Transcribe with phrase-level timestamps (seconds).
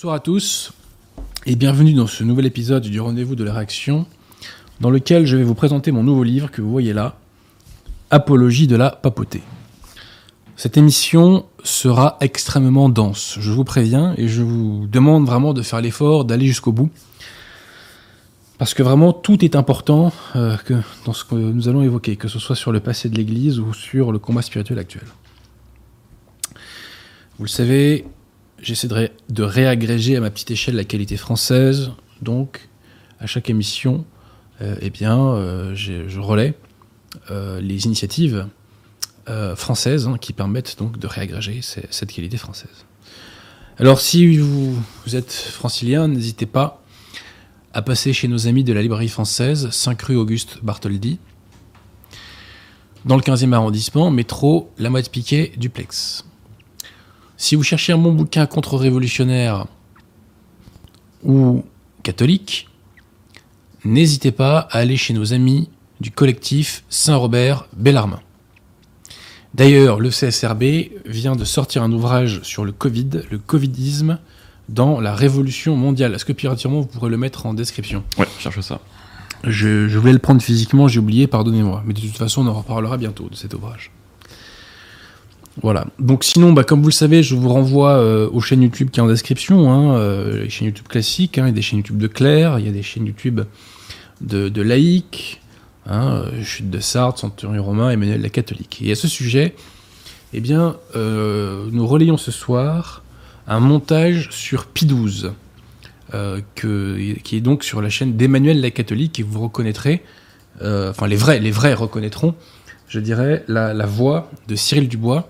[0.00, 0.72] Bonsoir à tous
[1.44, 4.06] et bienvenue dans ce nouvel épisode du rendez-vous de la réaction
[4.80, 7.18] dans lequel je vais vous présenter mon nouveau livre que vous voyez là,
[8.08, 9.42] Apologie de la papauté.
[10.56, 15.82] Cette émission sera extrêmement dense, je vous préviens, et je vous demande vraiment de faire
[15.82, 16.88] l'effort d'aller jusqu'au bout.
[18.56, 20.56] Parce que vraiment tout est important euh,
[21.04, 23.74] dans ce que nous allons évoquer, que ce soit sur le passé de l'Église ou
[23.74, 25.04] sur le combat spirituel actuel.
[27.36, 28.06] Vous le savez,
[28.60, 31.90] j'essaierai de réagréger à ma petite échelle la qualité française.
[32.22, 32.68] Donc,
[33.18, 34.04] à chaque émission,
[34.62, 36.54] euh, eh bien, euh, je, relais
[37.30, 38.46] euh, les initiatives
[39.54, 42.84] françaises hein, qui permettent donc de réagréger cette qualité française.
[43.78, 46.82] Alors, si vous, vous êtes francilien, n'hésitez pas
[47.72, 51.20] à passer chez nos amis de la librairie française, 5 rue Auguste Bartholdi,
[53.04, 56.24] dans le 15e arrondissement, métro La Motte Piquet, duplex.
[57.40, 59.64] Si vous cherchez un bon bouquin contre-révolutionnaire
[61.24, 61.64] ou
[62.02, 62.68] catholique,
[63.82, 65.70] n'hésitez pas à aller chez nos amis
[66.02, 68.20] du collectif Saint-Robert Bellarmin.
[69.54, 74.18] D'ailleurs, le CSRB vient de sortir un ouvrage sur le Covid, le Covidisme
[74.68, 76.14] dans la révolution mondiale.
[76.14, 78.04] Est-ce que piratièrement vous pourrez le mettre en description?
[78.18, 78.80] Ouais, cherche ça.
[79.44, 81.84] je, je voulais le prendre physiquement, j'ai oublié, pardonnez-moi.
[81.86, 83.90] Mais de toute façon, on en reparlera bientôt de cet ouvrage.
[85.62, 85.86] Voilà.
[85.98, 89.00] Donc sinon, bah, comme vous le savez, je vous renvoie euh, aux chaînes YouTube qui
[89.00, 89.70] est en description.
[89.70, 92.58] Hein, euh, les chaînes YouTube classiques, hein, il y a des chaînes YouTube de Claire,
[92.58, 93.40] il y a des chaînes YouTube
[94.20, 95.40] de, de laïcs,
[95.86, 98.80] hein, euh, Chute de Sardes, Centurion Romain, Emmanuel la catholique.
[98.82, 99.54] Et à ce sujet,
[100.32, 103.02] eh bien, nous relayons ce soir
[103.48, 105.32] un montage sur Pi 12
[106.14, 110.04] euh, que, qui est donc sur la chaîne d'Emmanuel la catholique et vous reconnaîtrez,
[110.62, 112.36] enfin les vrais, les vrais reconnaîtront,
[112.86, 115.28] je dirais, la voix de Cyril Dubois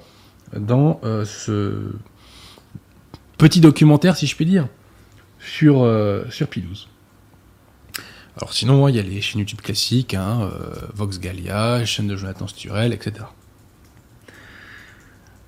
[0.56, 1.92] dans euh, ce
[3.38, 4.68] petit documentaire, si je puis dire,
[5.38, 6.88] sur, euh, sur Pi 12.
[8.36, 12.16] Alors sinon, il y a les chaînes YouTube classiques, hein, euh, Vox Gallia, chaîne de
[12.16, 13.24] Jonathan Sturel, etc.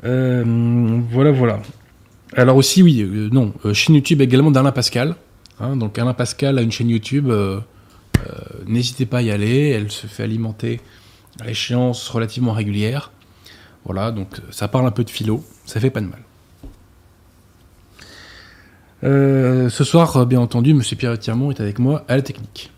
[0.04, 1.60] Euh, voilà, voilà.
[2.34, 5.16] Alors aussi, oui, non, chaîne YouTube également d'Alain Pascal.
[5.60, 7.30] hein, donc Alain Pascal a une chaîne YouTube.
[8.66, 9.68] N'hésitez pas à y aller.
[9.68, 10.80] Elle se fait alimenter
[11.40, 13.12] à échéance relativement régulière.
[13.84, 15.44] Voilà, donc ça parle un peu de philo.
[15.64, 16.22] Ça fait pas de mal.
[19.04, 22.70] Euh, ce soir, euh, bien entendu, Monsieur Pierre Tirmont est avec moi à la technique.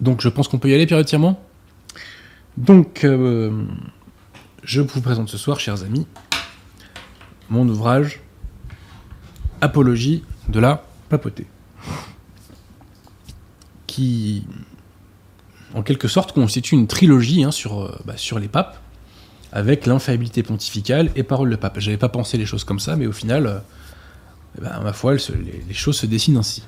[0.00, 1.36] Donc je pense qu'on peut y aller, Pierre Tirmont
[2.56, 3.64] Donc, euh,
[4.64, 6.06] je vous présente ce soir, chers amis,
[7.48, 8.20] mon ouvrage
[9.60, 11.44] Apologie de la papauté,
[13.88, 14.46] qui,
[15.74, 17.50] en quelque sorte, constitue une trilogie hein,
[18.04, 18.78] bah, sur les papes,
[19.52, 21.78] avec l'infaillibilité pontificale et parole de pape.
[21.78, 23.58] J'avais pas pensé les choses comme ça, mais au final, euh,
[24.58, 26.62] eh ben, ma foi, les, choses se dessinent ainsi.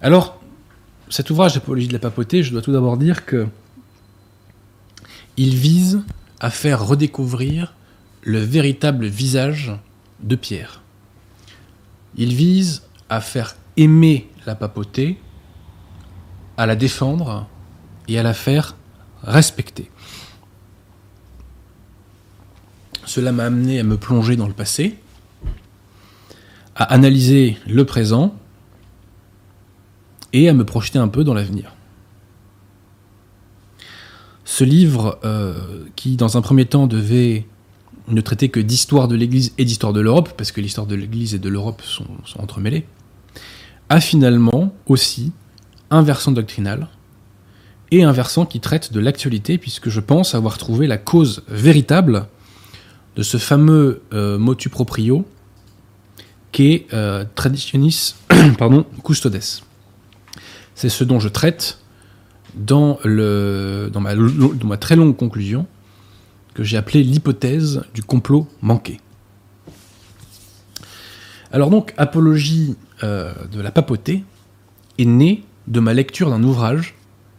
[0.00, 0.40] Alors,
[1.08, 3.46] cet ouvrage Apologie de la papauté, je dois tout d'abord dire que
[5.36, 6.02] il vise
[6.40, 7.74] à faire redécouvrir
[8.22, 9.72] le véritable visage
[10.20, 10.82] de Pierre.
[12.16, 15.18] Il vise à faire aimer la papauté,
[16.56, 17.46] à la défendre
[18.08, 18.76] et à la faire
[19.22, 19.90] respecter.
[23.06, 24.98] Cela m'a amené à me plonger dans le passé,
[26.74, 28.34] à analyser le présent
[30.32, 31.72] et à me projeter un peu dans l'avenir.
[34.44, 37.46] Ce livre, euh, qui dans un premier temps devait
[38.08, 41.34] ne traiter que d'histoire de l'Église et d'histoire de l'Europe, parce que l'histoire de l'Église
[41.34, 42.86] et de l'Europe sont, sont entremêlées,
[43.88, 45.32] a finalement aussi
[45.90, 46.88] un versant doctrinal
[47.92, 52.26] et un versant qui traite de l'actualité, puisque je pense avoir trouvé la cause véritable
[53.16, 55.26] de ce fameux euh, motu proprio
[56.52, 58.14] qu'est euh, Traditionis
[58.58, 59.40] pardon, Custodes.
[60.74, 61.78] C'est ce dont je traite
[62.54, 65.66] dans, ma, très longue conclusion
[66.54, 69.00] que j'ai appelée l'hypothèse du complot manqué.
[71.52, 74.24] Alors donc, Apologie euh, de la papauté
[74.98, 76.94] est née de ma lecture d'un ouvrage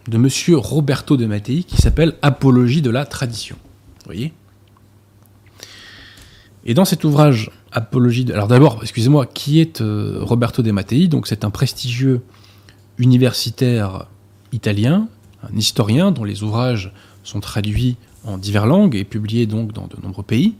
[0.07, 3.57] de monsieur Roberto de Mattei qui s'appelle Apologie de la tradition.
[4.05, 4.33] Voyez?
[6.67, 8.33] Et dans cet ouvrage, Apologie de...
[8.33, 11.07] Alors d'abord, excusez-moi, qui est euh, Roberto de Mattei?
[11.07, 12.21] Donc c'est un prestigieux
[12.97, 14.07] universitaire
[14.51, 15.07] italien,
[15.43, 16.91] un historien dont les ouvrages
[17.23, 20.55] sont traduits en diverses langues et publiés donc dans de nombreux pays.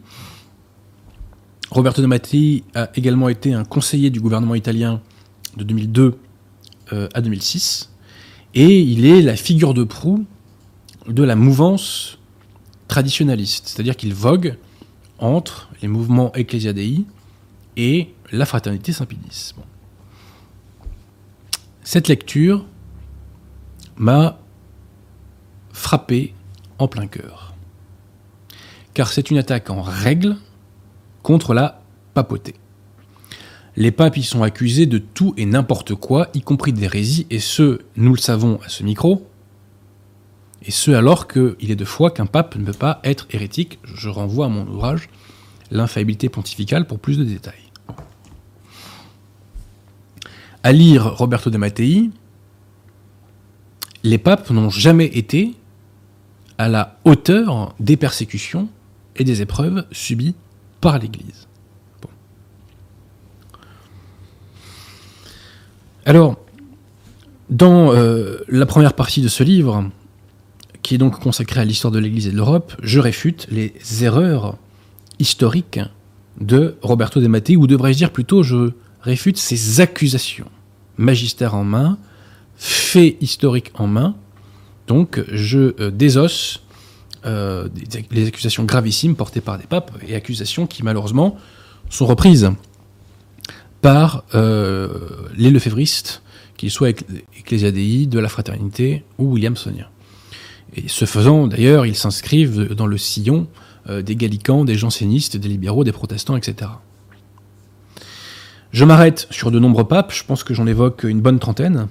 [1.72, 5.02] Roberto de Mattei a également été un conseiller du gouvernement italien
[5.58, 6.18] de 2002
[6.94, 7.92] euh, à 2006
[8.54, 10.26] et il est la figure de proue
[11.08, 12.20] de la mouvance
[12.88, 14.58] traditionnaliste, c'est-à-dire qu'il vogue
[15.20, 17.06] entre les mouvements Ecclesia Dei
[17.76, 19.54] et la fraternité Saint-Pédis.
[21.84, 22.66] Cette lecture
[23.96, 24.40] m'a
[25.72, 26.34] frappé
[26.80, 27.54] en plein cœur.
[28.94, 30.38] Car c'est une attaque en règle
[31.24, 31.82] contre la
[32.14, 32.56] papauté.
[33.76, 37.82] Les papes y sont accusés de tout et n'importe quoi, y compris d'hérésie, et ce,
[37.96, 39.28] nous le savons à ce micro,
[40.66, 43.80] et ce alors qu'il est de foi qu'un pape ne peut pas être hérétique.
[43.84, 45.10] Je renvoie à mon ouvrage
[45.70, 47.54] L'infaillibilité pontificale pour plus de détails.
[50.64, 52.10] À lire Roberto de Mattei,
[54.04, 55.56] les papes n'ont jamais été
[56.58, 58.70] à la hauteur des persécutions
[59.18, 60.36] et des épreuves subies
[60.80, 61.48] par l'Église.
[66.06, 66.38] Alors,
[67.50, 69.90] dans euh, la première partie de ce livre,
[70.88, 73.74] qui est donc consacré à l'histoire de l'Église et de l'Europe, je réfute les
[74.06, 74.58] erreurs
[75.20, 75.82] historiques
[76.40, 80.48] de Roberto De Mattei, ou devrais-je dire plutôt, je réfute ses accusations,
[80.96, 81.98] magistère en main,
[82.56, 84.16] faits historiques en main.
[84.88, 86.64] Donc, je euh, désosse
[87.26, 87.68] euh,
[88.10, 91.36] les accusations gravissimes portées par des papes et accusations qui malheureusement
[91.90, 92.50] sont reprises
[93.82, 94.88] par euh,
[95.36, 96.22] les lefévristes,
[96.56, 99.90] qu'ils soient Ecclésiadei, de la Fraternité ou William Sonia.
[100.76, 103.48] Et ce faisant, d'ailleurs, ils s'inscrivent dans le sillon
[103.90, 106.72] euh, des gallicans, des jansénistes, des libéraux, des protestants, etc.
[108.72, 111.88] Je m'arrête sur de nombreux papes, je pense que j'en évoque une bonne trentaine,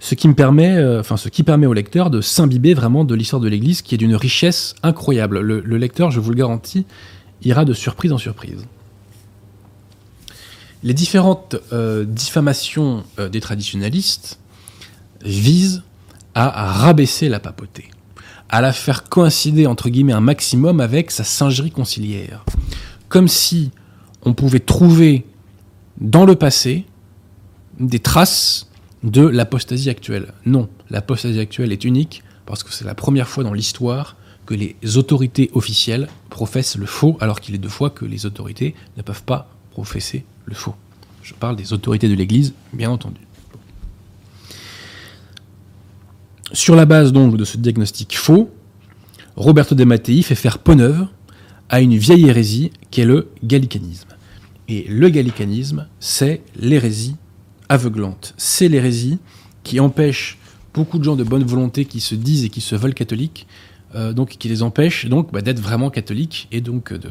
[0.00, 3.14] ce qui me permet, euh, enfin ce qui permet au lecteur de s'imbiber vraiment de
[3.14, 5.38] l'histoire de l'Église, qui est d'une richesse incroyable.
[5.38, 6.84] Le, lecteur, je vous le garantis,
[7.42, 8.66] ira de surprise en surprise.
[10.82, 14.40] Les différentes euh, diffamations des traditionalistes
[15.24, 15.84] visent
[16.38, 17.88] à rabaisser la papauté,
[18.50, 22.44] à la faire coïncider entre guillemets un maximum avec sa singerie conciliaire.
[23.08, 23.70] Comme si
[24.22, 25.24] on pouvait trouver
[25.98, 26.84] dans le passé
[27.80, 28.68] des traces
[29.02, 30.34] de l'apostasie actuelle.
[30.44, 34.76] Non, l'apostasie actuelle est unique parce que c'est la première fois dans l'histoire que les
[34.96, 39.24] autorités officielles professent le faux, alors qu'il est deux fois que les autorités ne peuvent
[39.24, 40.74] pas professer le faux.
[41.22, 43.25] Je parle des autorités de l'Église, bien entendu.
[46.52, 48.50] Sur la base de ce diagnostic faux,
[49.34, 51.06] Roberto de Mattei fait faire peau neuve
[51.68, 54.08] à une vieille hérésie qui est le gallicanisme.
[54.68, 57.16] Et le gallicanisme, c'est l'hérésie
[57.68, 58.34] aveuglante.
[58.36, 59.18] C'est l'hérésie
[59.64, 60.38] qui empêche
[60.72, 63.48] beaucoup de gens de bonne volonté qui se disent et qui se veulent catholiques,
[63.96, 67.10] euh, donc qui les empêche donc bah, d'être vraiment catholiques et donc de,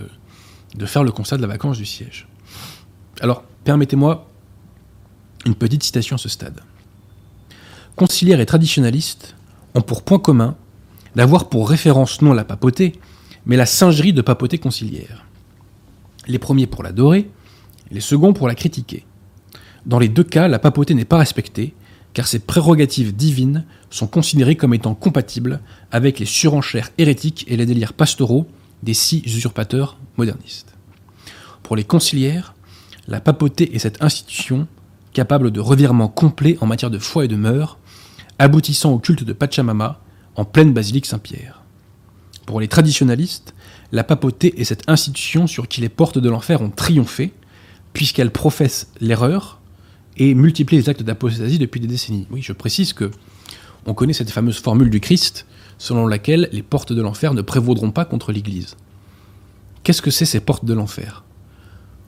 [0.75, 2.27] de faire le constat de la vacance du siège.
[3.19, 4.29] Alors, permettez-moi
[5.45, 6.61] une petite citation à ce stade
[7.95, 9.35] conciliaires et traditionnalistes
[9.73, 10.55] ont pour point commun
[11.15, 12.93] d'avoir pour référence non la papauté,
[13.45, 15.25] mais la singerie de papauté conciliaire.
[16.27, 17.29] Les premiers pour l'adorer,
[17.91, 19.05] les seconds pour la critiquer.
[19.85, 21.73] Dans les deux cas, la papauté n'est pas respectée,
[22.13, 25.61] car ses prérogatives divines sont considérées comme étant compatibles
[25.91, 28.47] avec les surenchères hérétiques et les délires pastoraux
[28.83, 30.73] des six usurpateurs modernistes.
[31.61, 32.55] Pour les conciliaires,
[33.07, 34.67] la papauté est cette institution
[35.13, 37.77] capable de revirement complet en matière de foi et de mœurs,
[38.39, 40.01] aboutissant au culte de Pachamama
[40.35, 41.63] en pleine basilique Saint-Pierre.
[42.45, 43.53] Pour les traditionalistes,
[43.91, 47.33] la papauté est cette institution sur qui les portes de l'enfer ont triomphé,
[47.93, 49.61] puisqu'elle professe l'erreur
[50.17, 52.27] et multiplie les actes d'apostasie depuis des décennies.
[52.29, 53.11] Oui, je précise que
[53.85, 55.45] on connaît cette fameuse formule du Christ
[55.77, 58.75] selon laquelle les portes de l'enfer ne prévaudront pas contre l'Église.
[59.83, 61.23] Qu'est-ce que c'est ces portes de l'enfer?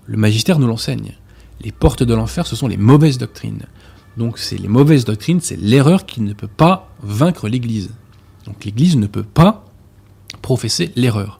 [0.05, 1.15] Le magistère nous l'enseigne.
[1.61, 3.63] Les portes de l'enfer, ce sont les mauvaises doctrines,
[4.17, 7.91] donc c'est les mauvaises doctrines, c'est l'erreur qui ne peut pas vaincre l'Église.
[8.45, 9.65] Donc l'Église ne peut pas
[10.41, 11.39] professer l'erreur.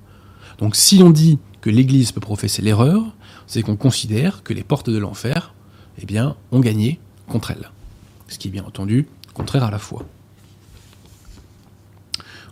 [0.60, 3.16] Donc si on dit que l'Église peut professer l'erreur,
[3.48, 5.54] c'est qu'on considère que les portes de l'enfer,
[6.02, 7.72] eh bien, ont gagné contre elle.
[8.28, 10.06] Ce qui est bien entendu contraire à la foi.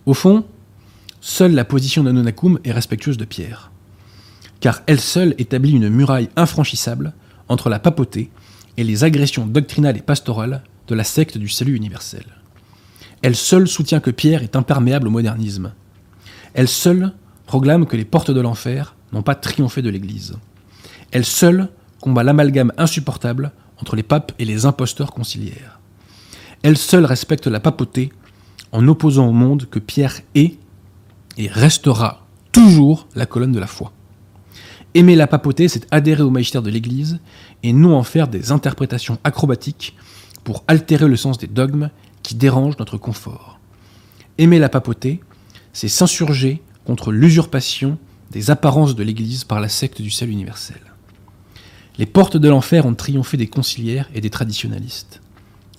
[0.06, 0.46] Au fond,
[1.20, 3.72] seule la position d'Anonacum est respectueuse de Pierre,
[4.60, 7.14] car elle seule établit une muraille infranchissable
[7.48, 8.30] entre la papauté
[8.78, 12.26] et les agressions doctrinales et pastorales de la secte du salut universel.
[13.22, 15.74] Elle seule soutient que Pierre est imperméable au modernisme.
[16.54, 17.14] Elle seule
[17.46, 20.36] proclame que les portes de l'enfer n'ont pas triomphé de l'Église.
[21.12, 21.70] Elle seule
[22.02, 25.80] combat l'amalgame insupportable entre les papes et les imposteurs conciliaires.
[26.64, 28.12] Elle seule respecte la papauté
[28.72, 30.58] en opposant au monde que Pierre est
[31.38, 33.92] et restera toujours la colonne de la foi.
[34.94, 37.20] Aimer la papauté, c'est adhérer au magistère de l'Église
[37.64, 39.96] et non en faire des interprétations acrobatiques
[40.44, 41.90] pour altérer le sens des dogmes
[42.24, 43.60] qui dérangent notre confort.
[44.38, 45.22] Aimer la papauté,
[45.74, 47.98] c'est s'insurger contre l'usurpation
[48.32, 50.82] des apparences de l'Église par la secte du salut universel.
[51.98, 55.22] Les portes de l'enfer ont triomphé des conciliaires et des traditionalistes.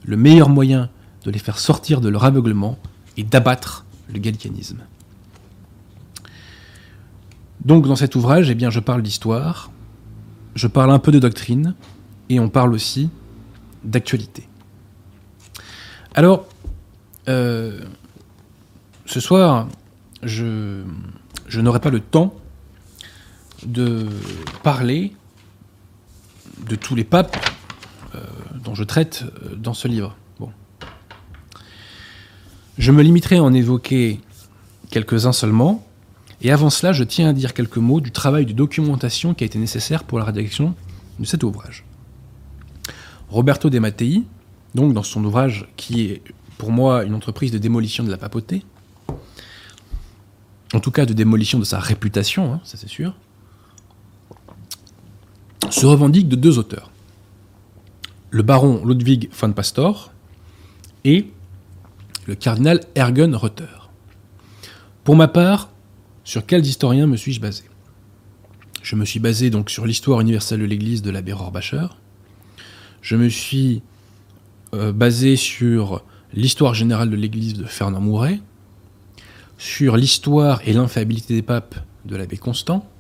[0.04, 0.88] Le meilleur moyen
[1.24, 2.78] de les faire sortir de leur aveuglement
[3.16, 4.78] est d'abattre le gallicanisme.
[7.64, 9.70] Donc dans cet ouvrage, eh bien, je parle d'histoire,
[10.56, 11.74] je parle un peu de doctrine,
[12.28, 13.10] et on parle aussi
[13.84, 14.48] d'actualité.
[16.14, 16.46] Alors,
[17.28, 17.84] euh,
[19.04, 19.68] ce soir,
[20.22, 20.82] je,
[21.54, 22.34] n'aurai pas le temps
[23.64, 24.08] de
[24.62, 25.14] parler
[26.66, 27.36] de tous les papes
[28.14, 28.24] euh,
[28.64, 30.16] dont je traite euh, dans ce livre.
[32.78, 34.20] Je me limiterai à en évoquer
[34.90, 35.85] quelques-uns seulement,
[36.42, 39.46] et avant cela, je tiens à dire quelques mots du travail de documentation qui a
[39.46, 40.74] été nécessaire pour la rédaction
[41.18, 41.84] de cet ouvrage.
[43.30, 44.22] Roberto De Mattei,
[44.74, 46.22] donc dans son ouvrage qui est
[46.58, 48.64] pour moi une entreprise de démolition de la papauté,
[50.74, 53.14] en tout cas de démolition de sa réputation, hein, ça c'est sûr,
[55.70, 56.90] se revendique de deux auteurs.
[58.30, 60.12] Le baron Ludwig von Pastor
[61.04, 61.30] et
[62.26, 63.64] le cardinal Ergen Rutter.
[65.04, 65.70] Pour ma part,
[66.26, 67.62] sur quels historiens me suis-je basé?
[68.82, 71.86] Je me suis basé donc sur l'histoire universelle de l'Église de l'abbé Rohrbacher.
[73.00, 73.80] Je me suis
[74.74, 76.02] euh, basé sur
[76.34, 78.40] l'histoire générale de l'Église de Fernand Mouret,
[79.56, 82.90] sur l'histoire et l'infaillibilité des papes de l'abbé Constant,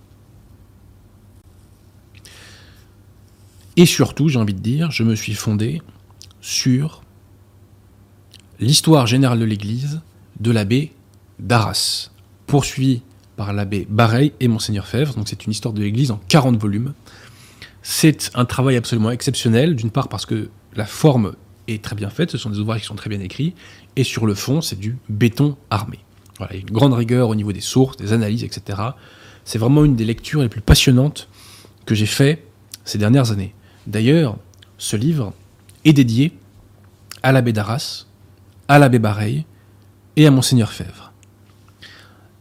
[3.76, 5.82] et surtout, j'ai envie de dire, je me suis fondé
[6.40, 7.02] sur
[8.60, 10.00] l'histoire générale de l'Église
[10.38, 10.92] de l'abbé
[11.40, 12.10] d'Arras,
[12.46, 13.02] poursuivi
[13.36, 15.14] par l'abbé Bareil et Monseigneur Fèvre.
[15.14, 16.94] Donc c'est une histoire de l'Église en 40 volumes.
[17.82, 21.34] C'est un travail absolument exceptionnel, d'une part parce que la forme
[21.68, 23.54] est très bien faite, ce sont des ouvrages qui sont très bien écrits,
[23.96, 25.98] et sur le fond, c'est du béton armé.
[26.38, 28.80] Voilà, il y a une grande rigueur au niveau des sources, des analyses, etc.
[29.44, 31.28] C'est vraiment une des lectures les plus passionnantes
[31.86, 32.44] que j'ai fait
[32.84, 33.54] ces dernières années.
[33.86, 34.36] D'ailleurs,
[34.78, 35.32] ce livre
[35.84, 36.32] est dédié
[37.22, 38.06] à l'abbé d'Arras,
[38.68, 39.46] à l'abbé Bareil
[40.16, 41.05] et à Monseigneur Fèvre.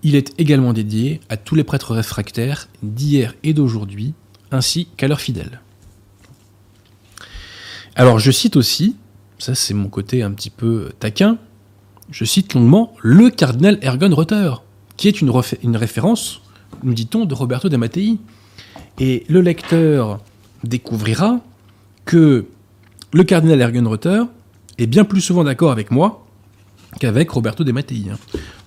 [0.07, 4.13] Il est également dédié à tous les prêtres réfractaires d'hier et d'aujourd'hui,
[4.51, 5.61] ainsi qu'à leurs fidèles.
[7.95, 8.97] Alors je cite aussi,
[9.39, 11.39] ça c'est mon côté un petit peu taquin,
[12.11, 14.53] je cite longuement le cardinal Ergon Rutter,
[14.95, 15.31] qui est une,
[15.75, 16.41] référence,
[16.83, 18.19] nous dit-on, de Roberto de Mattei.
[18.99, 20.19] Et le lecteur
[20.63, 21.39] découvrira
[22.05, 22.45] que
[23.11, 24.21] le cardinal Ergen Rutter
[24.77, 26.24] est bien plus souvent d'accord avec moi
[26.99, 28.05] qu'avec Roberto de Mattei.
[28.11, 28.17] Hein.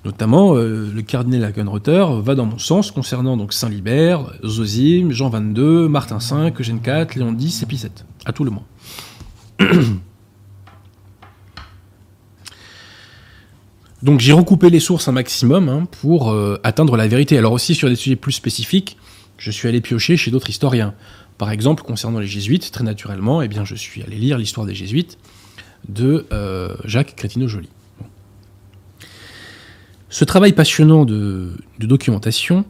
[0.05, 5.13] Notamment, euh, le cardinal Ergen Rutter va dans mon sens concernant donc Saint Libert, Zosime,
[5.13, 7.91] Jean XXII, Martin V, Eugène IV, Léon X et Pie VII,
[8.25, 8.65] à tout le monde.
[14.01, 17.37] Donc j'ai recoupé les sources un maximum hein, pour euh, atteindre la vérité.
[17.37, 18.97] Alors aussi sur des sujets plus spécifiques,
[19.39, 20.95] je suis allé piocher chez d'autres historiens.
[21.37, 24.75] Par exemple, concernant les jésuites, très naturellement, eh bien, je suis allé lire l'histoire des
[24.75, 25.19] jésuites
[25.89, 27.69] de euh, Jacques Crétino-Joly.
[30.11, 32.65] Ce travail passionnant de, documentation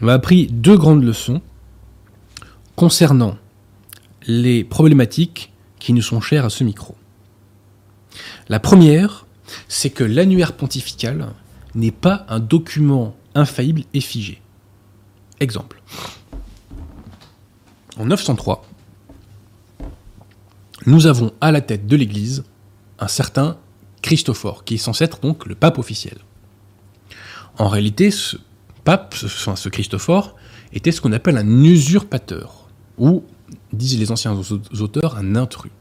[0.00, 1.40] m'a appris deux grandes leçons
[2.74, 3.36] concernant
[4.26, 6.96] les problématiques qui nous sont chères à ce micro.
[8.48, 9.26] La première,
[9.68, 11.28] c'est que l'annuaire pontifical
[11.74, 14.42] n'est pas un document infaillible et figé.
[15.38, 15.82] Exemple.
[17.96, 18.64] En 903,
[20.86, 22.42] nous avons à la tête de l'Église
[22.98, 23.56] un certain
[24.02, 26.18] Christophore, qui est censé être donc le pape officiel.
[27.58, 28.36] En réalité, ce
[28.84, 30.34] pape, enfin, ce Christophore,
[30.72, 32.68] était ce qu'on appelle un usurpateur,
[32.98, 33.24] ou,
[33.72, 34.38] disent les anciens
[34.80, 35.72] auteurs, un intrus.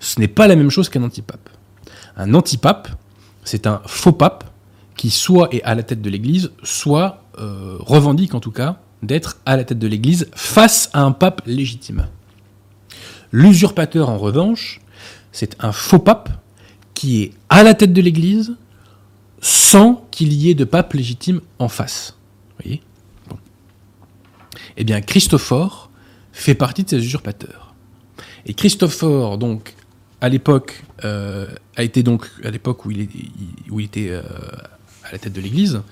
[0.00, 1.48] Ce n'est pas la même chose qu'un antipape.
[2.16, 2.88] Un antipape,
[3.44, 4.44] c'est un faux pape
[4.96, 9.38] qui soit est à la tête de l'Église, soit euh, revendique en tout cas d'être
[9.44, 12.06] à la tête de l'Église face à un pape légitime.
[13.30, 14.80] L'usurpateur, en revanche,
[15.32, 16.30] c'est un faux pape
[16.96, 18.56] qui est à la tête de l'Église
[19.40, 22.16] sans qu'il y ait de pape légitime en face.
[22.48, 22.82] Vous voyez?
[24.78, 25.90] Eh bien, Christophore
[26.32, 27.74] fait partie de ces usurpateurs.
[28.46, 29.74] Et Christophore, donc,
[30.22, 33.02] à l'époque, euh, a été donc, à l'époque où il,
[33.78, 34.22] était euh,
[35.04, 35.82] à la tête de l'Église,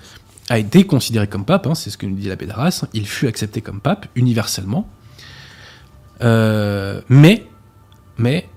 [0.48, 3.26] a été considéré comme pape, hein, c'est ce que nous dit l'abbé d'Arras, il fut
[3.26, 4.88] accepté comme pape universellement,
[6.22, 7.46] euh, mais,
[8.16, 8.48] mais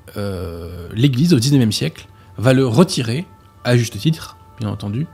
[0.93, 3.25] l'Église au XIXe siècle va le retirer,
[3.63, 5.07] à juste titre, bien entendu,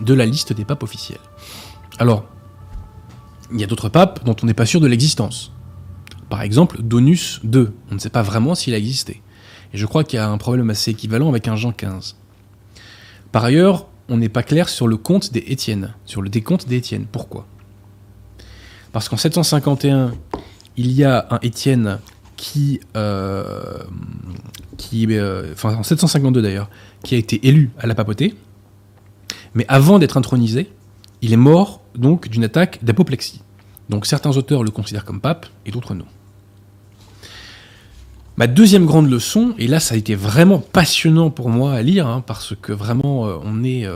[0.00, 1.20] de la liste des papes officiels.
[1.98, 2.24] Alors,
[3.52, 5.52] il y a d'autres papes dont on n'est pas sûr de l'existence.
[6.28, 9.22] Par exemple, Donus II, on ne sait pas vraiment s'il a existé.
[9.72, 12.14] Et je crois qu'il y a un problème assez équivalent avec un Jean XV.
[13.32, 16.76] Par ailleurs, on n'est pas clair sur le compte des Étienne, sur le décompte des
[16.76, 17.06] Étienne.
[17.10, 17.46] Pourquoi?
[18.92, 20.12] Parce qu'en 751,
[20.76, 21.98] il y a un Étienne
[22.40, 23.84] qui, euh,
[24.94, 26.70] euh, enfin en 752 d'ailleurs,
[27.04, 28.34] qui a été élu à la papauté,
[29.54, 30.72] mais avant d'être intronisé,
[31.20, 33.42] il est mort donc d'une attaque d'apoplexie.
[33.90, 36.06] Donc certains auteurs le considèrent comme pape et d'autres non.
[38.38, 42.06] Ma deuxième grande leçon, et là ça a été vraiment passionnant pour moi à lire,
[42.06, 43.86] hein, parce que vraiment euh, on est,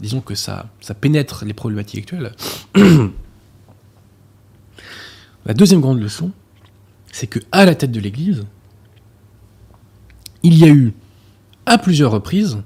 [0.00, 2.32] disons que ça, ça pénètre les problématiques actuelles.
[5.46, 6.32] La deuxième grande leçon,
[7.14, 8.44] c'est que à la tête de l'Église,
[10.42, 10.94] il y a eu
[11.64, 12.58] à plusieurs reprises,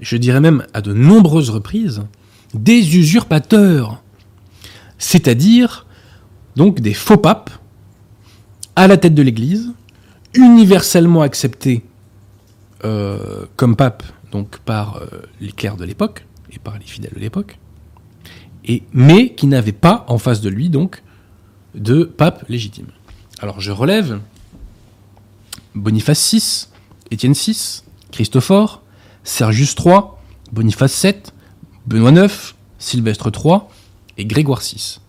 [0.00, 2.02] je dirais même à de nombreuses reprises,
[2.52, 4.02] des usurpateurs,
[4.98, 5.86] c'est-à-dire
[6.56, 7.50] donc des faux papes
[8.76, 9.72] à la tête de l'Église,
[10.34, 11.84] universellement acceptés
[12.84, 17.20] euh, comme pape donc par euh, les clercs de l'époque et par les fidèles de
[17.20, 17.58] l'époque,
[18.66, 21.02] et mais qui n'avaient pas en face de lui donc
[21.74, 22.88] de pape légitime.
[23.42, 24.20] Alors je relève
[25.74, 26.68] Boniface VI,
[27.10, 28.82] Étienne VI, Christophore,
[29.24, 30.02] Sergius III,
[30.52, 31.14] Boniface VII,
[31.84, 33.62] Benoît IX, Sylvestre III
[34.16, 35.00] et Grégoire VI.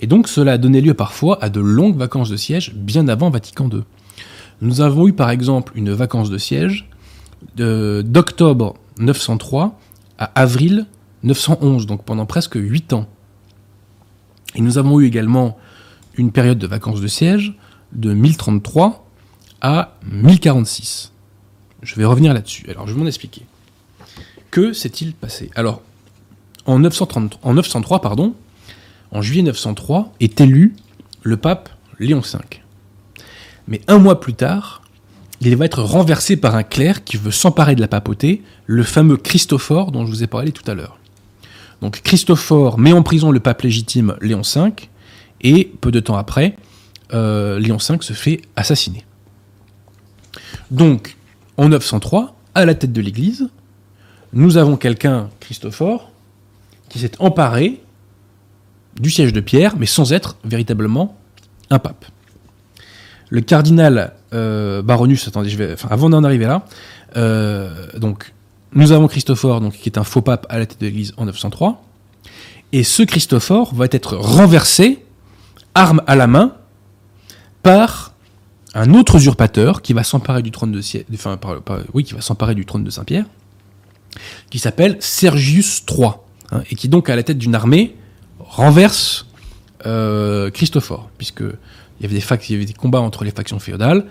[0.00, 3.30] Et donc cela a donné lieu parfois à de longues vacances de siège bien avant
[3.30, 3.84] Vatican II.
[4.62, 6.90] Nous avons eu par exemple une vacance de siège
[7.54, 9.78] d'octobre 903
[10.18, 10.86] à avril
[11.22, 13.06] 911, donc pendant presque 8 ans.
[14.56, 15.56] Et nous avons eu également
[16.20, 17.54] une période de vacances de siège
[17.92, 19.06] de 1033
[19.62, 21.12] à 1046.
[21.82, 22.66] Je vais revenir là-dessus.
[22.68, 23.46] Alors, je vais m'en expliquer.
[24.50, 25.50] Que s'est-il passé?
[25.54, 25.80] Alors,
[26.66, 28.34] en, 930, en 903, pardon,
[29.12, 30.76] en juillet 903, est élu
[31.22, 32.38] le pape Léon V.
[33.66, 34.82] Mais un mois plus tard,
[35.40, 39.16] il va être renversé par un clerc qui veut s'emparer de la papauté, le fameux
[39.16, 40.98] Christophore dont je vous ai parlé tout à l'heure.
[41.80, 44.70] Donc Christophore met en prison le pape légitime Léon V,
[45.42, 46.56] et peu de temps après,
[47.12, 49.04] euh, Léon V se fait assassiner.
[50.70, 51.16] Donc,
[51.56, 53.48] en 903, à la tête de l'Église,
[54.32, 56.10] nous avons quelqu'un, Christophore,
[56.88, 57.80] qui s'est emparé
[58.98, 61.16] du siège de Pierre, mais sans être véritablement
[61.70, 62.04] un pape.
[63.28, 66.64] Le cardinal euh, Baronus, attendez, je vais, avant d'en arriver là,
[67.16, 68.32] euh, donc
[68.72, 71.82] nous avons Christophore, qui est un faux pape à la tête de l'Église en 903,
[72.72, 75.04] et ce Christophore va être renversé
[75.74, 76.56] arme à la main,
[77.62, 78.14] par
[78.74, 80.80] un autre usurpateur qui va s'emparer du trône de
[82.90, 83.26] Saint-Pierre,
[84.50, 86.10] qui s'appelle Sergius III,
[86.52, 87.96] hein, et qui donc à la tête d'une armée
[88.38, 89.26] renverse
[89.86, 91.42] euh, Christophore, puisque
[92.00, 94.06] il y avait des combats entre les factions féodales,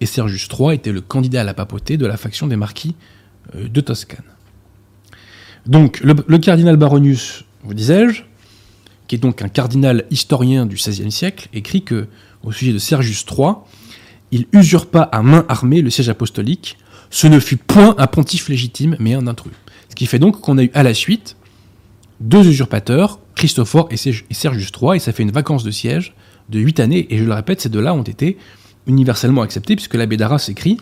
[0.00, 2.96] et Sergius III était le candidat à la papauté de la faction des marquis
[3.54, 4.24] euh, de Toscane.
[5.66, 8.24] Donc le cardinal Baronius, vous disais-je,
[9.12, 12.06] qui est donc un cardinal historien du XVIe siècle, écrit que,
[12.42, 13.56] au sujet de Sergius III,
[14.30, 16.78] il usurpa à main armée le siège apostolique.
[17.10, 19.52] Ce ne fut point un pontife légitime, mais un intrus.
[19.90, 21.36] Ce qui fait donc qu'on a eu à la suite
[22.20, 26.14] deux usurpateurs, Christophore et Sergius III, et ça fait une vacance de siège
[26.48, 27.06] de huit années.
[27.10, 28.38] Et je le répète, ces deux-là ont été
[28.86, 30.78] universellement acceptés, puisque l'abbé d'Arras écrit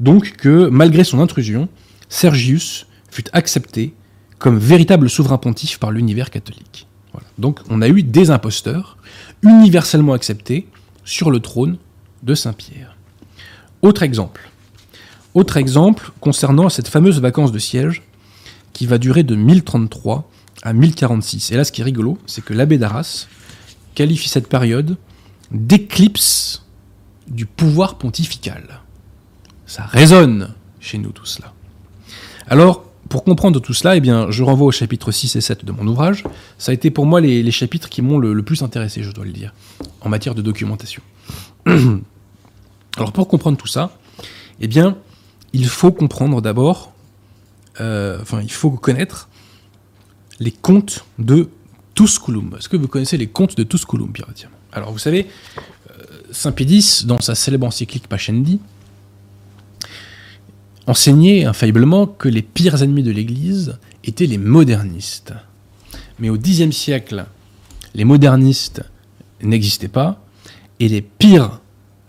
[0.00, 1.68] donc que, malgré son intrusion,
[2.08, 3.94] Sergius fut accepté
[4.40, 6.88] comme véritable souverain pontife par l'univers catholique.
[7.38, 8.96] Donc on a eu des imposteurs
[9.42, 10.66] universellement acceptés
[11.04, 11.76] sur le trône
[12.24, 12.96] de Saint-Pierre.
[13.82, 14.50] Autre exemple.
[15.34, 18.02] Autre exemple concernant cette fameuse vacance de siège
[18.72, 20.28] qui va durer de 1033
[20.62, 21.52] à 1046.
[21.52, 23.26] Et là, ce qui est rigolo, c'est que l'abbé d'Arras
[23.94, 24.96] qualifie cette période
[25.50, 26.64] d'éclipse
[27.28, 28.80] du pouvoir pontifical.
[29.66, 31.52] Ça résonne chez nous tout cela.
[32.48, 35.84] Alors, pour comprendre tout cela, eh je renvoie au chapitre 6 et 7 de mon
[35.88, 36.22] ouvrage.
[36.58, 39.32] Ça a été pour moi les, chapitres qui m'ont le, plus intéressé, je dois le
[39.32, 39.52] dire,
[40.00, 41.02] en matière de documentation.
[41.66, 43.98] Alors pour comprendre tout ça,
[44.60, 44.96] eh bien,
[45.52, 46.92] il faut comprendre d'abord,
[47.80, 49.28] euh, enfin, il faut connaître
[50.38, 51.48] les contes de
[51.94, 52.54] Tusculum.
[52.58, 54.28] Est-ce que vous connaissez les contes de Tusculum, Pierre
[54.72, 55.26] Alors vous savez,
[55.90, 58.60] euh, Saint Pédis, dans sa célèbre encyclique Pachendi,
[60.90, 65.32] enseignait infailliblement que les pires ennemis de l'Église étaient les modernistes.
[66.18, 67.26] Mais au Xe siècle,
[67.94, 68.82] les modernistes
[69.40, 70.22] n'existaient pas,
[70.80, 71.60] et les pires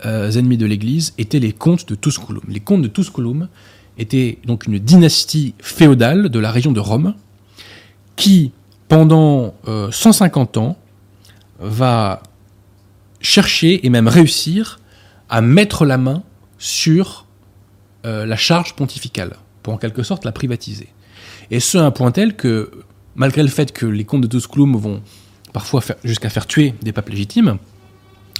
[0.04, 2.42] euh, ennemis de l'Église étaient les comtes de Tusculum.
[2.48, 3.48] Les comtes de Tusculum
[3.98, 7.14] étaient donc une dynastie féodale de la région de Rome,
[8.16, 8.50] qui,
[8.88, 9.54] pendant
[9.90, 10.76] 150 euh, ans,
[11.60, 12.22] va
[13.20, 14.80] chercher et même réussir
[15.28, 16.24] à mettre la main
[16.58, 17.21] sur
[18.04, 20.88] euh, la charge pontificale, pour en quelque sorte la privatiser.
[21.50, 22.70] Et ce à un point tel que,
[23.14, 25.02] malgré le fait que les comtes de Tusculum vont
[25.52, 27.58] parfois jusqu'à faire tuer des papes légitimes.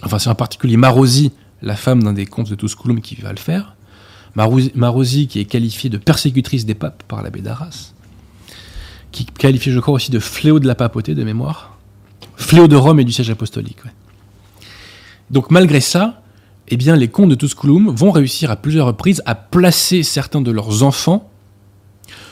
[0.03, 3.38] Enfin, c'est en particulier Marosi, la femme d'un des comtes de Tusculum, qui va le
[3.38, 3.77] faire.
[4.35, 7.92] Marosi, qui est qualifiée de persécutrice des papes par l'abbé d'Arras,
[9.11, 11.77] qui est qualifiée, je crois, aussi de fléau de la papauté de mémoire,
[12.37, 13.79] fléau de Rome et du siège apostolique.
[15.31, 16.21] Donc, malgré ça,
[16.72, 20.50] eh bien, les comtes de Tusculum vont réussir à plusieurs reprises à placer certains de
[20.50, 21.28] leurs enfants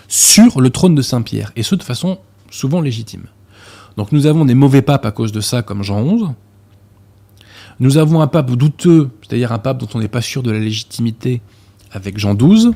[0.08, 2.18] sur le trône de Saint-Pierre, et ce de façon
[2.50, 3.24] souvent légitime.
[3.98, 6.24] Donc nous avons des mauvais papes à cause de ça, comme Jean XI.
[7.80, 10.58] Nous avons un pape douteux, c'est-à-dire un pape dont on n'est pas sûr de la
[10.58, 11.42] légitimité,
[11.92, 12.70] avec Jean XII.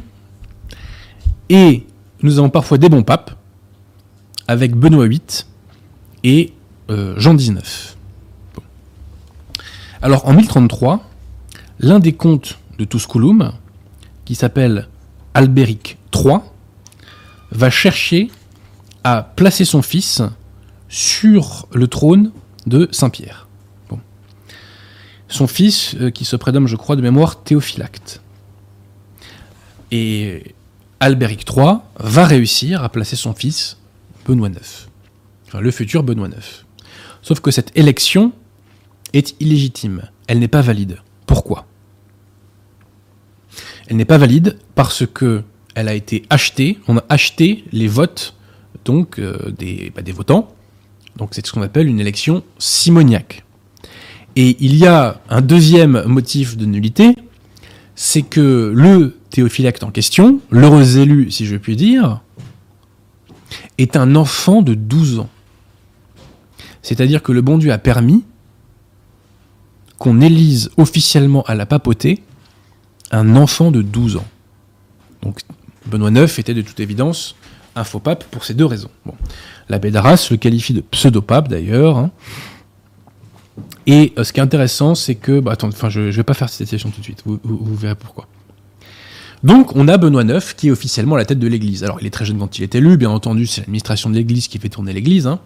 [1.48, 1.86] Et
[2.20, 3.30] nous avons parfois des bons papes,
[4.48, 5.22] avec Benoît VIII
[6.24, 6.52] et
[6.90, 7.96] euh, Jean XIX.
[10.02, 11.08] Alors en 1033,
[11.78, 13.52] l'un des comtes de Tusculum,
[14.24, 14.88] qui s'appelle
[15.34, 16.38] Albéric III,
[17.50, 18.30] va chercher
[19.04, 20.22] à placer son fils
[20.88, 22.32] sur le trône
[22.66, 23.48] de Saint-Pierre.
[25.28, 28.22] Son fils, euh, qui se prénomme, je crois, de mémoire Théophylacte.
[29.90, 30.54] Et
[31.00, 33.78] Albéric III va réussir à placer son fils
[34.26, 34.88] Benoît IX.
[35.60, 36.64] Le futur Benoît IX.
[37.22, 38.32] Sauf que cette élection
[39.12, 40.08] est illégitime.
[40.26, 40.98] Elle n'est pas valide.
[41.26, 41.63] Pourquoi?
[43.88, 45.42] Elle n'est pas valide parce que
[45.74, 46.78] elle a été achetée.
[46.88, 48.36] On a acheté les votes
[48.84, 50.54] donc euh, des, bah, des votants
[51.16, 53.44] donc c'est ce qu'on appelle une élection simoniaque.
[54.36, 57.14] Et il y a un deuxième motif de nullité,
[57.94, 62.20] c'est que le théophylacte en question, l'heureux élu si je puis dire,
[63.78, 65.28] est un enfant de 12 ans.
[66.82, 68.24] C'est-à-dire que le bon Dieu a permis
[69.98, 72.22] qu'on élise officiellement à la papauté
[73.10, 74.26] un enfant de 12 ans.
[75.22, 75.40] Donc
[75.86, 77.36] Benoît IX était de toute évidence
[77.76, 78.90] un faux pape pour ces deux raisons.
[79.68, 81.98] L'abbé d'Arras le qualifie de pseudo-pape d'ailleurs.
[81.98, 82.10] Hein.
[83.86, 85.40] Et euh, ce qui est intéressant, c'est que.
[85.40, 88.26] Bah, attends, je ne vais pas faire cette citation tout de suite, vous, verrez pourquoi.
[89.42, 91.84] Donc, on a Benoît IX qui est officiellement à la tête de l'Église.
[91.84, 94.48] Alors, il est très jeune quand il est élu, bien entendu, c'est l'administration de l'Église
[94.48, 95.26] qui fait tourner l'Église.
[95.26, 95.38] Hein.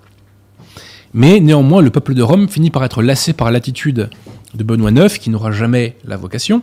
[1.14, 4.09] Mais néanmoins, le peuple de Rome finit par être lassé par l'attitude
[4.55, 6.62] de Benoît IX, qui n'aura jamais la vocation.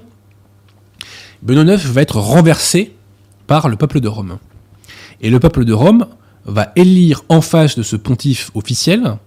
[1.41, 2.95] Benoît IX va être renversé
[3.47, 4.39] par le peuple de Rome.
[5.21, 6.07] Et le peuple de Rome
[6.45, 9.17] va élire en face de ce pontife officiel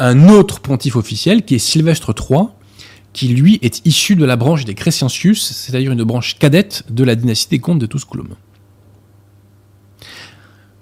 [0.00, 2.46] un autre pontife officiel qui est Sylvestre III,
[3.12, 7.14] qui lui est issu de la branche des Crescentius, c'est-à-dire une branche cadette de la
[7.14, 8.28] dynastie des comtes de Tusculum.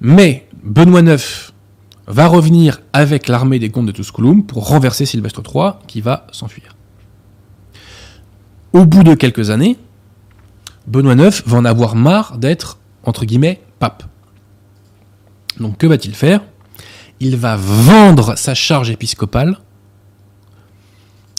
[0.01, 1.53] Mais Benoît IX
[2.07, 6.77] va revenir avec l'armée des comtes de Tusculum pour renverser Sylvestre III, qui va s'enfuir.
[8.73, 9.77] Au bout de quelques années,
[10.89, 14.05] Benoît IX va en avoir marre d'être, entre guillemets, pape.
[15.61, 16.41] Donc que va-t-il faire?
[17.21, 19.59] Il va vendre sa charge épiscopale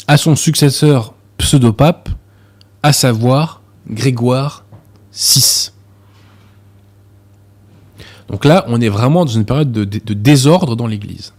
[0.07, 2.09] à son successeur pseudo-pape,
[2.83, 4.65] à savoir Grégoire
[5.13, 5.71] VI.
[8.27, 11.33] Donc là, on est vraiment dans une période de, de désordre dans l'Église.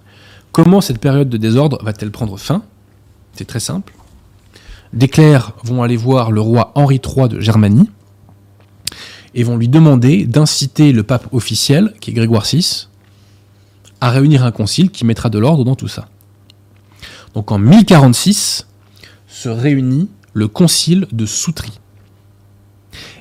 [0.50, 2.62] Comment cette période de désordre va-t-elle prendre fin?
[3.34, 3.94] C'est très simple.
[4.92, 7.88] Des clercs vont aller voir le roi Henri III de Germanie
[9.34, 12.88] et vont lui demander d'inciter le pape officiel, qui est Grégoire VI,
[14.00, 16.08] à réunir un concile qui mettra de l'ordre dans tout ça.
[17.34, 18.66] Donc en 1046
[19.28, 21.78] se réunit le concile de Soutry.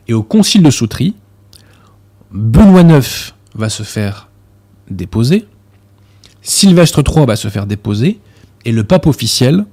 [0.08, 1.16] Et au concile de Soutry,
[2.32, 4.30] Benoît IX va se faire
[4.90, 5.48] déposer,
[6.42, 8.20] Sylvestre III va se faire déposer,
[8.66, 9.66] et le pape officiel,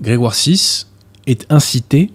[0.00, 0.86] Grégoire VI,
[1.26, 2.10] est incité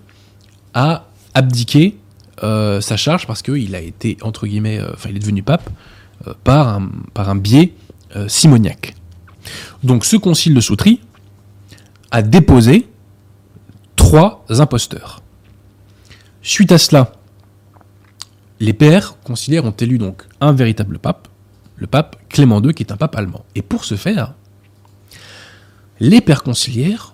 [0.73, 1.98] à abdiquer
[2.43, 5.69] euh, sa charge parce qu'il a été, entre guillemets, euh, enfin, il est devenu pape
[6.27, 6.79] euh, par,
[7.15, 7.73] un, biais
[8.27, 8.95] simoniaque.
[9.83, 10.99] Donc ce concile de Soutry
[12.11, 12.87] a déposé
[13.95, 15.21] trois imposteurs.
[16.41, 17.11] Suite à cela,
[18.59, 21.27] les pères conciliaires ont élu donc un véritable pape,
[21.75, 23.45] le pape Clément II, qui est un pape allemand.
[23.53, 24.33] Et pour ce faire,
[25.99, 27.13] les pères conciliaires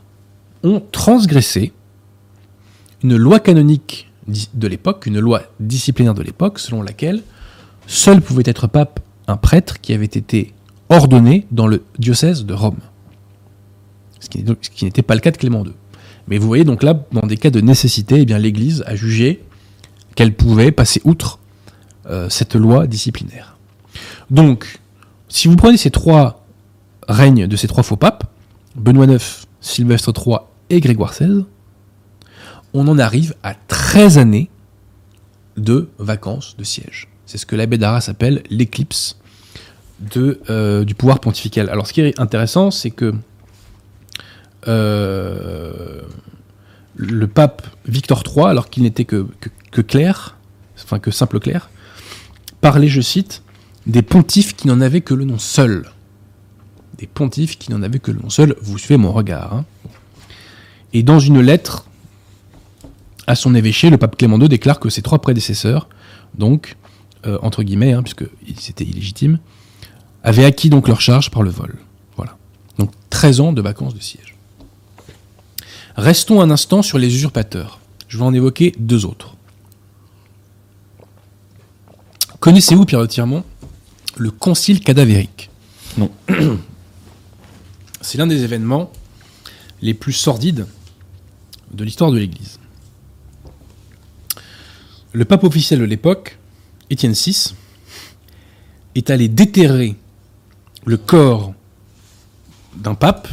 [0.63, 1.73] ont transgressé
[3.03, 7.21] une loi canonique de l'époque, une loi disciplinaire de l'époque, selon laquelle
[7.87, 10.53] seul pouvait être pape un prêtre qui avait été
[10.89, 12.79] ordonné dans le diocèse de Rome.
[14.19, 15.73] Ce qui n'était pas le cas de Clément II.
[16.27, 19.43] Mais vous voyez donc là, dans des cas de nécessité, eh l'Église a jugé
[20.15, 21.39] qu'elle pouvait passer outre
[22.09, 23.57] euh, cette loi disciplinaire.
[24.31, 24.79] Donc,
[25.29, 26.45] si vous prenez ces trois
[27.07, 28.23] règnes de ces trois faux papes,
[28.75, 30.37] Benoît IX, Sylvestre III
[30.69, 31.45] et Grégoire XVI,
[32.75, 34.49] on en arrive à 13 années
[35.57, 37.07] de vacances de siège.
[37.25, 39.17] C'est ce que l'abbé d'Arras appelle l'éclipse
[40.17, 41.69] euh, du pouvoir pontifical.
[41.69, 43.13] Alors ce qui est intéressant, c'est que
[44.67, 46.01] euh,
[46.95, 49.25] le pape Victor III, alors qu'il n'était que
[49.71, 50.37] clerc,
[50.83, 51.69] enfin que simple clerc,
[52.61, 53.41] parlait, je cite,
[53.85, 55.89] des pontifes qui n'en avaient que le nom seul.
[56.97, 58.55] Des pontifes qui n'en avaient que le nom seul.
[58.61, 59.53] Vous suivez mon regard.
[59.53, 59.65] hein.
[60.93, 61.85] Et dans une lettre
[63.27, 65.89] à son évêché, le pape Clément II déclare que ses trois prédécesseurs,
[66.37, 66.77] donc,
[67.25, 68.25] euh, entre guillemets, hein, puisque
[68.59, 69.39] c'était illégitime,
[70.23, 71.75] avaient acquis donc leur charge par le vol.
[72.15, 72.37] Voilà.
[72.77, 74.35] Donc 13 ans de vacances de siège.
[75.95, 77.79] Restons un instant sur les usurpateurs.
[78.07, 79.35] Je vais en évoquer deux autres.
[82.39, 83.43] Connaissez-vous, Pierre de Tirmont,
[84.17, 85.49] le concile cadavérique?
[85.97, 86.11] Non.
[88.01, 88.91] C'est l'un des événements
[89.81, 90.67] les plus sordides
[91.71, 92.59] de l'histoire de l'Église.
[95.15, 96.37] Le pape officiel de l'époque,
[96.89, 97.55] Étienne VI,
[98.95, 99.95] est allé déterrer
[100.83, 101.53] le corps
[102.75, 103.29] d'un pape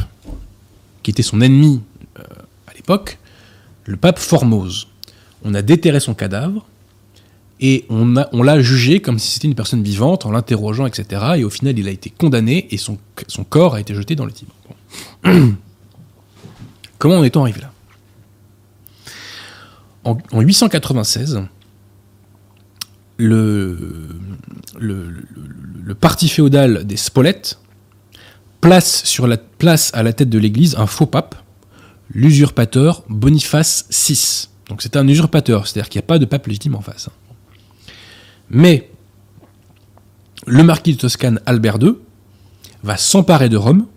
[1.03, 1.81] qui était son ennemi
[2.19, 2.23] euh,
[2.67, 3.19] à l'époque,
[3.83, 4.87] le pape Formose.
[5.43, 6.65] On a déterré son cadavre
[7.59, 11.33] et on, l'a jugé comme si c'était une personne vivante en l'interrogeant, etc.
[11.35, 12.97] Et au final, il a été condamné et son,
[13.49, 14.53] corps a été jeté dans le Tibre.
[16.97, 17.73] Comment en est-on arrivé là?
[20.05, 21.45] En 896,
[23.17, 24.07] le,
[25.99, 27.59] parti féodal des Spolettes
[28.61, 31.35] place, à la tête de l'église un faux pape,
[32.11, 34.47] l'usurpateur Boniface VI.
[34.69, 37.09] Donc c'est un usurpateur, c'est-à-dire qu'il n'y a pas de pape légitime en face.
[37.09, 37.91] hein.
[38.49, 38.89] Mais
[40.45, 41.95] le marquis de Toscane Albert II
[42.83, 43.87] va s'emparer de Rome,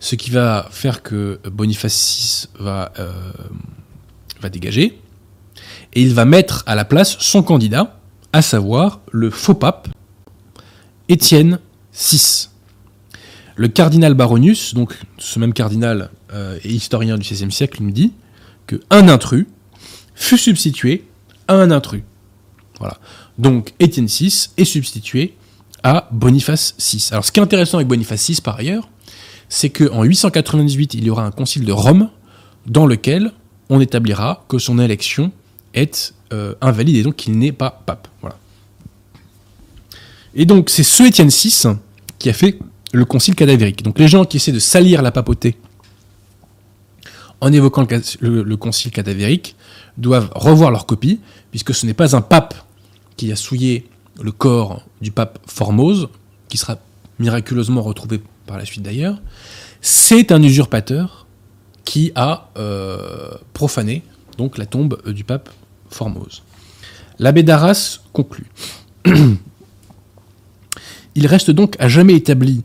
[0.00, 2.88] ce qui va faire que Boniface VI euh,
[4.40, 5.00] va dégager,
[5.94, 7.98] et il va mettre à la place son candidat,
[8.32, 9.88] à savoir le faux pape
[11.08, 11.58] Étienne
[11.92, 12.48] VI.
[13.56, 18.12] Le cardinal Baronius, donc ce même cardinal euh, et historien du XVIe siècle, nous dit
[18.66, 19.46] que un intrus
[20.14, 21.04] fut substitué
[21.46, 22.02] à un intrus.
[22.80, 22.98] Voilà.
[23.38, 25.36] Donc Étienne VI est substitué
[25.84, 27.08] à Boniface VI.
[27.12, 28.88] Alors ce qui est intéressant avec Boniface VI par ailleurs,
[29.48, 32.10] c'est qu'en 898, il y aura un concile de Rome
[32.66, 33.32] dans lequel
[33.68, 35.30] on établira que son élection
[35.74, 38.08] est euh, invalide et donc qu'il n'est pas pape.
[40.36, 41.76] Et donc c'est ce Étienne VI
[42.18, 42.58] qui a fait
[42.92, 43.82] le concile cadavérique.
[43.82, 45.56] Donc les gens qui essaient de salir la papauté
[47.40, 47.86] en évoquant
[48.20, 49.54] le concile cadavérique
[49.96, 52.54] doivent revoir leur copie, puisque ce n'est pas un pape
[53.16, 53.86] qui a souillé
[54.20, 56.08] le corps du pape Formose,
[56.48, 56.78] qui sera
[57.18, 59.20] miraculeusement retrouvé par la suite d'ailleurs,
[59.80, 61.26] c'est un usurpateur
[61.84, 64.02] qui a euh, profané
[64.38, 65.50] donc la tombe euh, du pape
[65.88, 66.42] Formose.
[67.18, 68.46] L'abbé d'Arras conclut.
[71.14, 72.64] Il reste donc à jamais établi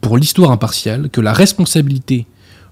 [0.00, 2.26] pour l'histoire impartiale que la responsabilité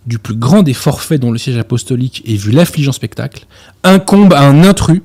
[0.06, 3.46] du plus grand des forfaits dont le siège apostolique ait vu l'affligeant spectacle
[3.84, 5.02] incombe à un intrus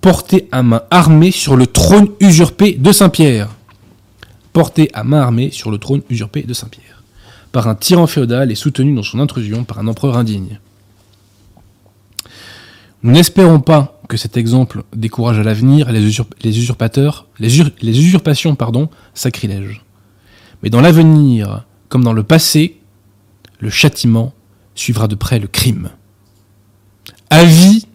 [0.00, 3.48] porté à main armée sur le trône usurpé de Saint-Pierre.
[4.52, 7.02] Porté à main armée sur le trône usurpé de Saint-Pierre.
[7.52, 10.58] Par un tyran féodal et soutenu dans son intrusion par un empereur indigne.
[13.02, 17.70] Nous n'espérons pas que cet exemple décourage à l'avenir les, usurp- les usurpateurs, les, ur-
[17.80, 19.84] les usurpations, pardon, sacrilèges.
[20.62, 22.78] Mais dans l'avenir, comme dans le passé,
[23.60, 24.34] le châtiment
[24.74, 25.90] suivra de près le crime.
[27.30, 27.86] Avis,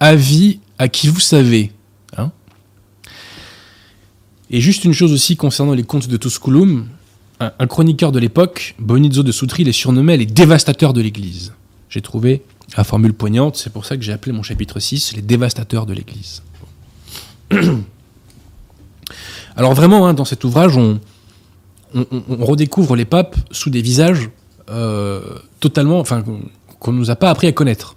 [0.00, 1.72] avis à qui vous savez.
[2.16, 2.30] hein.
[4.50, 6.88] Et juste une chose aussi concernant les contes de Tusculum,
[7.40, 11.52] un, un chroniqueur de l'époque, Bonizzo de Soutri, les surnommait les dévastateurs de l'Église.
[11.90, 12.42] J'ai trouvé
[12.76, 15.94] la formule poignante, c'est pour ça que j'ai appelé mon chapitre 6 les dévastateurs de
[15.94, 16.42] l'Église.
[19.56, 21.00] Alors vraiment, hein, dans cet ouvrage, on,
[22.28, 24.28] redécouvre les papes sous des visages
[24.70, 25.22] euh,
[25.58, 26.42] totalement, enfin, qu'on-
[26.78, 27.96] qu'on nous a pas appris à connaître.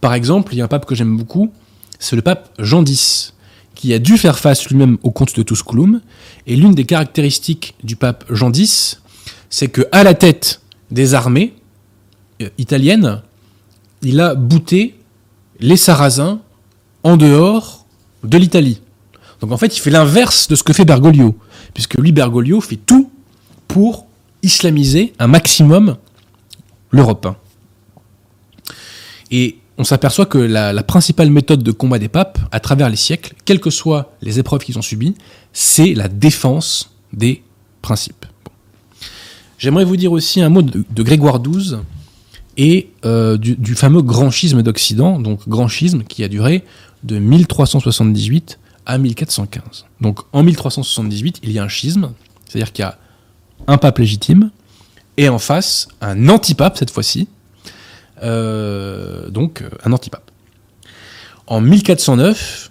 [0.00, 1.52] Par exemple, il y a un pape que j'aime beaucoup,
[1.98, 3.34] c'est le pape Jean X,
[3.74, 6.00] qui a dû faire face lui-même au comte de Tusculum.
[6.46, 9.00] Et l'une des caractéristiques du pape Jean X,
[9.48, 11.54] c'est que à la tête des armées
[12.42, 13.22] euh, italiennes,
[14.04, 14.98] il a bouté
[15.60, 16.40] les Sarrasins
[17.02, 17.86] en dehors
[18.22, 18.80] de l'Italie.
[19.40, 21.36] Donc en fait, il fait l'inverse de ce que fait Bergoglio,
[21.74, 23.10] puisque lui, Bergoglio, fait tout
[23.68, 24.06] pour
[24.42, 25.96] islamiser un maximum
[26.90, 27.28] l'Europe.
[29.30, 33.34] Et on s'aperçoit que la, principale méthode de combat des papes, à travers les siècles,
[33.44, 35.14] quelles que soient les épreuves qu'ils ont subies,
[35.52, 37.42] c'est la défense des
[37.82, 38.26] principes.
[39.58, 41.78] J'aimerais vous dire aussi un mot de, de Grégoire XII
[42.56, 46.64] et euh, du, fameux grand schisme d'Occident, donc grand schisme qui a duré
[47.02, 49.86] de 1378 à 1415.
[50.00, 52.12] Donc en 1378, il y a un schisme,
[52.46, 52.98] c'est-à-dire qu'il y a
[53.66, 54.50] un pape légitime,
[55.16, 57.28] et en face, un antipape cette fois-ci,
[58.22, 60.30] euh, donc un antipape.
[61.46, 62.70] En 1409,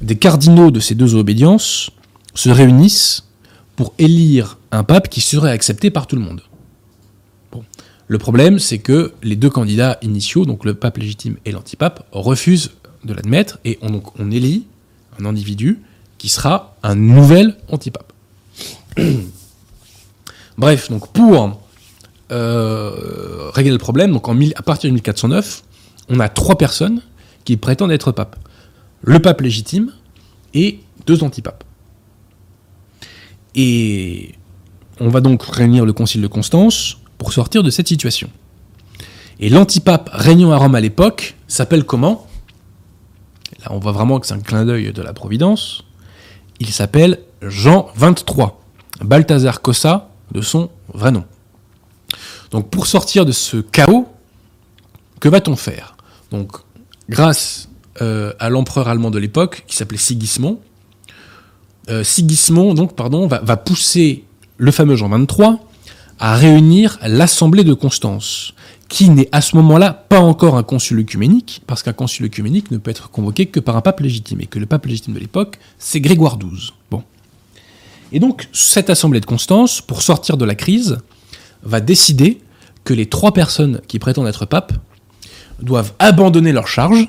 [0.00, 1.90] des cardinaux de ces deux obédiences
[2.34, 3.24] se réunissent
[3.76, 6.42] pour élire un pape qui serait accepté par tout le monde.
[8.08, 12.72] Le problème, c'est que les deux candidats initiaux, donc le pape légitime et l'antipape, refusent
[13.04, 14.66] de l'admettre et on, élit
[15.18, 15.80] un individu
[16.18, 18.12] qui sera un nouvel antipape.
[20.58, 21.60] Bref, donc pour
[22.30, 25.64] euh, régler le problème, donc à partir de 1409,
[26.08, 27.02] on a trois personnes
[27.44, 28.36] qui prétendent être pape.
[29.02, 29.92] Le pape légitime
[30.54, 31.64] et deux antipapes.
[33.54, 34.34] Et
[35.00, 36.98] on va donc réunir le concile de Constance
[37.30, 38.30] sortir de cette situation.
[39.38, 42.26] Et l'antipape régnant à Rome à l'époque s'appelle comment?
[43.60, 45.84] Là, on voit vraiment que c'est un clin d'œil de la Providence.
[46.60, 48.60] Il s'appelle Jean 23,
[49.02, 51.24] Balthazar Cossa de son vrai nom.
[52.50, 54.08] Donc pour sortir de ce chaos,
[55.20, 55.96] que va-t-on faire?
[56.30, 56.52] Donc
[57.08, 57.68] grâce
[58.00, 60.60] euh, à l'empereur allemand de l'époque, qui s'appelait Sigismond,
[61.90, 64.24] euh, Sigismond donc, pardon, va, va pousser
[64.56, 65.58] le fameux Jean 23
[66.22, 68.54] à réunir l'Assemblée de Constance,
[68.88, 72.78] qui n'est à ce moment-là pas encore un concile œcuménique, parce qu'un concile œcuménique ne
[72.78, 75.58] peut être convoqué que par un pape légitime, et que le pape légitime de l'époque,
[75.80, 76.70] c'est Grégoire XII.
[76.92, 77.02] Bon.
[78.12, 80.98] Et donc, cette Assemblée de Constance, pour sortir de la crise,
[81.64, 82.40] va décider
[82.84, 84.74] que les trois personnes qui prétendent être pape
[85.60, 87.08] doivent abandonner leur charge,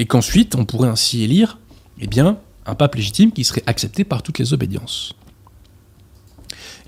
[0.00, 1.58] et qu'ensuite, on pourrait ainsi élire,
[2.00, 5.14] eh bien, un pape légitime qui serait accepté par toutes les obédiences.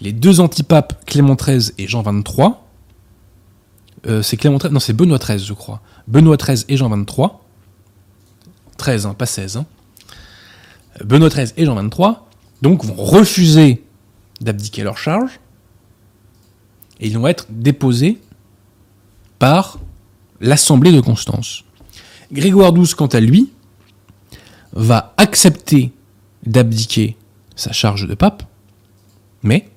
[0.01, 2.55] Les deux antipapes, Clément XIII et Jean XXIII,
[4.07, 7.29] euh, c'est Clément XIII, non c'est Benoît XIII je crois, Benoît XIII et Jean XXIII,
[8.77, 9.67] 13, hein, pas 16, hein.
[11.05, 12.15] Benoît XIII et Jean XXIII,
[12.63, 13.85] donc vont refuser
[14.41, 15.41] d'abdiquer leur charge,
[17.01, 18.21] et ils vont être déposés
[19.39, 19.79] par
[20.41, 21.65] l'Assemblée de Constance.
[22.33, 23.53] Grégoire XII, quant à lui,
[24.73, 25.93] va accepter
[26.45, 27.17] d'abdiquer
[27.57, 28.43] sa charge de pape,
[29.43, 29.69] mais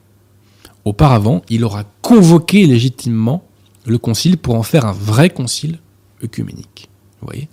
[0.87, 3.43] auparavant, il aura convoqué légitimement
[3.85, 5.79] le concile pour en faire un vrai concile
[6.23, 6.89] œcuménique.
[7.21, 7.47] Vous voyez?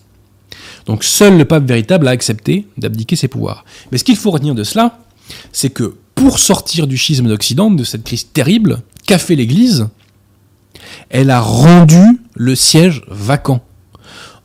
[0.87, 3.65] Donc seul le pape véritable a accepté d'abdiquer ses pouvoirs.
[3.91, 4.99] Mais ce qu'il faut retenir de cela,
[5.53, 9.89] c'est que pour sortir du schisme d'Occident, de cette crise terrible qu'a fait l'Église,
[11.11, 13.63] elle a rendu le siège vacant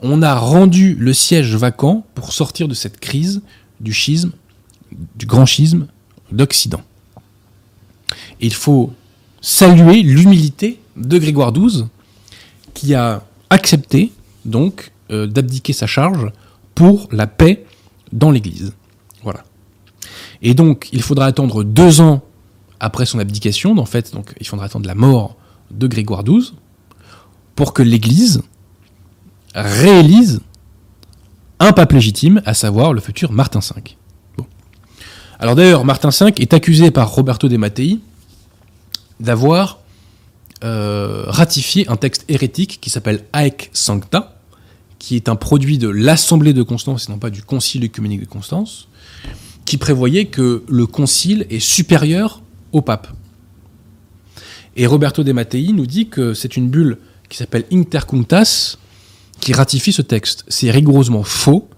[0.01, 3.41] on a rendu le siège vacant pour sortir de cette crise
[3.79, 4.31] du schisme,
[5.15, 5.87] du grand schisme
[6.31, 6.81] d'Occident.
[8.39, 8.93] Il faut
[9.41, 11.85] saluer l'humilité de Grégoire XII,
[12.73, 14.11] qui a accepté
[14.45, 16.31] donc euh, d'abdiquer sa charge
[16.75, 17.65] pour la paix
[18.11, 18.73] dans l'Église.
[19.23, 19.43] Voilà.
[20.41, 22.21] Et donc, il faudra attendre deux ans
[22.79, 25.35] après son abdication, en fait, il faudra attendre la mort
[25.71, 26.53] de Grégoire XII,
[27.55, 28.41] pour que l'Église
[29.53, 30.39] réélise
[31.59, 33.95] un pape légitime, à savoir le futur Martin V.
[35.39, 37.99] Alors d'ailleurs, Martin V est accusé par Roberto de Mattei
[39.19, 39.79] d'avoir
[40.63, 44.39] euh, ratifié un texte hérétique qui s'appelle Aec Sancta,
[44.97, 48.25] qui est un produit de l'Assemblée de Constance et non pas du Concile œcuménique de
[48.25, 48.87] Constance,
[49.65, 52.41] qui prévoyait que le concile est supérieur
[52.71, 53.07] au pape.
[54.75, 56.97] Et Roberto de Mattei nous dit que c'est une bulle
[57.29, 58.77] qui s'appelle Intercunctas,
[59.39, 60.43] qui ratifie ce texte.
[60.47, 61.69] C'est rigoureusement faux.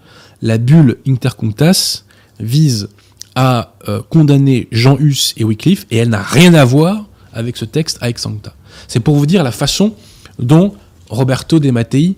[0.42, 2.04] La bulle Intercunctas
[2.40, 2.90] vise
[3.36, 7.66] à euh, condamner Jean Hus et Wycliffe et elle n'a rien à voir avec ce
[7.66, 8.54] texte avec Sancta.
[8.88, 9.96] C'est pour vous dire la façon
[10.40, 10.74] dont
[11.10, 12.16] Roberto De Mattei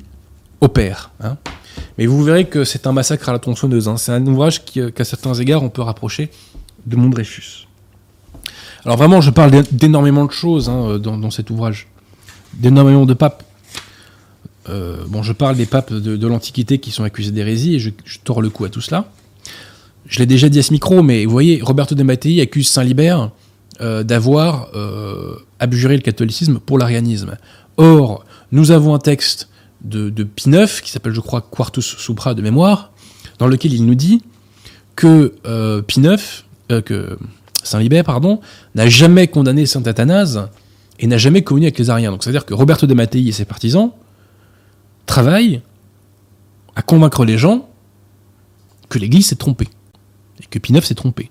[0.62, 1.12] opère.
[1.22, 1.38] Hein.
[1.98, 3.88] Mais vous verrez que c'est un massacre à la tronçonneuse.
[3.88, 3.98] Hein.
[3.98, 6.30] C'est un ouvrage euh, qu'à certains égards on peut rapprocher
[6.86, 7.68] de Mondrechus.
[8.86, 11.88] Alors vraiment, je parle d'énormément de choses hein, dans, dans, cet ouvrage,
[12.54, 13.44] d'énormément de papes.
[14.70, 17.92] Euh, bon, je parle des papes de, l'Antiquité qui sont accusés d'hérésie et je,
[18.24, 19.10] tords le cou à tout cela.
[20.06, 22.84] Je l'ai déjà dit à ce micro, mais vous voyez, Roberto de Mattei accuse Saint
[22.84, 23.32] Libert
[23.82, 27.38] euh, d'avoir euh, abjuré le catholicisme pour l'arianisme.
[27.78, 29.50] Or, nous avons un texte
[29.82, 32.92] de, de Pie IX qui s'appelle, je crois, Quartus Supra de mémoire,
[33.40, 34.22] dans lequel il nous dit
[34.96, 35.34] que
[35.82, 36.46] Pie IX,
[36.86, 37.18] que
[37.64, 38.42] Saint Libert, pardon,
[38.76, 40.48] n'a jamais condamné Saint Athanase
[41.00, 42.12] et n'a jamais communié avec les ariens.
[42.12, 43.92] Donc, c'est-à-dire que Roberto de Mattei et ses partisans
[45.06, 45.62] travaille
[46.76, 47.70] à convaincre les gens
[48.90, 49.68] que l'Église s'est trompée
[50.42, 51.30] et que Pie IX s'est trompé.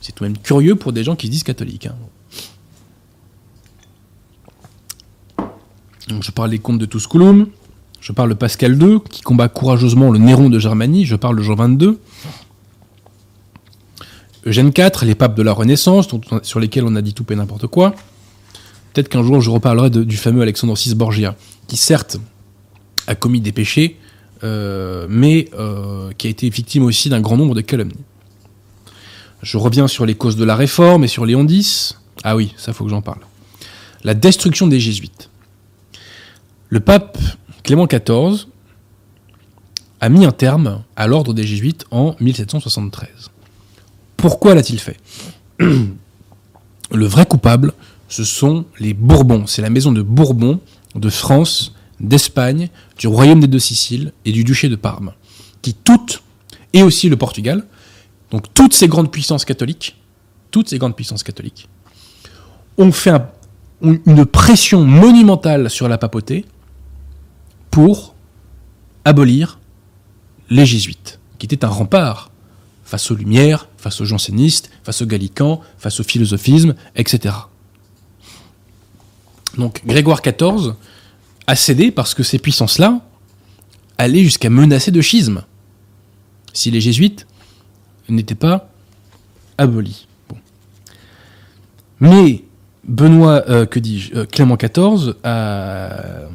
[0.00, 1.86] C'est tout de même curieux pour des gens qui se disent catholiques.
[1.86, 1.96] Hein.
[6.20, 7.48] je parle des contes de Tusculum,
[8.00, 11.42] je parle de Pascal II, qui combat courageusement le Néron de Germanie, je parle de
[11.42, 11.98] Jean XXII.
[14.46, 16.08] Eugène IV, les papes de la Renaissance,
[16.42, 17.94] sur lesquels on a dit tout et n'importe quoi.
[18.92, 21.36] Peut-être qu'un jour je reparlerai du fameux Alexandre VI Borgia,
[21.66, 22.18] qui certes
[23.06, 23.96] a commis des péchés,
[24.44, 27.94] euh, mais euh, qui a été victime aussi d'un grand nombre de calomnies.
[29.42, 32.00] Je reviens sur les causes de la réforme et sur Léon X.
[32.24, 33.20] Ah oui, ça faut que j'en parle.
[34.04, 35.30] La destruction des jésuites.
[36.68, 37.18] Le pape
[37.62, 38.46] Clément XIV
[40.00, 43.30] a mis un terme à l'ordre des jésuites en 1773.
[44.16, 44.98] Pourquoi l'a-t-il fait?
[45.60, 47.72] Le vrai coupable,
[48.08, 49.46] ce sont les Bourbons.
[49.46, 50.60] C'est la maison de Bourbon
[50.94, 55.12] de France, d'Espagne, du Royaume des Deux Siciles et du Duché de Parme,
[55.62, 56.22] qui toutes,
[56.72, 57.64] et aussi le Portugal,
[58.30, 59.96] donc toutes ces grandes puissances catholiques,
[60.50, 61.68] toutes ces grandes puissances catholiques,
[62.76, 63.20] ont fait
[63.82, 66.44] une pression monumentale sur la papauté
[67.70, 68.14] pour
[69.04, 69.58] abolir
[70.50, 72.30] les jésuites, qui étaient un rempart
[72.84, 77.34] face aux Lumières, face aux jansénistes, face aux gallicans, face au philosophisme, etc.
[79.56, 80.72] Donc Grégoire XIV
[81.46, 83.00] a cédé parce que ces puissances-là
[83.98, 85.44] allaient jusqu'à menacer de schisme
[86.52, 87.26] si les jésuites
[88.08, 88.70] n'étaient pas
[89.56, 90.06] abolis.
[92.00, 92.44] Mais
[92.84, 96.28] Benoît, euh, que dis-je, euh, Clément XIV a,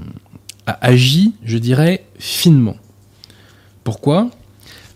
[0.65, 2.76] a, agi, je dirais, finement.
[3.84, 4.30] Pourquoi?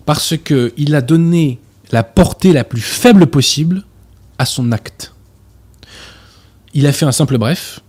[0.05, 1.59] Parce qu'il a donné
[1.91, 3.83] la portée la plus faible possible
[4.37, 5.13] à son acte.
[6.73, 7.79] Il a fait un simple bref.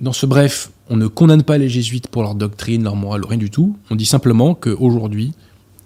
[0.00, 3.38] Dans ce bref, on ne condamne pas les jésuites pour leur doctrine, leur morale, rien
[3.38, 3.76] du tout.
[3.90, 5.32] On dit simplement qu'aujourd'hui,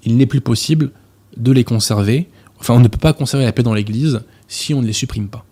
[0.05, 0.91] il n'est plus possible
[1.37, 2.29] de les conserver.
[2.61, 5.29] Enfin, on ne peut pas conserver la paix dans l'Église si on ne les supprime
[5.29, 5.45] pas.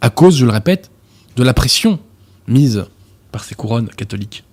[0.00, 0.90] À cause, je le répète,
[1.36, 1.98] de la pression
[2.48, 2.84] mise
[3.30, 4.44] par ces couronnes catholiques.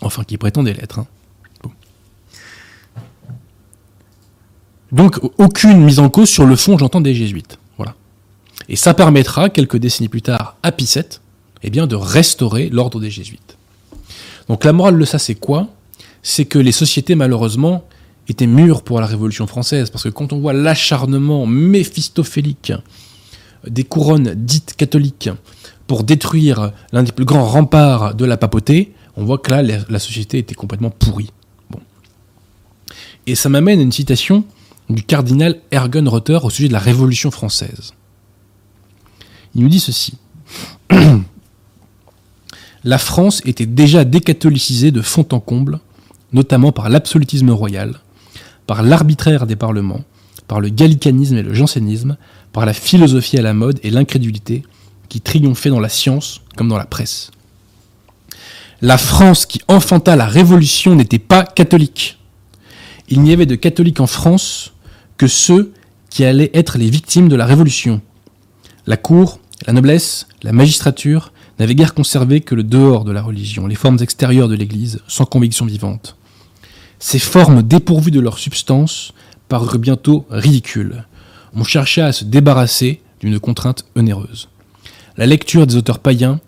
[0.00, 0.98] Enfin, qui prétendaient l'être.
[0.98, 1.06] Hein.
[4.92, 7.58] Donc aucune mise en cause sur le fond, j'entends, des jésuites.
[7.78, 7.94] Voilà.
[8.68, 11.04] Et ça permettra, quelques décennies plus tard, à Pie VII,
[11.62, 13.56] eh bien, de restaurer l'ordre des jésuites.
[14.48, 15.68] Donc la morale de ça, c'est quoi?
[16.22, 17.84] C'est que les sociétés, malheureusement,
[18.28, 22.72] étaient mûres pour la Révolution française, parce que quand on voit l'acharnement méphistophélique
[23.66, 25.30] des couronnes dites catholiques
[25.86, 29.98] pour détruire l'un des plus grands remparts de la papauté, on voit que là, la
[29.98, 31.30] société était complètement pourrie.
[33.26, 34.44] Et ça m'amène à une citation
[34.90, 37.92] du cardinal Ergen Rotter au sujet de la Révolution française.
[39.54, 40.14] Il nous dit ceci.
[42.84, 45.78] la France était déjà décatholicisée de fond en comble,
[46.32, 48.00] notamment par l'absolutisme royal,
[48.66, 50.02] par l'arbitraire des parlements,
[50.48, 52.16] par le gallicanisme et le jansénisme,
[52.52, 54.62] par la philosophie à la mode et l'incrédulité
[55.08, 57.30] qui triomphaient dans la science comme dans la presse.
[58.80, 62.18] La France qui enfanta la Révolution n'était pas catholique.
[63.08, 64.72] Il n'y avait de catholiques en France
[65.16, 65.72] que ceux
[66.10, 68.00] qui allaient être les victimes de la Révolution.
[68.86, 73.66] La cour, la noblesse, la magistrature n'avaient guère conservé que le dehors de la religion,
[73.66, 76.16] les formes extérieures de l'Église, sans conviction vivante.
[77.04, 79.12] Ces formes dépourvues de leur substance
[79.48, 81.04] parurent bientôt ridicules.
[81.52, 84.48] On chercha à se débarrasser d'une contrainte onéreuse.
[85.16, 86.38] La lecture des auteurs païens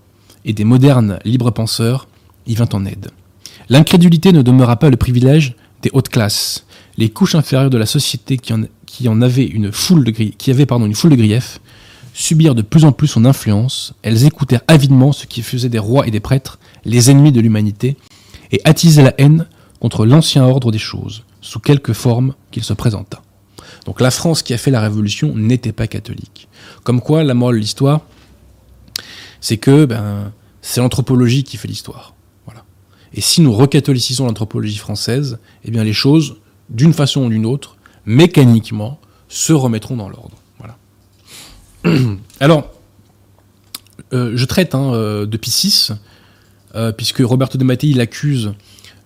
[0.44, 2.06] et des modernes libres penseurs
[2.46, 3.10] y vint en aide.
[3.68, 6.66] L'incrédulité ne demeura pas le privilège des hautes classes.
[6.98, 11.16] Les couches inférieures de la société qui en, avaient une foule de une foule de
[11.16, 11.60] griefs
[12.14, 13.92] subirent de plus en plus son influence.
[14.02, 17.96] Elles écoutèrent avidement ce qui faisait des rois et des prêtres les ennemis de l'humanité
[18.52, 19.48] et attisaient la haine
[19.84, 23.20] contre l'ancien ordre des choses, sous quelque forme qu'il se présenta.
[23.84, 26.48] Donc la France qui a fait la Révolution n'était pas catholique.
[26.84, 28.00] Comme quoi, la morale de l'histoire,
[29.42, 30.32] c'est que ben,
[30.62, 32.14] c'est l'anthropologie qui fait l'histoire.
[32.46, 32.64] Voilà.
[33.12, 36.36] Et si nous recatholicisons l'anthropologie française, eh bien les choses,
[36.70, 37.76] d'une façon ou d'une autre,
[38.06, 40.38] mécaniquement, se remettront dans l'ordre.
[40.58, 40.78] Voilà.
[42.40, 42.70] Alors,
[44.14, 45.90] euh, je traite hein, euh, de Pie
[46.74, 48.54] euh, puisque Roberto de Mattei l'accuse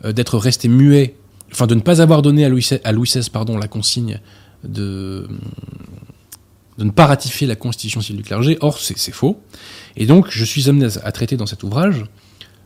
[0.04, 1.16] d'être resté muet,
[1.52, 3.30] enfin de ne pas avoir donné à Louis XVI,
[3.60, 4.20] la consigne
[4.64, 5.28] de,
[6.78, 8.56] de ne pas ratifier la constitution civile du clergé.
[8.60, 9.40] Or, c'est faux.
[9.96, 12.04] Et donc, je suis amené à traiter dans cet ouvrage,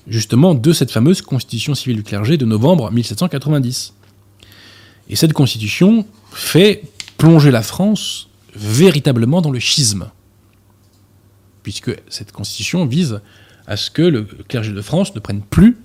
[0.07, 3.95] justement, de cette fameuse constitution civile du clergé de novembre 1790.
[5.09, 6.83] Et cette constitution fait
[7.17, 10.11] plonger la France véritablement dans le schisme,
[11.63, 13.21] puisque cette constitution vise
[13.67, 15.79] à ce que le clergé de France ne prenne plus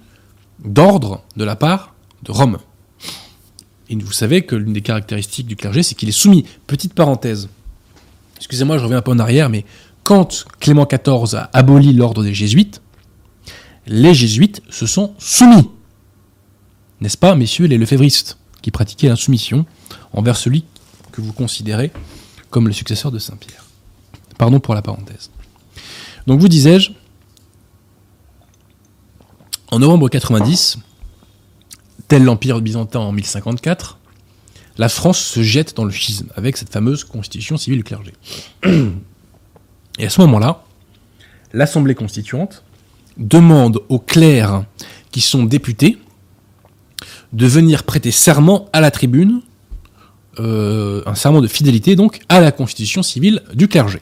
[0.64, 1.94] d'ordre de la part
[2.24, 2.58] de Rome.
[3.90, 6.46] Et vous savez que l'une des caractéristiques du clergé, c'est qu'il est soumis.
[6.66, 7.50] Petite parenthèse.
[8.38, 9.66] Excusez-moi, je reviens un peu en arrière, mais
[10.04, 12.82] quand Clément XIV a aboli l'ordre des jésuites,
[13.88, 15.70] les jésuites se sont soumis.
[17.00, 19.66] N'est-ce pas, messieurs les lefévristes, qui pratiquaient l'insoumission
[20.14, 20.66] envers celui
[21.12, 21.92] que vous considérez
[22.50, 23.66] comme le successeur de Saint-Pierre?
[24.38, 25.30] Pardon pour la parenthèse.
[26.26, 26.92] Donc vous disais-je,
[29.78, 30.80] en novembre 90,
[32.08, 34.00] tel l'Empire byzantin en 1054,
[34.80, 38.14] la France se jette dans le schisme avec cette fameuse constitution civile du clergé.
[40.00, 40.64] Et à ce moment-là,
[41.54, 42.64] l'Assemblée constituante
[43.18, 44.64] demande aux clercs
[45.12, 46.00] qui sont députés
[47.32, 49.42] de venir prêter serment à la tribune,
[50.40, 54.00] euh, un serment de fidélité donc à la constitution civile du clergé.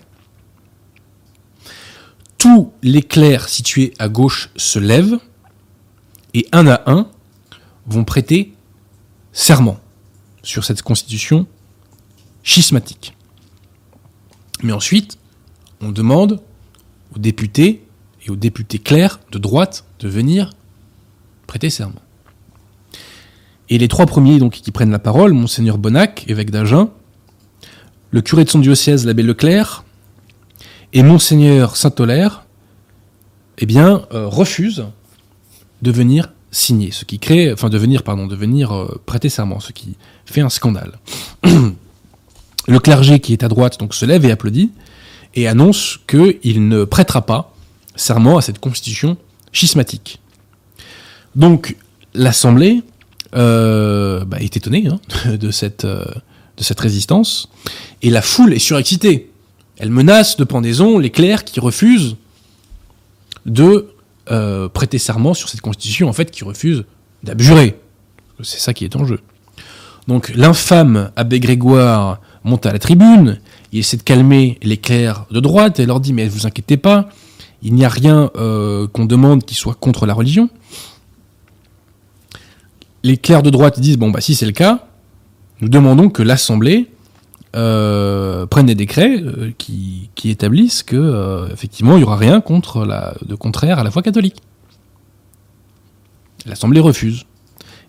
[2.37, 5.19] Tous les clercs situés à gauche se lèvent
[6.35, 7.07] et un à un
[7.87, 8.53] vont prêter
[9.31, 9.79] serment
[10.43, 11.47] sur cette constitution
[12.43, 13.15] schismatique.
[14.61, 15.17] Mais ensuite,
[15.81, 16.41] on demande
[17.15, 17.87] aux députés
[18.25, 20.51] et aux députés clercs de droite de venir
[21.47, 22.01] prêter serment.
[23.69, 26.91] Et les trois premiers qui prennent la parole, monseigneur Bonnac, évêque d'Agen,
[28.11, 29.85] le curé de son diocèse, l'abbé Leclerc,
[30.93, 32.45] et monseigneur Saint-Olaire,
[33.57, 34.85] eh bien, euh, refusent
[35.81, 39.59] de venir signer, ce qui crée, enfin de venir, pardon, de venir euh, prêter serment,
[39.59, 39.95] ce qui
[40.25, 40.99] fait un scandale.
[42.67, 44.71] le clergé qui est à droite donc se lève et applaudit
[45.35, 47.53] et annonce qu'il ne prêtera pas
[47.95, 49.17] serment à cette constitution
[49.51, 50.19] schismatique.
[51.35, 51.75] Donc
[52.13, 52.83] l'Assemblée
[53.35, 54.99] euh, bah, est étonnée hein,
[55.35, 56.05] de, cette, euh,
[56.57, 57.49] de cette résistance
[58.01, 59.29] et la foule est surexcitée.
[59.77, 62.15] Elle menace de pendaison les clercs qui refusent
[63.45, 63.89] de
[64.31, 66.85] euh, prêter serment sur cette constitution, en fait, qui refuse
[67.23, 67.79] d'abjurer.
[68.41, 69.19] C'est ça qui est en jeu.
[70.07, 73.39] Donc l'infâme abbé Grégoire monte à la tribune,
[73.71, 77.09] il essaie de calmer les clercs de droite et leur dit mais vous inquiétez pas,
[77.63, 80.49] il n'y a rien euh, qu'on demande qui soit contre la religion.
[83.03, 84.87] Les clercs de droite disent bon bah si c'est le cas,
[85.61, 86.91] nous demandons que l'Assemblée
[87.55, 93.35] euh, prennent des décrets euh, qui, établissent que euh, effectivement il n'y aura rien de
[93.35, 94.41] contraire à la foi catholique.
[96.45, 97.25] L'Assemblée refuse.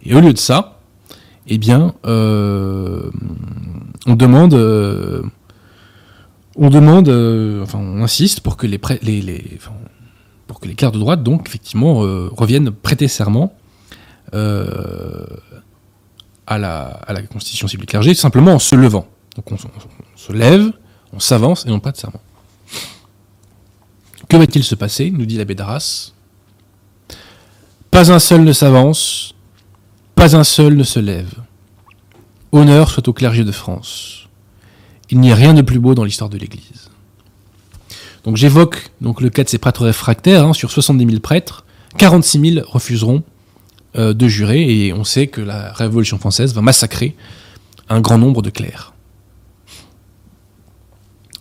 [0.05, 0.79] Et au lieu de ça,
[1.49, 3.11] eh bien, on
[4.07, 4.55] demande,
[6.55, 7.09] on demande,
[7.63, 9.59] enfin, on insiste pour que les, les,
[10.47, 13.53] pour que les clercs de droite, donc, effectivement, reviennent prêter serment
[14.33, 14.39] à
[16.59, 19.07] la, à la Constitution civile clergé, simplement en se levant.
[19.37, 19.57] Donc on,
[20.17, 20.73] se lève,
[21.13, 22.21] on s'avance et non pas de serment.
[24.29, 26.13] Que va-t-il se passer nous dit l'abbé d'Arras?
[27.91, 29.35] Pas un seul ne s'avance,
[30.15, 31.33] pas un seul ne se lève.
[32.53, 34.29] Honneur soit au clergé de France.
[35.11, 36.91] Il n'y a rien de plus beau dans l'histoire de l'Église.
[38.25, 40.45] Donc j'évoque donc le cas de ces prêtres réfractaires.
[40.47, 41.65] Hein, sur 70 000 prêtres,
[41.99, 43.23] 46 000 refuseront
[43.97, 47.15] euh, de jurer et on sait que la Révolution française va massacrer
[47.89, 48.96] un grand nombre de clercs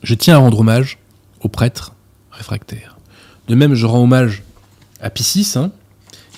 [0.06, 1.00] je tiens à rendre hommage
[1.42, 1.94] aux prêtres
[2.32, 2.98] réfractaires.
[3.48, 4.44] De même, je rends hommage
[5.02, 5.72] à Piscis, hein,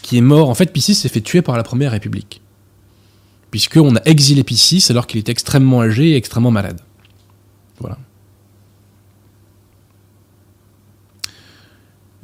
[0.01, 0.49] qui est mort.
[0.49, 2.41] En fait, Piscis s'est fait tuer par la Première République.
[3.51, 6.80] Puisqu'on a exilé Piscis alors qu'il était extrêmement âgé et extrêmement malade.
[7.80, 7.97] Voilà.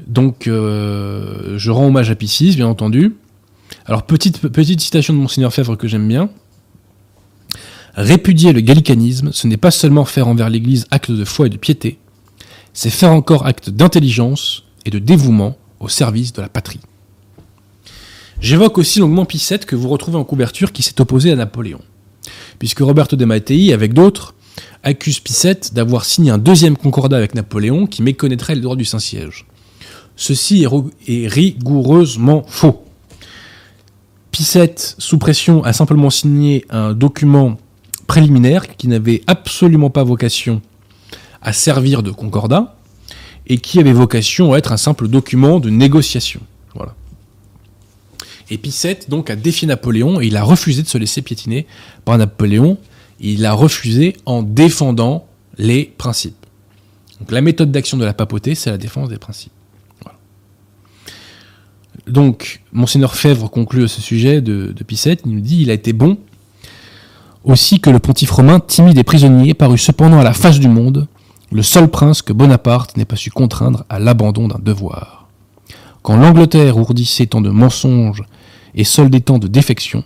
[0.08, 3.16] Donc, euh, je rends hommage à Piscis, bien entendu.
[3.86, 6.30] Alors, petite, petite citation de Monseigneur Fèvre que j'aime bien.
[7.96, 11.58] Répudier le gallicanisme, ce n'est pas seulement faire envers l'Église acte de foi et de
[11.58, 12.00] piété,
[12.74, 16.80] c'est faire encore acte d'intelligence et de dévouement au service de la patrie.
[18.40, 21.82] J'évoque aussi longuement Picette que vous retrouvez en couverture qui s'est opposé à Napoléon,
[22.58, 24.34] puisque Roberto de Mattei, avec d'autres,
[24.82, 29.46] accuse Picette d'avoir signé un deuxième concordat avec Napoléon qui méconnaîtrait les droits du Saint-Siège.
[30.16, 30.66] Ceci
[31.08, 32.84] est rigoureusement faux.
[34.32, 37.58] Picette, sous pression, a simplement signé un document
[38.14, 40.62] préliminaire qui n'avait absolument pas vocation
[41.42, 42.76] à servir de concordat
[43.48, 46.40] et qui avait vocation à être un simple document de négociation.
[46.76, 46.94] Voilà.
[48.52, 51.66] Et Picette donc a défié Napoléon et il a refusé de se laisser piétiner
[52.06, 52.78] par Napoléon.
[53.20, 55.26] Il a refusé en défendant
[55.58, 56.46] les principes.
[57.20, 59.52] Donc la méthode d'action de la papauté, c'est la défense des principes.
[62.06, 64.86] Donc, Monseigneur Fèvre conclut à ce sujet de, de
[65.26, 66.20] il nous dit il a été bon
[67.44, 71.08] aussi que le pontife romain, timide et prisonnier, parut cependant à la face du monde,
[71.52, 75.28] le seul prince que Bonaparte n'ait pas su contraindre à l'abandon d'un devoir.
[76.02, 78.24] Quand l'Angleterre ourdissait tant de mensonges
[78.76, 80.04] et soldait tant de défections,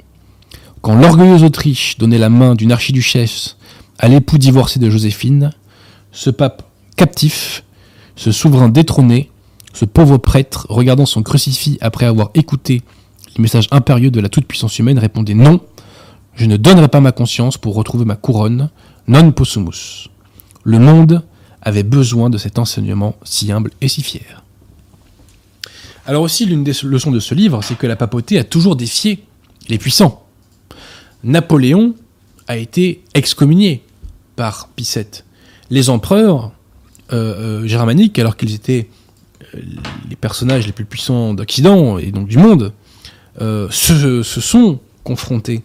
[0.82, 3.58] quand l'orgueilleuse Autriche donnait la main d'une archiduchesse
[3.98, 5.52] à l'époux divorcé de Joséphine,
[6.12, 6.64] ce pape
[6.96, 7.64] captif,
[8.16, 9.32] ce souverain détrôné,
[9.74, 12.82] ce pauvre prêtre, regardant son crucifix après avoir écouté
[13.36, 15.62] les messages impérieux de la toute-puissance humaine, répondait non,
[16.38, 18.70] je ne donnerai pas ma conscience pour retrouver ma couronne,
[19.08, 20.10] non possumus.
[20.64, 21.24] Le monde
[21.64, 24.44] avait besoin de cet enseignement si humble et si fier.
[26.06, 29.26] Alors aussi, l'une des leçons de ce livre, c'est que la papauté a toujours défié
[29.68, 30.26] les puissants.
[31.24, 31.96] Napoléon
[32.48, 33.84] a été excommunié
[34.36, 34.88] par Pie
[35.72, 36.52] Les empereurs
[37.12, 38.88] euh, euh, germaniques, alors qu'ils étaient
[39.56, 39.60] euh,
[40.10, 42.74] les personnages les plus puissants d'Occident et donc du monde,
[43.40, 45.62] se, sont confrontés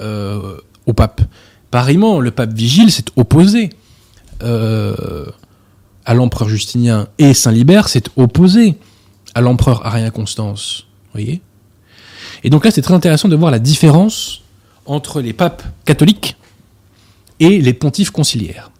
[0.00, 1.22] au pape.
[1.70, 3.70] Pareillement, le pape Vigile s'est opposé
[4.40, 8.76] à l'empereur Justinien et Saint-Libert s'est opposé
[9.34, 10.86] à l'empereur Arien Constance.
[11.12, 11.40] voyez
[12.42, 14.42] Et donc là, c'est très intéressant de voir la différence
[14.86, 16.36] entre les papes catholiques
[17.38, 18.70] et les pontifes conciliaires.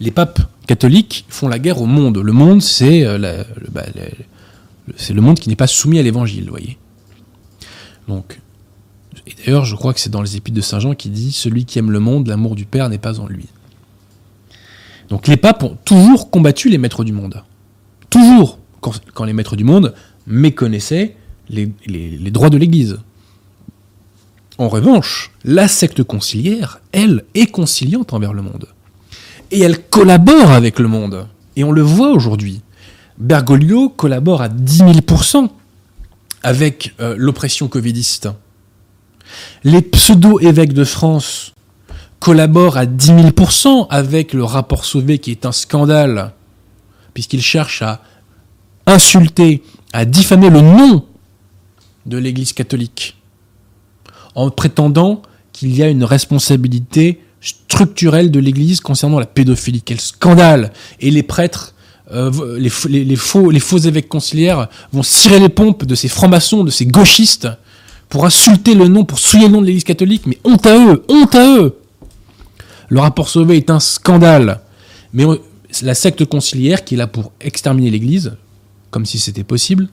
[0.00, 2.18] Les papes catholiques font la guerre au monde.
[2.18, 3.84] Le monde, c'est euh, le, bah,
[5.10, 6.78] le monde qui n'est pas soumis à l'évangile, voyez.
[8.06, 8.38] Donc,
[9.28, 11.64] et d'ailleurs, je crois que c'est dans les épîtres de Saint Jean qui dit Celui
[11.64, 13.46] qui aime le monde, l'amour du Père n'est pas en lui.
[15.08, 17.42] Donc les papes ont toujours combattu les maîtres du monde.
[18.10, 19.94] Toujours, quand, les maîtres du monde
[20.26, 21.16] méconnaissaient
[21.48, 22.98] les droits de l'Église.
[24.58, 28.66] En revanche, la secte conciliaire, elle, est conciliante envers le monde.
[29.52, 31.28] Et elle collabore avec le monde.
[31.54, 32.60] Et on le voit aujourd'hui.
[33.18, 35.48] Bergoglio collabore à 10 000%
[36.42, 38.28] avec euh, l'oppression covidiste.
[39.64, 41.52] Les pseudo-évêques de France
[42.20, 46.32] collaborent à 10 000% avec le rapport Sauvé qui est un scandale,
[47.14, 48.02] puisqu'ils cherchent à
[48.86, 49.62] insulter,
[49.92, 51.04] à diffamer le nom
[52.06, 53.16] de l'Église catholique
[54.34, 55.22] en prétendant
[55.52, 59.82] qu'il y a une responsabilité structurelle de l'Église concernant la pédophilie.
[59.82, 61.74] Quel scandale Et les prêtres,
[62.12, 62.68] euh, les,
[63.16, 67.48] faux, les faux évêques conciliaires vont cirer les pompes de ces francs-maçons, de ces gauchistes,
[68.08, 70.26] pour insulter le nom, pour souiller le nom de l'Église catholique.
[70.26, 71.78] Mais honte à eux Honte à eux
[72.88, 74.60] Le rapport Sauvé est un scandale.
[75.12, 75.24] Mais
[75.82, 78.36] la secte conciliaire, qui est là pour exterminer l'Église,
[78.90, 79.88] comme si c'était possible,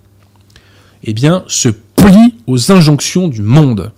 [1.04, 3.92] eh bien, se plie aux injonctions du monde.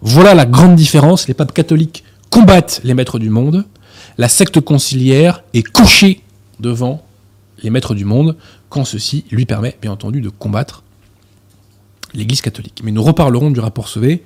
[0.00, 1.28] Voilà la grande différence.
[1.28, 3.64] Les papes catholiques combattent les maîtres du monde.
[4.16, 6.22] La secte conciliaire est couchée
[6.60, 7.04] devant
[7.62, 8.36] les maîtres du monde
[8.68, 10.82] quand ceci lui permet, bien entendu, de combattre
[12.14, 12.80] l'Église catholique.
[12.84, 14.24] Mais nous reparlerons du rapport Sauvé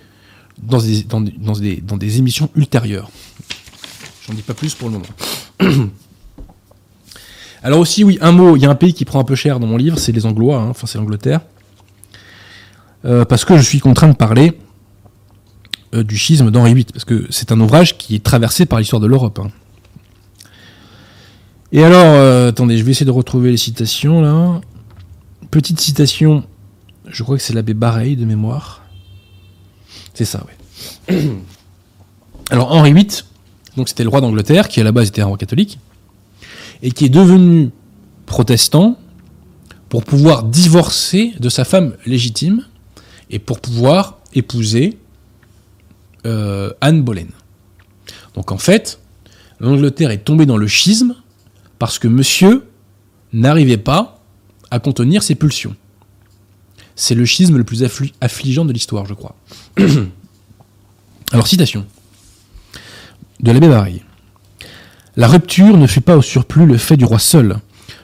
[0.63, 3.11] dans des, émissions ultérieures.
[4.27, 5.07] J'en dis pas plus pour le moment.
[7.63, 9.61] Alors aussi, oui, un mot, il y a un pays qui prend un peu cher
[9.61, 11.41] dans mon livre, c'est les Anglois, hein, enfin c'est l'Angleterre.
[13.05, 14.59] Euh, parce que je suis contraint de parler
[15.95, 19.01] euh, du schisme d'Henri VIII, parce que c'est un ouvrage qui est traversé par l'histoire
[19.01, 19.39] de l'Europe.
[19.41, 19.51] Hein.
[21.71, 24.61] Et alors, euh, attendez, je vais essayer de retrouver les citations là.
[25.51, 26.45] Petite citation,
[27.13, 28.83] je crois que c'est l'abbé Bareil de mémoire.
[30.15, 30.45] C'est ça,
[31.09, 31.17] oui.
[32.51, 33.23] Alors Henri VIII,
[33.77, 35.79] donc c'était le roi d'Angleterre, qui à la base était un roi catholique,
[36.83, 37.71] et qui est devenu
[38.27, 38.99] protestant
[39.89, 42.65] pour pouvoir divorcer de sa femme légitime
[43.31, 44.99] et pour pouvoir épouser
[46.27, 47.29] euh, Anne Boleyn.
[48.35, 49.01] Donc en fait,
[49.61, 51.15] l'Angleterre est tombée dans le schisme
[51.79, 52.65] parce que monsieur
[53.33, 54.23] n'arrivait pas
[54.71, 55.77] à contenir ses pulsions.
[56.97, 57.85] C'est le schisme le plus
[58.21, 59.35] affligeant de l'histoire, je crois.
[61.33, 61.87] Alors, citation
[63.41, 64.03] de l'abbé Bareil.
[65.17, 67.59] La rupture ne fut pas au surplus le fait du roi seul.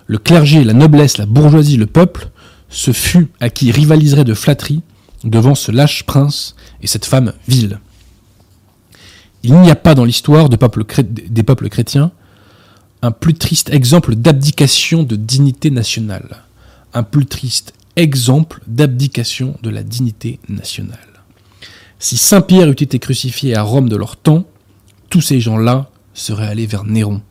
[0.07, 2.31] Le clergé, la noblesse, la bourgeoisie, le peuple,
[2.69, 4.83] ce fut à qui rivaliserait de flatterie
[5.25, 7.81] devant ce lâche prince et cette femme vile.
[9.43, 12.11] Il n'y a pas dans l'histoire des peuples chrétiens
[13.01, 16.43] un plus triste exemple d'abdication de dignité nationale.
[16.95, 20.99] Un plus triste exemple d'abdication de la dignité nationale.
[21.99, 24.45] Si Saint Pierre eût été crucifié à Rome de leur temps,
[25.11, 27.23] tous ces gens-là seraient allés vers Néron.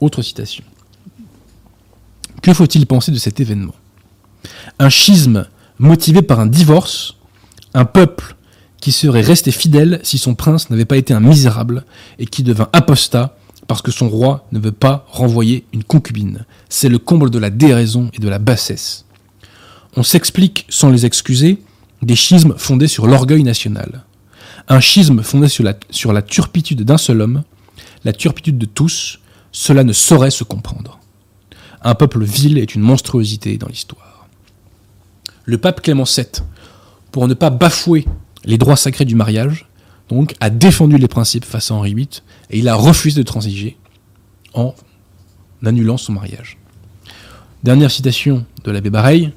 [0.00, 0.64] Autre citation.
[2.42, 3.74] Que faut-il penser de cet événement?
[4.78, 7.16] Un schisme motivé par un divorce,
[7.72, 8.36] un peuple
[8.80, 11.84] qui serait resté fidèle si son prince n'avait pas été un misérable
[12.18, 16.44] et qui devint apostat parce que son roi ne veut pas renvoyer une concubine.
[16.68, 19.03] C'est le comble de la déraison et de la bassesse.
[19.96, 21.58] On s'explique, sans les excuser,
[22.02, 24.04] des schismes fondés sur l'orgueil national.
[24.68, 27.44] Un schisme fondé sur la, turpitude d'un seul homme,
[28.04, 29.20] la turpitude de tous,
[29.52, 30.98] cela ne saurait se comprendre.
[31.82, 34.26] Un peuple vil est une monstruosité dans l'histoire.
[35.44, 36.26] Le pape Clément VII,
[37.12, 38.06] pour ne pas bafouer
[38.44, 39.68] les droits sacrés du mariage,
[40.08, 42.08] donc a défendu les principes face à Henri VIII,
[42.50, 43.76] et il a refusé de transiger
[44.54, 44.74] en
[45.64, 46.58] annulant son mariage.
[47.62, 49.32] Dernière citation de l'abbé Bareil,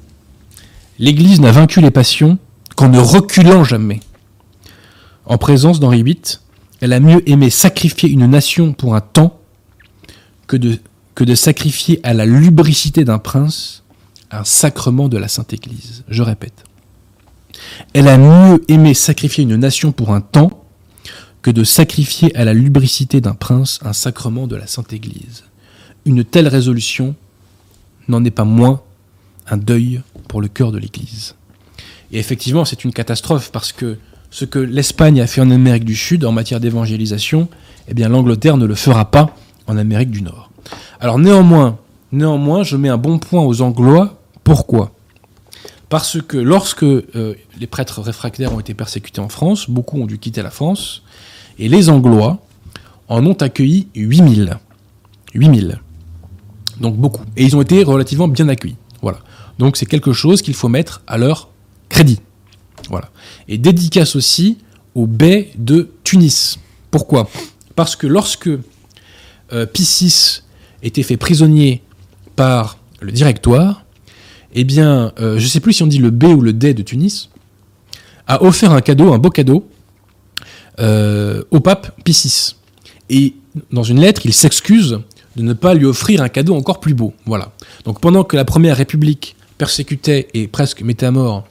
[0.98, 2.38] L'Église n'a vaincu les passions
[2.76, 4.00] qu'en ne reculant jamais.
[5.26, 6.38] En présence d'Henri VIII,
[6.80, 9.40] elle a mieux aimé sacrifier une nation pour un temps
[10.46, 10.78] que de,
[11.14, 13.84] que de sacrifier à la lubricité d'un prince
[14.30, 16.04] un sacrement de la Sainte Église.
[16.08, 16.64] Je répète.
[17.94, 20.64] Elle a mieux aimé sacrifier une nation pour un temps
[21.42, 25.44] que de sacrifier à la lubricité d'un prince un sacrement de la Sainte Église.
[26.04, 27.14] Une telle résolution
[28.08, 28.82] n'en est pas moins
[29.50, 31.34] un deuil pour le cœur de l'Église.
[32.12, 33.98] Et effectivement, c'est une catastrophe parce que
[34.30, 37.48] ce que l'Espagne a fait en Amérique du Sud en matière d'évangélisation,
[37.88, 39.34] eh bien l'Angleterre ne le fera pas
[39.66, 40.50] en Amérique du Nord.
[41.00, 41.78] Alors néanmoins,
[42.12, 44.20] néanmoins, je mets un bon point aux Anglois.
[44.44, 44.92] Pourquoi?
[45.88, 50.18] Parce que lorsque euh, les prêtres réfractaires ont été persécutés en France, beaucoup ont dû
[50.18, 51.02] quitter la France,
[51.58, 52.38] et les Anglois
[53.08, 54.58] en ont accueilli 8000.
[55.34, 55.80] 8000.
[56.80, 57.24] Donc beaucoup.
[57.36, 58.76] Et ils ont été relativement bien accueillis.
[59.58, 61.50] Donc c'est quelque chose qu'il faut mettre à leur
[61.88, 62.20] crédit.
[62.88, 63.10] Voilà.
[63.48, 64.58] Et dédicace aussi
[64.94, 66.58] au bey de Tunis.
[66.90, 67.28] Pourquoi?
[67.74, 68.50] Parce que lorsque
[69.52, 70.42] euh, Piscis
[70.82, 71.82] était fait prisonnier
[72.36, 73.84] par le directoire,
[74.54, 76.74] eh bien, euh, je ne sais plus si on dit le B ou le D
[76.74, 77.30] de Tunis,
[78.26, 79.68] a offert un cadeau, un beau cadeau,
[80.80, 82.56] euh, au pape Piscis.
[83.10, 83.34] Et
[83.72, 85.00] dans une lettre, il s'excuse
[85.36, 87.14] de ne pas lui offrir un cadeau encore plus beau.
[87.26, 87.52] Voilà.
[87.84, 91.46] Donc pendant que la Première République persécutait et presque mettait à mort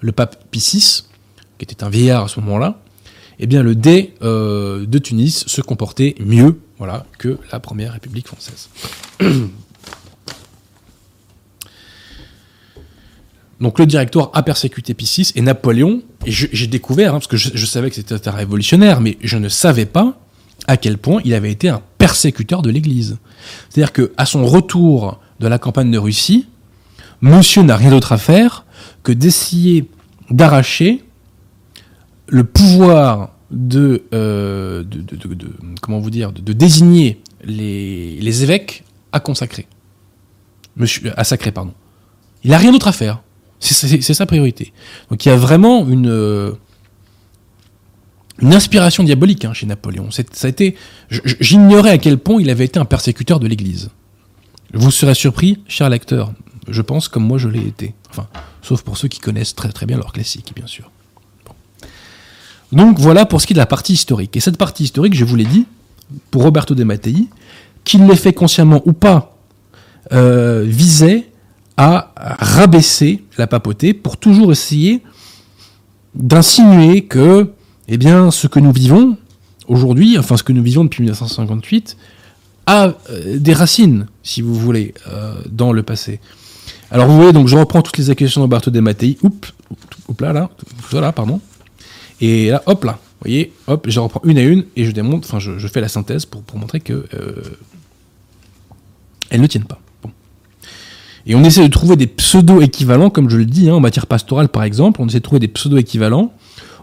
[0.00, 1.04] le pape Piscis,
[1.58, 2.80] qui était un vieillard à ce moment-là,
[3.38, 8.26] eh bien le dé euh, de Tunis se comportait mieux voilà, que la Première République
[8.26, 8.70] française.
[13.60, 17.66] Donc le directoire a persécuté Piscis et Napoléon, et j'ai découvert, hein, parce que je,
[17.66, 20.18] savais que c'était un révolutionnaire, mais je ne savais pas
[20.66, 23.18] à quel point il avait été un persécuteur de l'Église.
[23.68, 26.46] C'est-à-dire qu'à son retour de la campagne de Russie,
[27.20, 28.64] monsieur n'a rien d'autre à faire
[29.02, 29.88] que d'essayer
[30.30, 31.04] d'arracher
[32.28, 34.84] le pouvoir de, euh,
[35.80, 39.66] comment vous dire de, désigner les, évêques à consacrer,
[41.16, 41.74] à sacrer pardon.
[42.44, 43.22] Il n'a rien d'autre à faire.
[43.58, 44.72] C'est sa priorité.
[45.10, 46.52] Donc il y a vraiment une euh,
[48.42, 50.10] inspiration diabolique hein, chez Napoléon.
[50.10, 50.22] Ça
[51.40, 53.90] j'ignorais à quel point il avait été un persécuteur de l'Église.
[54.72, 56.32] Vous serez surpris, cher lecteur,
[56.70, 57.94] je pense comme moi je l'ai été.
[58.10, 58.26] Enfin,
[58.62, 60.90] sauf pour ceux qui connaissent très très bien leur classique, bien sûr.
[62.72, 64.36] Donc voilà pour ce qui est de la partie historique.
[64.36, 65.66] Et cette partie historique, je vous l'ai dit,
[66.30, 67.26] pour Roberto De Mattei,
[67.84, 69.36] qu'il l'ait fait consciemment ou pas,
[70.12, 71.28] euh, visait
[71.76, 75.02] à rabaisser la papauté pour toujours essayer
[76.14, 77.50] d'insinuer que,
[77.88, 79.16] eh bien, ce que nous vivons
[79.66, 81.96] aujourd'hui, enfin ce que nous vivons depuis 1958,
[82.66, 86.20] a euh, des racines, si vous voulez, euh, dans le passé.
[86.90, 89.16] Alors vous voyez, donc je reprends toutes les accusations de Roberto De Mattei.
[89.22, 89.52] Oups,
[90.08, 90.50] oups là, là,
[90.90, 91.40] voilà, pardon.
[92.20, 95.28] Et là, hop là, vous voyez, hop, je reprends une à une et je démontre,
[95.28, 97.42] enfin je, fais la synthèse pour, montrer que euh,
[99.30, 99.80] elles ne tiennent pas.
[101.26, 104.48] Et on essaie de trouver des pseudo-équivalents, comme je le dis, hein, en matière pastorale
[104.48, 106.32] par exemple, on essaie de trouver des pseudo-équivalents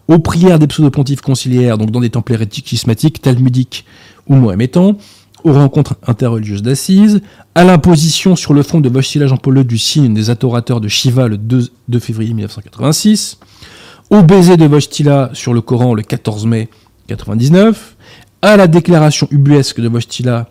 [0.07, 3.83] aux prières des pseudo-pontifs conciliaires, donc dans des temples hérétiques, schismatiques, talmudiques
[4.27, 4.97] ou mohamétans,
[5.43, 7.21] aux rencontres interreligieuses d'assises,
[7.55, 11.27] à l'imposition sur le fond de Vojtila Jean-Paul II du signe des adorateurs de Shiva
[11.27, 11.69] le 2,
[11.99, 13.39] février 1986,
[14.09, 16.69] au baiser de Vojtila sur le Coran le 14 mai
[17.09, 17.95] 1999,
[18.41, 20.47] à la déclaration ubuesque de Vojtila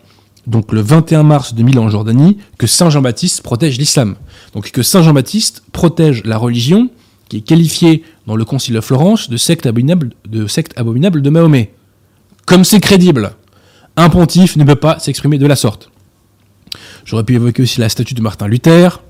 [0.47, 4.15] donc le 21 mars 2000 en Jordanie, que Saint Jean-Baptiste protège l'islam.
[4.53, 6.89] Donc que Saint Jean-Baptiste protège la religion
[7.27, 11.29] qui est qualifiée dans le Concile de Florence de secte abominable de, secte abominable de
[11.29, 11.73] Mahomet.
[12.45, 13.33] Comme c'est crédible
[13.97, 15.89] un pontife ne peut pas s'exprimer de la sorte.
[17.03, 19.01] J'aurais pu évoquer aussi la statue de Martin Luther,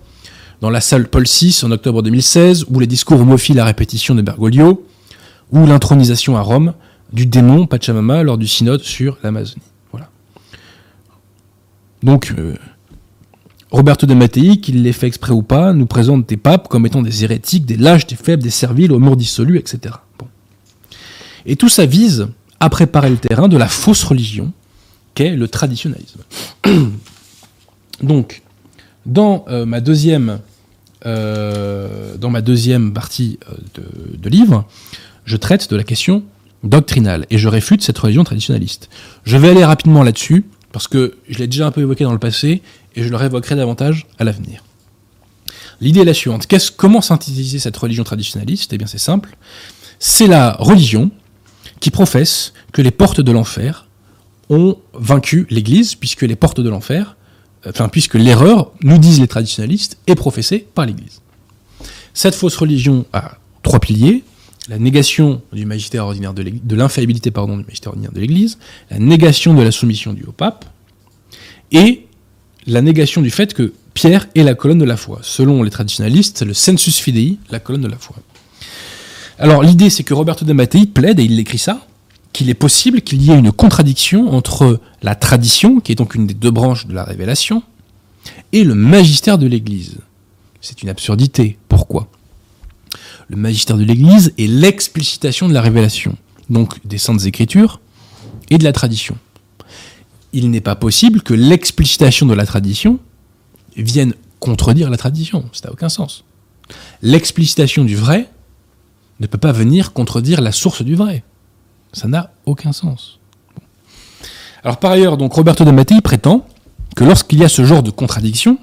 [0.61, 4.21] dans la salle Paul VI en octobre 2016, ou les discours homophiles à répétition de
[4.21, 4.85] Bergoglio,
[5.51, 6.73] ou l'intronisation à Rome
[7.13, 9.61] du démon Pachamama lors du synode sur l'Amazonie.
[9.91, 10.09] Voilà.
[12.03, 12.55] Donc, euh,
[13.71, 17.01] Roberto de Mattei, qu'il l'ait fait exprès ou pas, nous présente des papes comme étant
[17.01, 19.95] des hérétiques, des lâches, des faibles, des serviles, aux morts dissolus, etc.
[21.45, 22.27] Et tout ça vise
[22.59, 24.51] à préparer le terrain de la fausse religion,
[25.19, 26.21] le traditionnalisme.
[28.01, 28.41] Donc,
[29.05, 30.39] dans euh, ma deuxième
[31.05, 34.65] euh, dans ma deuxième partie euh, de, livre,
[35.25, 36.23] je traite de la question
[36.63, 38.89] doctrinale et je réfute cette religion traditionnaliste.
[39.23, 42.19] Je vais aller rapidement là-dessus parce que je l'ai déjà un peu évoqué dans le
[42.19, 42.61] passé
[42.95, 44.63] et je le révoquerai davantage à l'avenir.
[45.79, 46.47] L'idée est la suivante.
[46.75, 48.73] comment synthétiser cette religion traditionnaliste?
[48.73, 49.37] Eh bien c'est simple.
[49.99, 51.11] C'est la religion
[51.79, 53.86] qui professe que les portes de l'enfer
[54.49, 57.17] ont vaincu l'Église, puisque les portes de l'enfer,
[57.65, 61.21] enfin, puisque l'erreur, nous disent les traditionalistes, est professée par l'Église.
[62.13, 64.23] Cette fausse religion a trois piliers
[64.69, 68.57] la négation du magistère ordinaire de l'infaillibilité pardon du magistère ordinaire de l'Église,
[68.91, 70.65] la négation de la soumission du au pape,
[71.71, 72.05] et
[72.65, 75.19] la négation du fait que Pierre est la colonne de la foi.
[75.21, 78.17] Selon les traditionalistes, le sensus fidei, la colonne de la foi.
[79.39, 81.86] Alors l'idée, c'est que Roberto de Mattei plaide, et il écrit ça,
[82.37, 86.27] qu'il est possible qu'il y ait une contradiction entre la tradition, qui est donc une
[86.27, 87.63] des deux branches de la révélation,
[88.53, 89.97] et le magistère de l'Église.
[90.61, 91.57] C'est une absurdité.
[91.67, 92.11] Pourquoi?
[93.27, 96.15] Le magistère de l'Église est l'explicitation de la révélation,
[96.51, 97.81] donc des saintes écritures
[98.51, 99.17] et de la tradition.
[100.31, 102.99] Il n'est pas possible que l'explicitation de la tradition
[103.77, 105.49] vienne contredire la tradition.
[105.53, 106.23] Ça n'a aucun sens.
[107.01, 108.29] L'explicitation du vrai
[109.19, 111.23] ne peut pas venir contredire la source du vrai.
[111.93, 113.19] Ça n'a aucun sens.
[114.63, 116.45] Alors par ailleurs, donc Roberto de prétend
[116.95, 118.57] que lorsqu'il y a ce genre de contradiction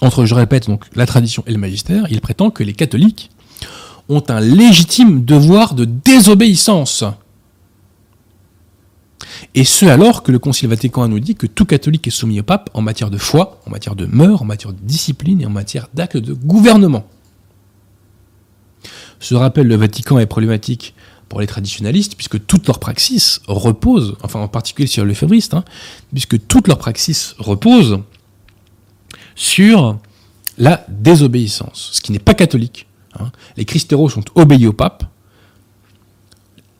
[0.00, 3.30] entre, je répète, la tradition et le magistère, il prétend que les catholiques
[4.08, 7.04] ont un légitime devoir de désobéissance
[9.54, 12.42] et ce alors que le Concile Vatican nous dit que tout catholique est soumis au
[12.42, 15.50] pape en matière de foi, en matière de mœurs, en matière de discipline et en
[15.50, 17.04] matière d'actes de gouvernement.
[19.18, 20.94] Ce rappel le Vatican est problématique
[21.30, 25.14] pour les traditionalistes, puisque toute leur praxis repose, enfin en particulier sur le
[25.52, 25.64] hein,
[26.12, 28.00] puisque toute leur praxis repose
[29.36, 29.96] sur
[30.58, 32.88] la désobéissance, ce qui n'est pas catholique.
[33.18, 33.30] Hein.
[33.56, 35.04] Les christéros sont obéis au pape,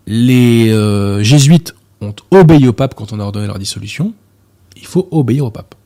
[0.09, 4.15] les euh, jésuites ont obéi au pape quand on a ordonné leur dissolution,
[4.77, 5.77] il faut obéir au pape.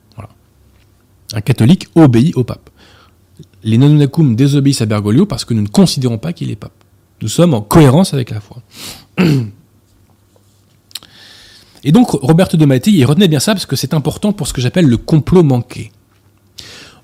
[1.34, 2.70] Un catholique obéit au pape.
[3.64, 6.83] Les nonunacum désobéissent à Bergoglio parce que nous ne considérons pas qu'il est pape.
[7.22, 8.62] Nous sommes en cohérence avec la foi.
[11.86, 14.52] Et donc, Roberto de Mattei, il retenait bien ça parce que c'est important pour ce
[14.52, 15.92] que j'appelle le complot manqué.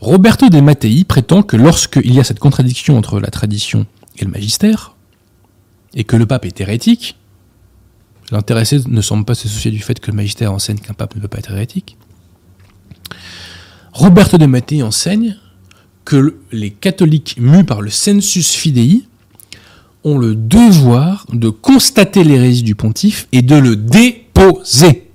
[0.00, 3.86] Roberto de Mattei prétend que lorsqu'il y a cette contradiction entre la tradition
[4.16, 4.96] et le magistère,
[5.94, 7.16] et que le pape est hérétique,
[8.30, 11.20] L'intéressé ne semble pas se soucier du fait que le magistère enseigne qu'un pape ne
[11.20, 11.96] peut pas être hérétique.
[13.92, 15.36] Roberto de Mattei enseigne
[16.04, 19.04] que les catholiques mus par le sensus fidei
[20.04, 25.10] ont le devoir de constater l'hérésie du pontife et de le déposer.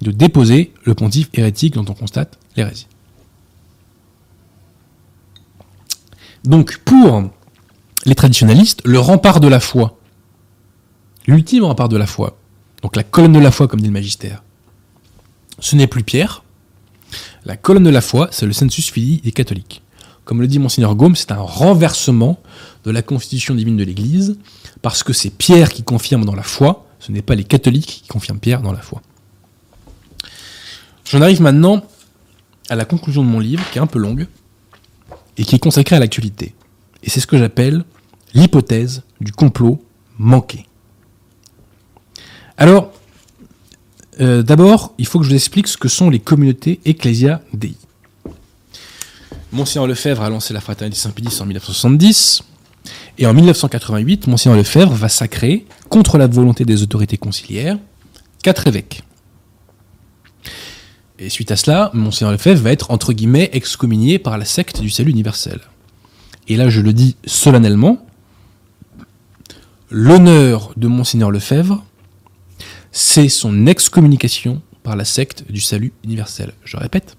[0.00, 2.86] De déposer le pontife hérétique dont on constate l'hérésie.
[6.44, 7.30] Donc pour
[8.06, 10.00] les traditionalistes, le rempart de la foi
[11.26, 12.38] l'ultime rempart de la foi,
[12.82, 14.42] donc la colonne de la foi comme dit le magistère,
[15.58, 16.42] ce n'est plus Pierre.
[17.44, 19.82] La colonne de la foi, c'est le sensus fidei des catholiques.
[20.30, 22.38] Comme le dit Monseigneur Gaume, c'est un renversement
[22.84, 24.38] de la constitution divine de l'Église,
[24.80, 28.08] parce que c'est Pierre qui confirme dans la foi, ce n'est pas les catholiques qui
[28.08, 29.02] confirment Pierre dans la foi.
[31.04, 31.82] J'en arrive maintenant
[32.68, 34.28] à la conclusion de mon livre, qui est un peu longue,
[35.36, 36.54] et qui est consacrée à l'actualité.
[37.02, 37.82] Et c'est ce que j'appelle
[38.32, 39.84] l'hypothèse du complot
[40.16, 40.64] manqué.
[42.56, 42.92] Alors,
[44.20, 47.74] euh, d'abord, il faut que je vous explique ce que sont les communautés Ecclesia Dei.
[49.52, 52.42] Monseigneur Lefebvre a lancé la Fraternité Saint-Pédis en 1970,
[53.18, 57.78] et en 1988, Monseigneur Lefebvre va sacrer, contre la volonté des autorités conciliaires,
[58.42, 59.02] quatre évêques.
[61.18, 64.88] Et suite à cela, Monseigneur Lefebvre va être, entre guillemets, excommunié par la secte du
[64.88, 65.60] salut universel.
[66.48, 68.06] Et là, je le dis solennellement,
[69.90, 71.84] l'honneur de Monseigneur Lefebvre
[72.92, 76.52] c'est son excommunication par la secte du salut universel.
[76.64, 77.16] Je répète,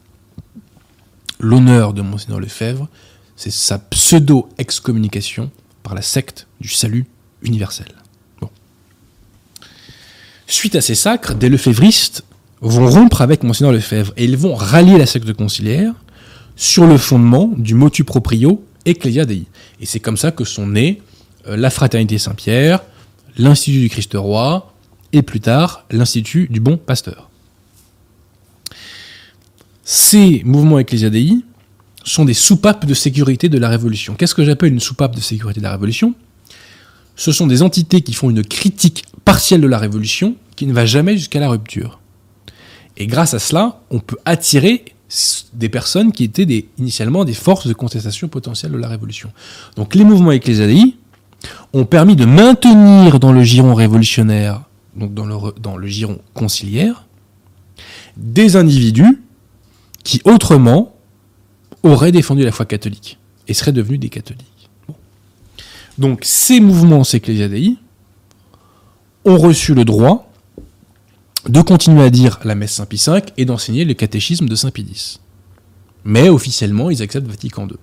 [1.42, 2.88] l'honneur de Monseigneur Lefebvre,
[3.36, 5.52] c'est sa pseudo-excommunication
[5.84, 7.06] par la secte du salut
[7.42, 7.88] universel.
[10.48, 12.26] Suite à ces sacres, des lefévristes
[12.60, 15.94] vont rompre avec Monseigneur Lefebvre et ils vont rallier la secte conciliaire
[16.58, 19.46] sur le fondement du motu proprio Ecclesia Dei.
[19.80, 21.02] Et c'est comme ça que sont nés
[21.48, 22.82] euh, la Fraternité Saint-Pierre,
[23.38, 24.74] l'Institut du Christ Roi,
[25.14, 27.31] et plus tard l'Institut du Bon Pasteur.
[29.94, 31.44] Ces mouvements ecclésiadei
[32.06, 34.16] sont des soupapes de sécurité de la Révolution.
[34.16, 36.16] Qu'est-ce que j'appelle une soupape de sécurité de la Révolution?
[37.18, 40.86] Ce sont des entités qui font une critique partielle de la Révolution qui ne va
[40.86, 42.00] jamais jusqu'à la rupture.
[42.96, 44.86] Et grâce à cela, on peut attirer
[45.52, 49.34] des personnes qui étaient initialement des forces de contestation potentielle de la Révolution.
[49.76, 50.96] Donc les mouvements ecclésiadei
[51.74, 54.62] ont permis de maintenir dans le giron révolutionnaire
[54.96, 57.08] donc dans le giron conciliaire,
[58.16, 59.20] des individus
[60.04, 60.96] qui autrement
[61.84, 64.70] auraient défendu la foi catholique et seraient devenus des catholiques.
[65.98, 67.78] Donc ces mouvements Dei
[69.26, 70.32] ont reçu le droit
[71.48, 75.20] de continuer à dire la messe Saint-Pie V et d'enseigner le catéchisme de Saint-Pie X.
[76.04, 77.78] Mais officiellement, ils acceptent Vatican II.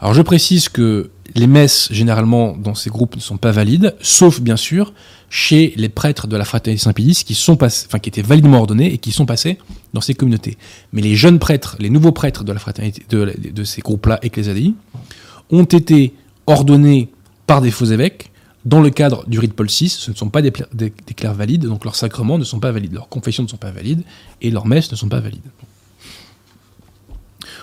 [0.00, 4.40] Alors je précise que les messes, généralement, dans ces groupes ne sont pas valides, sauf
[4.40, 4.92] bien sûr
[5.30, 7.38] chez les prêtres de la fraternité Saint-Pédis qui,
[8.08, 9.58] étaient validement ordonnés et qui sont passés
[9.94, 10.58] dans ces communautés.
[10.92, 14.74] Mais les jeunes prêtres, les nouveaux prêtres de, ces groupes-là, ecclésiadei,
[15.50, 16.14] ont été
[16.48, 17.10] ordonnés
[17.46, 18.32] par des faux évêques
[18.64, 19.88] dans le cadre du rite Paul VI.
[19.88, 20.50] Ce ne sont pas des,
[21.16, 24.02] clercs valides, donc leurs sacrements ne sont pas valides, leurs confessions ne sont pas valides
[24.42, 25.40] et leurs messes ne sont pas valides.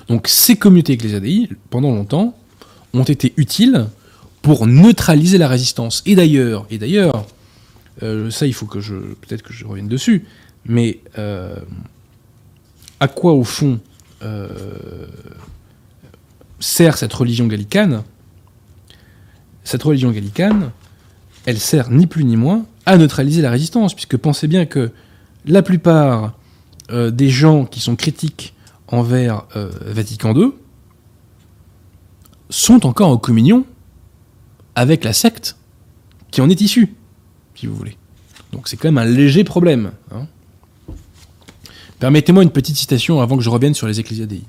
[0.07, 2.33] Donc ces communautés ecclésiadei, pendant longtemps,
[2.93, 3.87] ont été utiles
[4.41, 6.01] pour neutraliser la résistance.
[6.05, 6.65] Et d'ailleurs,
[8.03, 10.25] euh, ça il faut que je, peut-être que je revienne dessus,
[10.65, 11.55] mais euh,
[12.99, 13.79] à quoi au fond
[14.21, 15.07] euh,
[16.59, 18.03] sert cette religion gallicane?
[19.63, 20.71] Cette religion gallicane,
[21.45, 24.91] elle sert ni plus ni moins à neutraliser la résistance, puisque pensez bien que
[25.45, 26.37] la plupart
[26.89, 28.53] des gens qui sont critiques
[28.87, 29.43] envers
[29.81, 30.53] Vatican II
[32.49, 33.65] sont encore en communion
[34.75, 35.57] avec la secte
[36.31, 36.95] qui en est issue,
[37.57, 37.97] si vous voulez.
[38.53, 39.91] Donc c'est quand même un léger problème.
[40.13, 40.27] Hein.
[41.99, 44.43] Permettez-moi une petite citation avant que je revienne sur les ecclésiadei.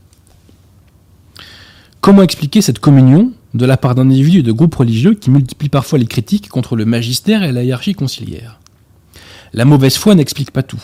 [2.01, 5.99] Comment expliquer cette communion de la part d'individus et de groupes religieux qui multiplient parfois
[5.99, 8.61] les critiques contre le magistère et la hiérarchie conciliaire?
[9.53, 10.83] La mauvaise foi n'explique pas tout.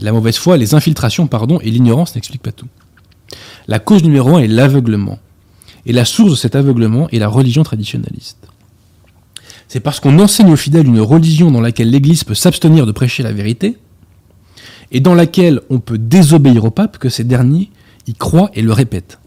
[0.00, 2.68] La mauvaise foi, les infiltrations, pardon, et l'ignorance n'expliquent pas tout.
[3.68, 5.18] La cause numéro un est l'aveuglement.
[5.86, 8.39] Et la source de cet aveuglement est la religion traditionnaliste.
[9.72, 13.22] C'est parce qu'on enseigne aux fidèles une religion dans laquelle l'Église peut s'abstenir de prêcher
[13.22, 13.76] la vérité,
[14.90, 17.70] et dans laquelle on peut désobéir au pape que ces derniers
[18.08, 19.20] y croient et le répètent.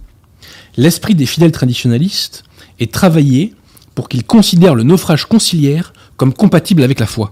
[0.76, 2.44] L'esprit des fidèles traditionnalistes
[2.82, 3.54] est travaillé
[3.96, 7.32] pour qu'ils considèrent le naufrage conciliaire comme compatible avec la foi.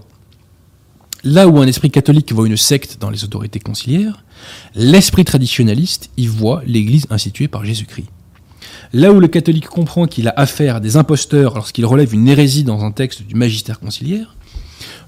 [1.22, 4.24] Là où un esprit catholique voit une secte dans les autorités conciliaires,
[4.74, 8.08] l'esprit traditionnaliste y voit l'Église instituée par Jésus-Christ.
[8.92, 12.64] Là où le catholique comprend qu'il a affaire à des imposteurs lorsqu'il relève une hérésie
[12.64, 14.36] dans un texte du magistère conciliaire,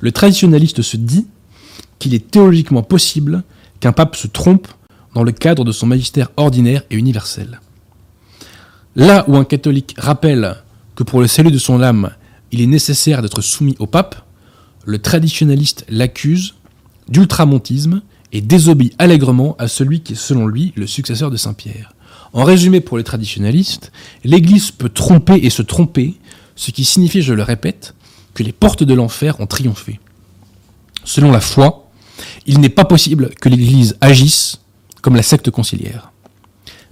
[0.01, 1.27] le traditionnaliste se dit
[1.99, 3.43] qu'il est théologiquement possible
[3.81, 4.69] qu'un pape se trompe
[5.15, 7.61] dans le cadre de son magistère ordinaire et universel.
[8.97, 10.57] Là où un catholique rappelle
[10.95, 12.11] que pour le salut de son âme,
[12.53, 14.25] il est nécessaire d'être soumis au pape,
[14.87, 16.55] le traditionnaliste l'accuse
[17.09, 21.94] d'ultramontisme et désobéit allègrement à celui qui est selon lui le successeur de Saint Pierre.
[22.35, 23.93] En résumé, pour les traditionalistes,
[24.25, 26.17] l'Église peut tromper et se tromper,
[26.57, 27.95] ce qui signifie, je le répète,
[28.35, 30.01] que les portes de l'enfer ont triomphé.
[31.05, 31.89] Selon la foi,
[32.47, 34.61] il n'est pas possible que l'Église agisse
[35.01, 36.11] comme la secte conciliaire.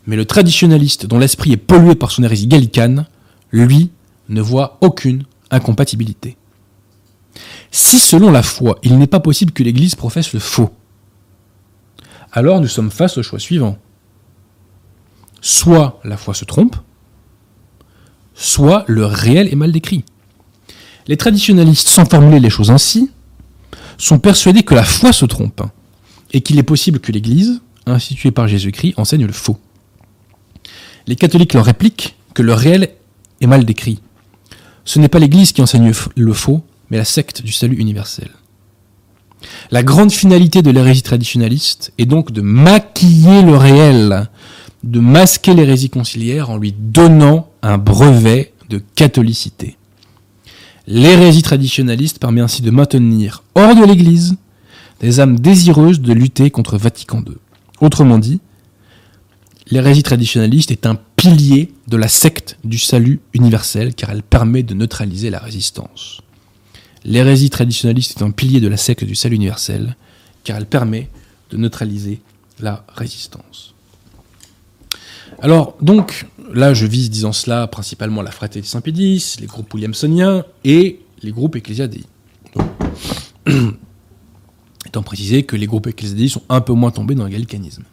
[0.06, 3.06] Mais le traditionnaliste dont l'esprit est pollué par son hérésie gallicane,
[3.50, 3.90] lui,
[4.28, 6.36] ne voit aucune incompatibilité.
[7.72, 10.70] Si selon la foi, il n'est pas possible que l'Église professe le faux,
[12.30, 13.76] alors nous sommes face au choix suivant
[15.42, 16.76] soit la foi se trompe,
[18.32, 20.04] soit le réel est mal décrit.
[21.08, 23.10] Les traditionalistes, sans formuler les choses ainsi,
[23.98, 25.62] sont persuadés que la foi se trompe
[26.32, 29.58] et qu'il est possible que l'Église, instituée par Jésus-Christ, enseigne le faux.
[31.06, 32.90] Les catholiques leur répliquent que le réel
[33.40, 34.00] est mal décrit.
[34.84, 38.30] Ce n'est pas l'Église qui enseigne le faux, mais la secte du salut universel.
[39.70, 44.28] La grande finalité de l'hérésie traditionnaliste est donc de maquiller le réel
[44.84, 49.76] de masquer l'hérésie conciliaire en lui donnant un brevet de catholicité.
[50.86, 54.36] L'hérésie traditionnaliste permet ainsi de maintenir hors de l'Église
[55.00, 57.36] des âmes désireuses de lutter contre Vatican II.
[57.80, 58.40] Autrement dit,
[59.70, 64.74] l'hérésie traditionnaliste est un pilier de la secte du salut universel car elle permet de
[64.74, 66.21] neutraliser la résistance.
[67.04, 69.96] L'hérésie traditionnaliste est un pilier de la secte du salut universel
[70.44, 71.10] car elle permet
[71.50, 72.20] de neutraliser
[72.60, 73.74] la résistance.
[75.40, 81.00] Alors, donc, là, je vise, disant cela, principalement la fraternité Saint-Pédis, les groupes williamsoniens et
[81.22, 82.04] les groupes ecclésiadei.
[84.86, 87.84] Étant précisé que les groupes ecclésiadei sont un peu moins tombés dans le gallicanisme.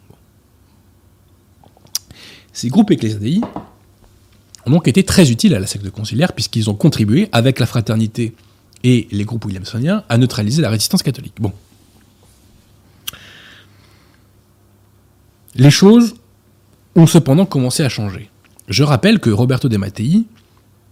[2.52, 3.40] Ces groupes ecclésiadei
[4.66, 8.34] ont donc été très utiles à la secte conciliaire puisqu'ils ont contribué, avec la fraternité
[8.84, 11.34] et les groupes williamsoniens, à neutraliser la résistance catholique.
[11.40, 11.52] Bon.
[15.54, 16.14] Les choses
[16.96, 18.30] ont cependant commencé à changer.
[18.68, 20.24] Je rappelle que Roberto De Mattei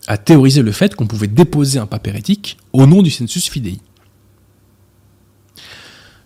[0.07, 3.79] a théorisé le fait qu'on pouvait déposer un pape hérétique au nom du census fidei.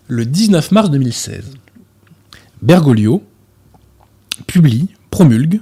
[0.09, 1.45] Le 19 mars 2016,
[2.61, 3.23] Bergoglio
[4.47, 5.61] publie, promulgue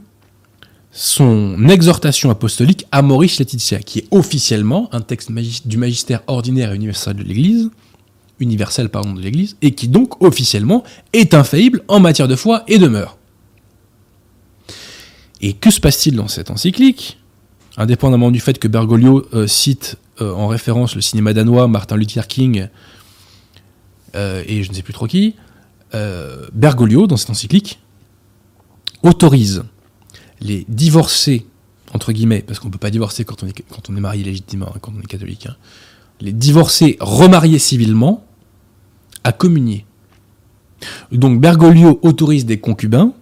[0.92, 5.30] son exhortation apostolique à Maurice Laetitia, qui est officiellement un texte
[5.64, 7.70] du magistère ordinaire et universel de l'Église,
[8.40, 10.82] universel pardon de l'Église, et qui donc officiellement
[11.12, 13.16] est infaillible en matière de foi et de mœurs.
[15.40, 17.18] Et que se passe-t-il dans cette encyclique?
[17.76, 22.26] Indépendamment du fait que Bergoglio euh, cite euh, en référence le cinéma danois, Martin Luther
[22.26, 22.68] King
[24.16, 25.36] euh, et je ne sais plus trop qui,
[26.52, 27.80] Bergoglio, dans cette encyclique,
[29.02, 29.64] autorise
[30.40, 31.46] les divorcés,
[31.92, 34.92] entre guillemets, parce qu'on ne peut pas divorcer quand on est, marié légitimement, hein, quand
[34.96, 35.56] on est catholique, hein,
[36.20, 38.24] les divorcés remariés civilement
[39.24, 39.84] à communier.
[41.12, 43.12] Donc Bergoglio autorise des concubins,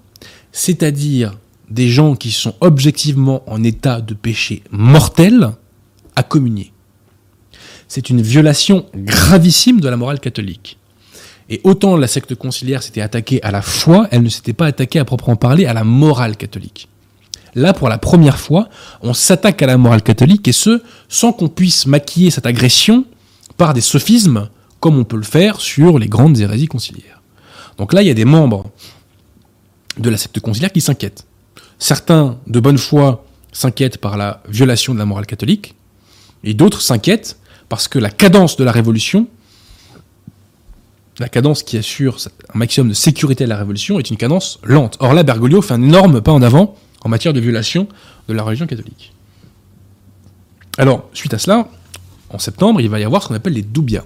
[0.52, 1.38] c'est-à-dire
[1.70, 5.50] des gens qui sont objectivement en état de péché mortel,
[6.16, 6.72] à communier.
[7.86, 10.78] C'est une violation gravissime de la morale catholique.
[11.48, 14.98] Et autant la secte conciliaire s'était attaquée à la foi, elle ne s'était pas attaquée
[14.98, 16.88] à proprement parler à la morale catholique.
[17.58, 18.68] Là, pour la première fois,
[19.02, 23.04] on s'attaque à la morale catholique, et ce, sans qu'on puisse maquiller cette agression
[23.56, 24.48] par des sophismes,
[24.78, 27.20] comme on peut le faire sur les grandes hérésies conciliaires.
[27.76, 28.70] Donc là, il y a des membres
[29.98, 31.26] de la secte conciliaire qui s'inquiètent.
[31.80, 35.74] Certains, de bonne foi, s'inquiètent par la violation de la morale catholique,
[36.44, 39.26] et d'autres s'inquiètent parce que la cadence de la révolution,
[41.18, 42.18] la cadence qui assure
[42.54, 44.96] un maximum de sécurité à la révolution, est une cadence lente.
[45.00, 47.88] Or là, Bergoglio fait un énorme pas en avant en matière de violation
[48.28, 49.12] de la religion catholique.
[50.76, 51.68] Alors, suite à cela,
[52.30, 54.04] en septembre, il va y avoir ce qu'on appelle les doubias.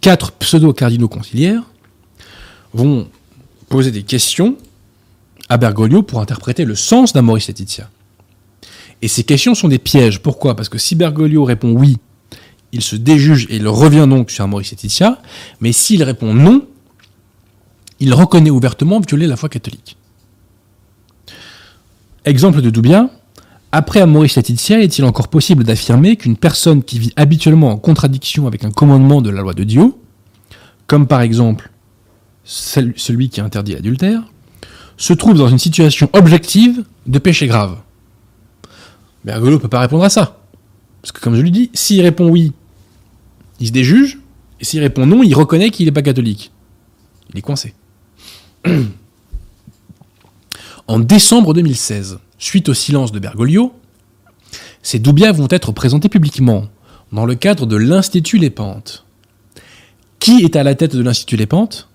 [0.00, 1.62] Quatre pseudo-cardinaux conciliaires
[2.72, 3.08] vont
[3.68, 4.56] poser des questions
[5.48, 7.90] à Bergoglio pour interpréter le sens d'Amoris Laetitia.
[9.02, 10.20] Et ces questions sont des pièges.
[10.20, 10.56] Pourquoi?
[10.56, 11.98] Parce que si Bergoglio répond oui,
[12.72, 15.20] il se déjuge et il revient donc sur Amoris Laetitia,
[15.60, 16.66] mais s'il répond non,
[18.00, 19.96] il reconnaît ouvertement violer la foi catholique.
[22.24, 23.10] Exemple de Doubien,
[23.70, 28.64] après Amoris Laetitia, est-il encore possible d'affirmer qu'une personne qui vit habituellement en contradiction avec
[28.64, 29.92] un commandement de la loi de Dieu,
[30.86, 31.70] comme par exemple
[32.44, 34.22] celui qui interdit l'adultère,
[34.96, 37.76] se trouve dans une situation objective de péché grave?
[39.24, 40.40] Bergoglio ne peut pas répondre à ça.
[41.02, 42.52] Parce que comme je lui dis, s'il répond oui,
[43.60, 44.18] il se déjuge,
[44.60, 46.52] et s'il répond non, il reconnaît qu'il n'est pas catholique.
[47.30, 47.74] Il est coincé.
[50.86, 53.72] en décembre 2016, suite au silence de Bergoglio,
[54.82, 56.66] ces doubias vont être présentés publiquement
[57.10, 59.06] dans le cadre de l'Institut Les Pentes.
[60.18, 61.88] Qui est à la tête de l'Institut Les Pentes?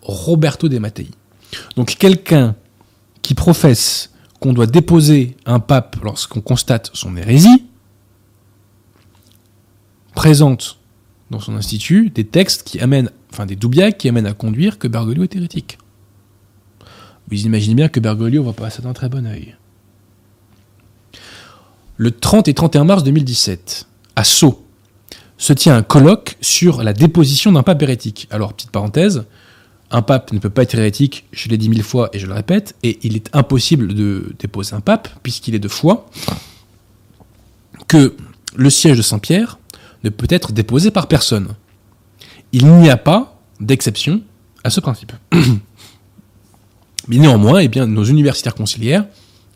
[0.00, 1.08] Roberto De Mattei.
[1.76, 2.56] Donc quelqu'un
[3.20, 4.10] qui professe
[4.40, 7.66] qu'on doit déposer un pape lorsqu'on constate son hérésie,
[10.14, 10.78] présente
[11.30, 14.88] dans son institut des textes qui amènent, enfin des doubiacs qui amènent à conduire que
[14.88, 15.78] Bergoglio est hérétique.
[17.30, 19.56] Vous imaginez bien que Bergoglio va pas ça d'un très bon oeil.
[21.96, 23.86] Le 30 et 31 mars 2017,
[24.16, 24.66] à Sceaux,
[25.38, 28.28] se tient un colloque sur la déposition d'un pape hérétique.
[28.30, 29.24] Alors, petite parenthèse,
[29.90, 32.32] un pape ne peut pas être hérétique, je l'ai dit mille fois et je le
[32.32, 36.08] répète, et il est impossible de déposer un pape, puisqu'il est de foi,
[37.88, 38.16] que
[38.56, 39.58] le siège de Saint-Pierre
[40.04, 41.48] ne peut être déposé par personne.
[42.52, 44.22] Il n'y a pas d'exception
[44.64, 45.12] à ce principe.
[47.08, 49.06] Mais néanmoins, eh nos universitaires conciliaires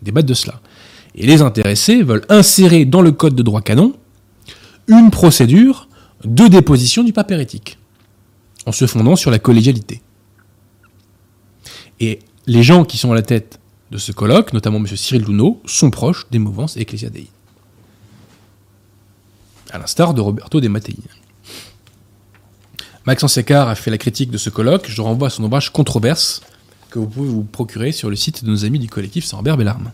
[0.02, 0.60] débattent de cela.
[1.14, 3.94] Et les intéressés veulent insérer dans le code de droit canon
[4.88, 5.88] une procédure
[6.24, 7.78] de déposition du pape hérétique,
[8.66, 10.02] en se fondant sur la collégialité.
[12.00, 13.58] Et les gens qui sont à la tête
[13.90, 14.86] de ce colloque, notamment M.
[14.86, 17.26] Cyril Luneau, sont proches des mouvances ecclésiadéines.
[19.70, 20.96] À l'instar de Roberto De Mattei.
[23.04, 24.86] Maxence Écart a fait la critique de ce colloque.
[24.88, 26.42] Je renvoie à son ouvrage Controverse,
[26.96, 29.92] que vous pouvez vous procurer sur le site de nos amis du collectif Sambert Bellarme.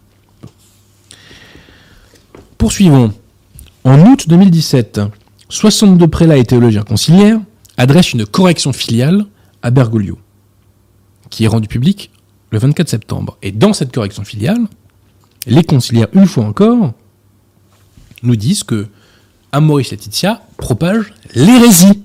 [2.59, 3.13] Poursuivons.
[3.83, 5.01] En août 2017,
[5.49, 7.41] 62 prélats et théologiens conciliaires
[7.77, 9.27] adressent une correction filiale
[9.63, 10.17] à Bergoglio
[11.29, 12.13] qui est rendu public
[12.53, 13.37] le 24 septembre.
[13.43, 14.69] Et dans cette correction filiale,
[15.47, 16.93] les conciliaires, une fois encore,
[18.23, 18.87] nous disent que
[19.51, 22.05] Amoris Laetitia propage l'hérésie.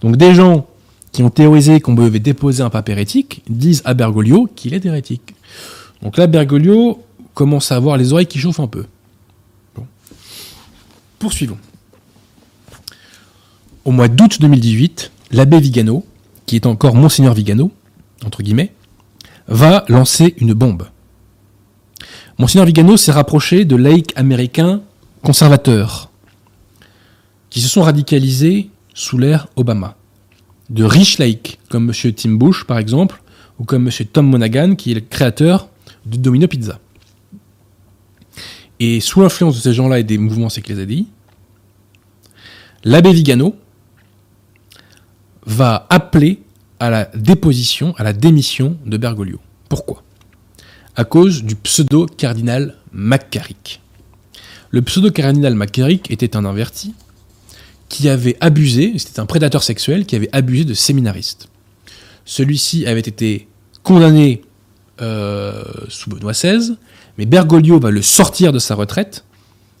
[0.00, 0.66] Donc des gens
[1.12, 5.34] qui ont théorisé qu'on devait déposer un pape hérétique disent à Bergoglio qu'il est hérétique.
[6.02, 7.02] Donc là, Bergoglio
[7.34, 8.84] commence à avoir les oreilles qui chauffent un peu.
[11.18, 11.58] Poursuivons.
[13.84, 16.04] Au mois d'août 2018, l'abbé Vigano,
[16.46, 17.72] qui est encore Monseigneur Vigano,
[18.24, 18.72] entre guillemets,
[19.48, 20.86] va lancer une bombe.
[22.38, 24.82] Monseigneur Vigano s'est rapproché de laïcs américains
[25.24, 26.10] conservateurs,
[27.50, 29.97] qui se sont radicalisés sous l'ère Obama.
[30.70, 32.12] De riches laïcs, comme M.
[32.12, 33.22] Tim Bush par exemple,
[33.58, 33.92] ou comme M.
[34.12, 35.68] Tom Monaghan, qui est le créateur
[36.06, 36.78] de Domino Pizza.
[38.80, 41.08] Et sous l'influence de ces gens-là et des mouvements séclésadi,
[42.84, 43.56] l'abbé Vigano
[45.46, 46.40] va appeler
[46.78, 49.40] à la déposition, à la démission de Bergoglio.
[49.68, 50.02] Pourquoi?
[50.94, 53.80] À cause du pseudo-cardinal McCarrick.
[54.70, 56.94] Le pseudo-cardinal McCarrick était un inverti
[57.88, 61.48] qui avait abusé, c'était un prédateur sexuel qui avait abusé de séminaristes.
[62.24, 63.48] Celui-ci avait été
[63.82, 64.42] condamné
[65.00, 66.76] euh, sous Benoît XVI,
[67.16, 69.24] mais Bergoglio va le sortir de sa retraite,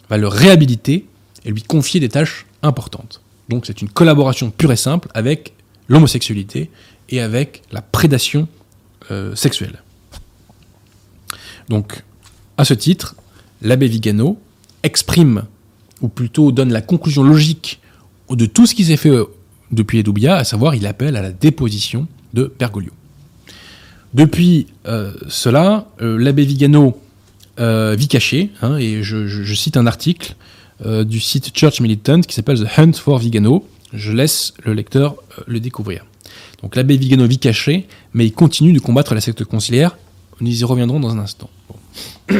[0.08, 1.06] va le réhabiliter
[1.44, 3.20] et lui confier des tâches importantes.
[3.48, 5.52] Donc c'est une collaboration pure et simple avec
[5.88, 6.70] l'homosexualité
[7.08, 8.48] et avec la prédation
[9.10, 9.82] euh, sexuelle.
[11.68, 12.02] Donc,
[12.56, 13.14] à ce titre,
[13.62, 14.38] l'abbé Vigano
[14.82, 15.44] exprime,
[16.00, 17.80] ou plutôt donne la conclusion logique
[18.30, 19.24] de tout ce qui s'est fait euh,
[19.70, 22.92] depuis Edoubia, à savoir il appelle à la déposition de Bergoglio.
[24.14, 26.98] Depuis euh, cela, l'abbé Vigano
[27.58, 30.36] vit caché, hein, et je, cite un article
[30.84, 33.66] du site Church Militant qui s'appelle The Hunt for Vigano.
[33.92, 36.04] Je laisse le lecteur le découvrir.
[36.62, 39.96] Donc l'abbé Vigano vit caché, mais il continue de combattre la secte conciliaire.
[40.40, 41.50] Nous y reviendrons dans un instant.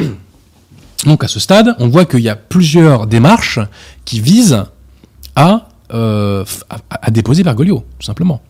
[1.05, 3.59] Donc à ce stade, on voit qu'il y a plusieurs démarches
[4.05, 4.65] qui visent
[5.35, 6.45] à, euh,
[6.89, 8.41] à, déposer Bergoglio, tout simplement.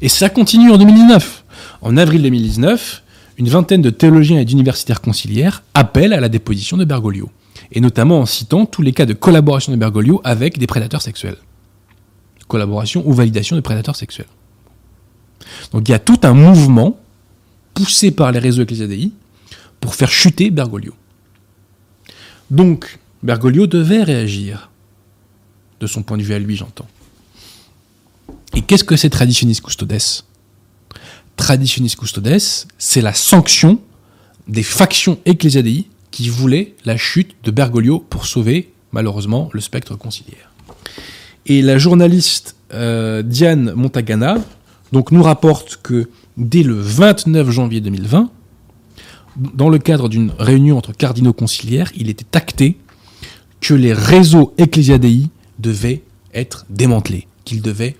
[0.00, 1.44] Et ça continue en 2019.
[1.82, 3.02] En avril 2019,
[3.38, 7.30] une vingtaine de théologiens et d'universitaires conciliaires appellent à la déposition de Bergoglio,
[7.72, 11.36] et notamment en citant tous les cas de collaboration de Bergoglio avec des prédateurs sexuels.
[12.48, 14.28] Collaboration ou validation de prédateurs sexuels.
[15.72, 16.98] Donc il y a tout un mouvement
[17.74, 19.10] poussé par les réseaux ecclésiadei
[19.80, 20.94] pour faire chuter Bergoglio.
[22.50, 24.70] Donc Bergoglio devait réagir,
[25.84, 26.88] de son point de vue à lui, j'entends.
[28.54, 29.98] Et qu'est-ce que c'est Traditionis Custodes?
[31.36, 32.38] Traditionis Custodes,
[32.78, 33.78] c'est la sanction
[34.48, 40.50] des factions ecclésiadei qui voulaient la chute de Bergoglio pour sauver, malheureusement, le spectre conciliaire.
[41.46, 44.38] Et la journaliste euh, Diane Montagana,
[44.92, 46.08] donc nous rapporte que
[46.38, 48.30] dès le 29 janvier 2020,
[49.36, 52.78] dans le cadre d'une réunion entre cardinaux conciliaires, il était acté
[53.60, 55.28] que les réseaux ecclésiadei
[55.58, 56.02] devaient
[56.32, 57.96] être démantelés, qu'ils devaient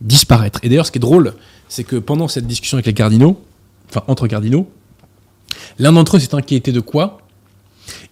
[0.00, 0.60] disparaître.
[0.62, 1.34] Et d'ailleurs, ce qui est drôle,
[1.68, 3.42] c'est que pendant cette discussion avec les cardinaux,
[3.88, 4.70] enfin entre cardinaux,
[5.78, 7.18] l'un d'entre eux s'est inquiété de quoi?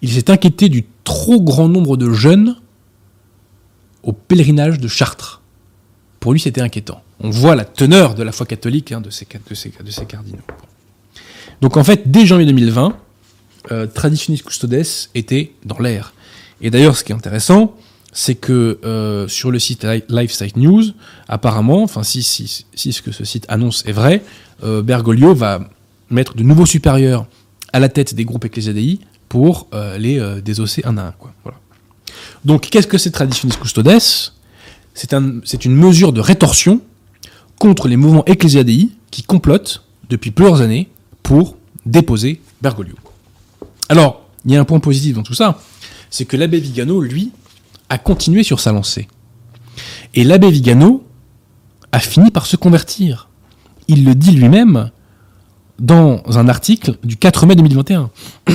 [0.03, 2.57] Il s'est inquiété du trop grand nombre de jeunes
[4.03, 5.41] au pèlerinage de Chartres.
[6.21, 9.25] Pour lui, c'était inquiétant on voit la teneur de la foi catholique hein, de, ces,
[9.25, 10.39] cardinaux.
[11.61, 12.97] Donc en fait, dès janvier 2020,
[13.73, 14.85] euh, Traditionis Custodes
[15.15, 16.13] était dans l'air.
[16.61, 17.75] Et d'ailleurs, ce qui est intéressant,
[18.15, 20.85] c'est que euh, sur le site LifeSite News,
[21.29, 24.23] apparemment, enfin si, ce que ce site annonce est vrai,
[24.63, 25.69] euh, Bergoglio va
[26.09, 27.27] mettre de nouveaux supérieurs
[27.75, 29.69] à la tête des groupes ecclésiadei pour
[29.99, 31.15] les désosser un à un.
[32.45, 33.99] Donc qu'est-ce que c'est Traditionis Custodes?
[34.95, 36.81] C'est une mesure de rétorsion
[37.59, 40.89] contre les mouvements ecclésiadei qui complotent depuis plusieurs années
[41.25, 42.95] pour déposer Bergoglio.
[43.89, 45.61] Alors, il y a un point positif dans tout ça,
[46.11, 47.33] c'est que l'abbé Vigano, lui,
[47.89, 49.09] a continué sur sa lancée.
[50.15, 51.05] Et l'abbé Vigano
[51.93, 53.29] a fini par se convertir.
[53.89, 54.91] Il le dit lui-même
[55.79, 58.11] dans un article du 4 mai 2021.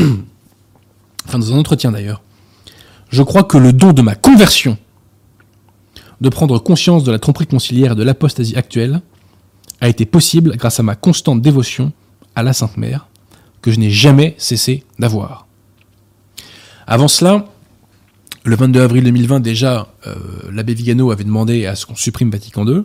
[1.27, 2.21] enfin, dans un entretien d'ailleurs.
[3.09, 4.77] Je crois que le don de ma conversion
[6.21, 9.01] de prendre conscience de la tromperie conciliaire et de l'apostasie actuelle
[9.81, 11.93] a été possible grâce à ma constante dévotion
[12.35, 13.07] à la Sainte Mère,
[13.61, 15.47] que je n'ai jamais cessé d'avoir.
[16.87, 17.45] Avant cela,
[18.49, 20.15] le 22 avril 2020, déjà, euh,
[20.51, 22.83] l'abbé Vigano avait demandé à ce qu'on supprime Vatican II,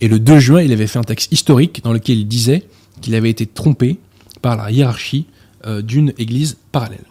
[0.00, 2.64] et le 2 juin, il avait fait un texte historique dans lequel il disait
[3.00, 3.98] qu'il avait été trompé
[4.42, 5.26] par la hiérarchie
[5.66, 7.04] euh, d'une église parallèle.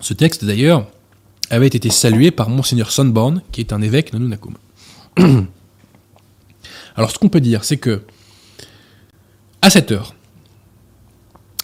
[0.00, 0.88] Ce texte, d'ailleurs,
[1.50, 4.54] avait été salué par Monseigneur Sonborn, qui est un évêque de Nunakum.
[6.96, 8.02] Alors, ce qu'on peut dire, c'est que,
[9.62, 10.16] à cette heure,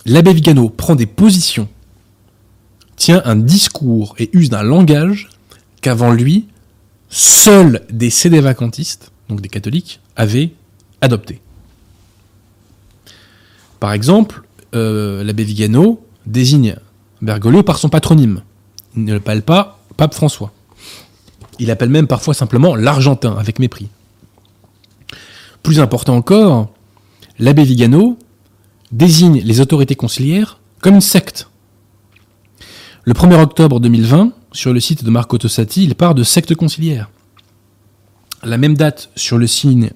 [0.06, 1.68] l'abbé Vigano prend des positions,
[3.02, 5.28] tient un discours et use d'un langage
[5.80, 6.46] qu'avant lui,
[7.08, 8.10] seuls des
[8.40, 10.52] vacantistes, donc des catholiques, avaient
[11.00, 11.40] adopté.
[13.80, 14.44] Par exemple,
[14.76, 16.76] euh, l'abbé Vigano désigne
[17.22, 18.42] Bergoglio par son patronyme,
[18.94, 20.52] il ne l'appelle pas Pape François.
[21.58, 23.88] Il appelle même parfois simplement l'Argentin, avec mépris.
[25.64, 26.70] Plus important encore,
[27.40, 28.16] l'abbé Vigano
[28.92, 31.48] désigne les autorités conciliaires comme une secte.
[33.04, 37.10] Le 1er octobre 2020, sur le site de Marco Tossati, il part de secte conciliaire.
[38.44, 39.92] La même date, sur le, site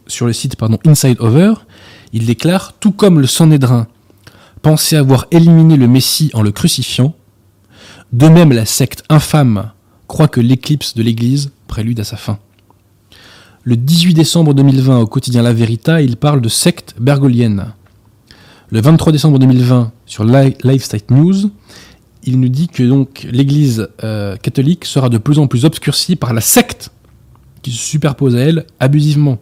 [0.84, 1.54] Inside Over,
[2.12, 3.86] il déclare Tout comme le Sanhédrin
[4.60, 7.14] pensait avoir éliminé le Messie en le crucifiant,
[8.12, 9.70] de même, la secte infâme
[10.08, 12.38] croit que l'éclipse de l'Église prélude à sa fin.
[13.62, 17.72] Le 18 décembre 2020, au quotidien La Verita, il parle de secte bergolienne.
[18.70, 21.50] le 23 décembre 2020 sur LiveState News,
[22.26, 26.34] il nous dit que donc l'Église euh, catholique sera de plus en plus obscurcie par
[26.34, 26.90] la secte
[27.62, 29.38] qui se superpose à elle abusivement.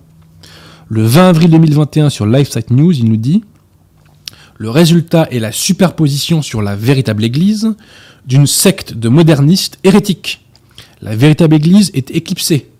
[0.88, 3.42] Le 20 avril 2021 sur LiveSite News, il nous dit
[4.56, 7.74] le résultat est la superposition sur la véritable Église
[8.24, 10.46] d'une secte de modernistes hérétiques.
[11.02, 12.70] La véritable Église est éclipsée.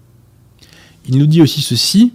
[1.09, 2.12] Il nous dit aussi ceci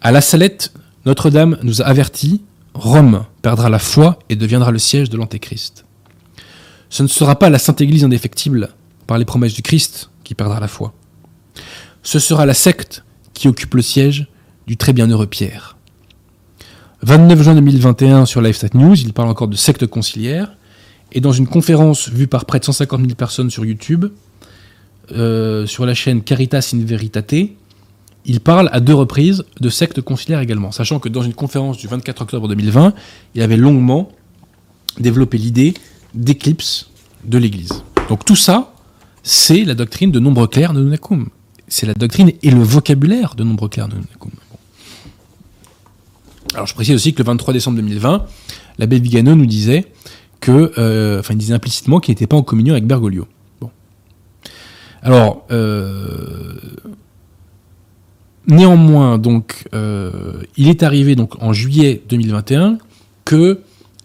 [0.00, 0.72] à la Salette,
[1.06, 2.42] Notre-Dame nous a avertis
[2.74, 5.84] Rome perdra la foi et deviendra le siège de l'Antéchrist.
[6.92, 8.68] Ce ne sera pas la Sainte Église indéfectible
[9.06, 10.92] par les promesses du Christ qui perdra la foi.
[12.02, 13.02] Ce sera la secte
[13.32, 14.26] qui occupe le siège
[14.66, 15.78] du très bienheureux Pierre.
[17.00, 20.54] 29 juin 2021 sur LiveStat News, il parle encore de secte conciliaire.
[21.12, 24.04] Et dans une conférence vue par près de 150 000 personnes sur YouTube,
[25.12, 27.34] euh, sur la chaîne Caritas in Veritate,
[28.26, 31.86] il parle à deux reprises de secte conciliaire également, sachant que dans une conférence du
[31.86, 32.92] 24 octobre 2020,
[33.34, 34.12] il avait longuement
[35.00, 35.72] développé l'idée
[36.14, 36.90] d'éclipse
[37.24, 37.82] de l'Église.
[38.08, 38.74] Donc tout ça,
[39.22, 41.28] c'est la doctrine de nombre clair de Nunakum.
[41.68, 44.32] C'est la doctrine et le vocabulaire de nombre clair de Nunakum.
[46.54, 48.26] Alors je précise aussi que le 23 décembre 2020,
[48.78, 49.86] l'abbé Vigano nous disait
[50.40, 53.26] que, euh, enfin il disait implicitement qu'il n'était pas en communion avec Bergoglio.
[55.04, 56.54] Alors, euh,
[58.46, 62.78] néanmoins, donc, euh, il est arrivé donc en juillet 2021
[63.24, 63.60] que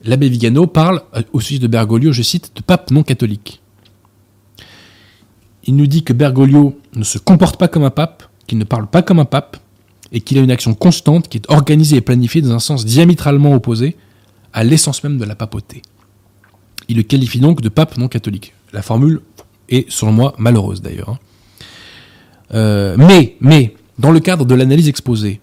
[0.08, 3.62] l'abbé Vigano parle euh, au sujet de Bergoglio, je cite, de pape non catholique.
[5.66, 8.88] Il nous dit que Bergoglio ne se comporte pas comme un pape, qu'il ne parle
[8.88, 9.58] pas comme un pape,
[10.14, 13.54] et qu'il a une action constante qui est organisée et planifiée dans un sens diamétralement
[13.54, 13.98] opposé
[14.54, 15.82] à l'essence même de la papauté.
[16.88, 18.54] Il le qualifie donc de pape non catholique.
[18.72, 19.20] La formule
[19.68, 21.10] est, selon moi, malheureuse d'ailleurs.
[21.10, 21.20] Hein.
[22.54, 25.42] Euh, mais, mais, dans le cadre de l'analyse exposée,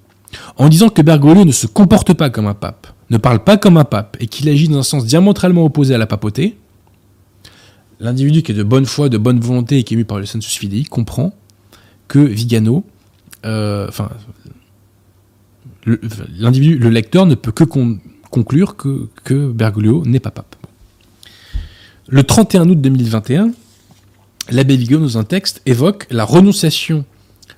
[0.57, 3.77] en disant que Bergoglio ne se comporte pas comme un pape, ne parle pas comme
[3.77, 6.57] un pape et qu'il agit dans un sens diamétralement opposé à la papauté,
[8.01, 10.27] l'individu qui est de bonne foi, de bonne volonté et qui est ému par le
[10.27, 11.35] sensus fidei comprend
[12.09, 12.85] que Vigano,
[13.45, 14.11] euh, enfin,
[15.87, 20.57] l'individu, le, lecteur ne peut que conclure que, que Bergoglio n'est pas pape.
[22.09, 23.53] Le 31 août 2021,
[24.51, 27.05] l'abbé Vigano, dans un texte, évoque la renonciation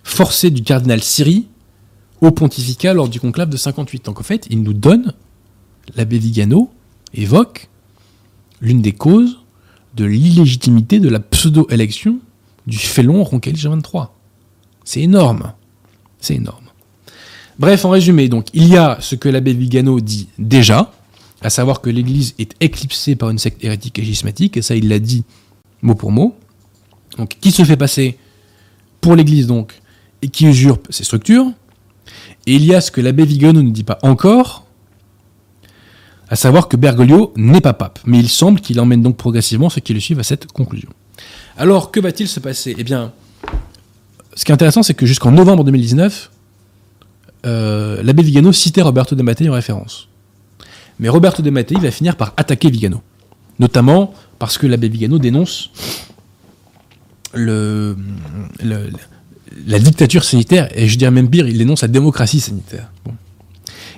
[0.05, 1.47] forcée du cardinal Siri
[2.21, 4.05] au pontificat lors du conclave de 58.
[4.05, 5.13] Donc en fait, il nous donne
[5.95, 6.71] l'abbé Vigano
[7.15, 7.69] évoque
[8.61, 9.39] l'une des causes
[9.95, 12.19] de l'illégitimité de la pseudo-élection
[12.67, 14.09] du félon Ronquel G23.
[14.85, 15.53] C'est énorme.
[16.21, 16.65] C'est énorme.
[17.59, 20.93] Bref, en résumé, donc, il y a ce que l'abbé Vigano dit déjà,
[21.41, 24.89] à savoir que l'Église est éclipsée par une secte hérétique et schismatique, et ça, il
[24.89, 25.25] l'a dit
[25.81, 26.37] mot pour mot.
[27.17, 28.19] Donc, qui se fait passer
[29.01, 29.81] pour l'Église, donc,
[30.21, 31.47] et qui usurpe ses structures?
[32.47, 34.66] Et il y a ce que l'abbé Vigano ne dit pas encore,
[36.29, 39.81] à savoir que Bergoglio n'est pas pape, mais il semble qu'il emmène donc progressivement ceux
[39.81, 40.89] qui le suivent à cette conclusion.
[41.57, 42.75] Alors, que va-t-il se passer?
[42.79, 43.13] Eh bien,
[44.35, 46.31] ce qui est intéressant, c'est que jusqu'en novembre 2019,
[47.47, 50.09] euh, l'abbé Vigano citait Roberto De Mattei en référence.
[50.99, 53.03] Mais Roberto De Mattei va finir par attaquer Vigano,
[53.59, 55.71] notamment parce que l'abbé Vigano dénonce
[57.35, 57.95] la
[59.79, 62.91] dictature sanitaire, et je dirais même pire, il dénonce la démocratie sanitaire.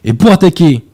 [0.05, 0.85] Et pour attaquer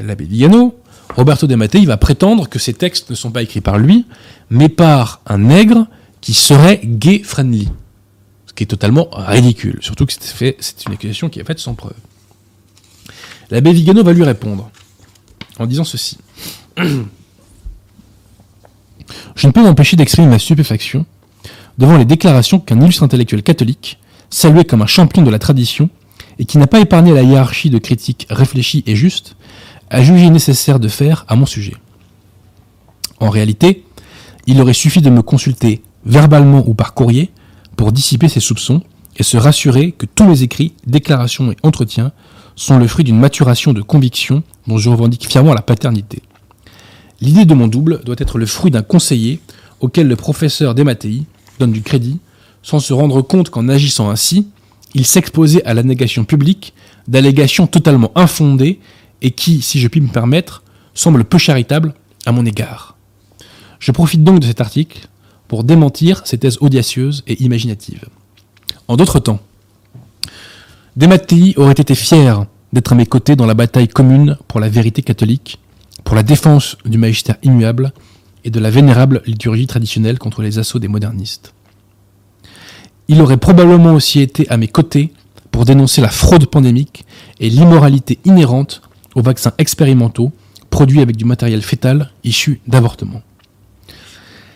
[0.00, 0.78] l'abbé Vigano,
[1.16, 4.06] Roberto De Mattei va prétendre que ces textes ne sont pas écrits par lui,
[4.50, 5.86] mais par un nègre
[6.20, 7.68] qui serait gay-friendly.
[8.46, 11.94] Ce qui est totalement ridicule, surtout que c'est une accusation qui est faite sans preuve.
[13.50, 14.70] L'abbé Vigano va lui répondre
[15.58, 16.18] en disant ceci.
[19.34, 21.04] Je ne peux m'empêcher d'exprimer ma stupéfaction
[21.78, 23.98] devant les déclarations qu'un illustre intellectuel catholique,
[24.30, 25.90] salué comme un champion de la tradition,
[26.38, 29.36] et qui n'a pas épargné la hiérarchie de critiques réfléchies et justes,
[29.92, 31.76] a jugé nécessaire de faire à mon sujet.
[33.20, 33.84] En réalité,
[34.46, 37.30] il aurait suffi de me consulter verbalement ou par courrier
[37.76, 38.82] pour dissiper ses soupçons
[39.18, 42.10] et se rassurer que tous mes écrits, déclarations et entretiens
[42.56, 46.22] sont le fruit d'une maturation de conviction dont je revendique fièrement la paternité.
[47.20, 49.40] L'idée de mon double doit être le fruit d'un conseiller
[49.80, 51.24] auquel le professeur Desmattei
[51.58, 52.18] donne du crédit,
[52.62, 54.48] sans se rendre compte qu'en agissant ainsi,
[54.94, 56.72] il s'exposait à la négation publique
[57.08, 58.80] d'allégations totalement infondées
[59.22, 60.62] et qui, si je puis me permettre,
[60.92, 61.94] semble peu charitable
[62.26, 62.96] à mon égard.
[63.78, 65.08] Je profite donc de cet article
[65.48, 68.04] pour démentir ces thèses audacieuses et imaginatives.
[68.88, 69.40] En d'autres temps,
[70.96, 75.02] Desmattei aurait été fier d'être à mes côtés dans la bataille commune pour la vérité
[75.02, 75.58] catholique,
[76.04, 77.92] pour la défense du magistère immuable
[78.44, 81.54] et de la vénérable liturgie traditionnelle contre les assauts des modernistes.
[83.08, 85.12] Il aurait probablement aussi été à mes côtés
[85.50, 87.04] pour dénoncer la fraude pandémique
[87.40, 88.82] et l'immoralité inhérente
[89.14, 90.32] aux vaccins expérimentaux
[90.70, 93.22] produits avec du matériel fœtal issu d'avortements.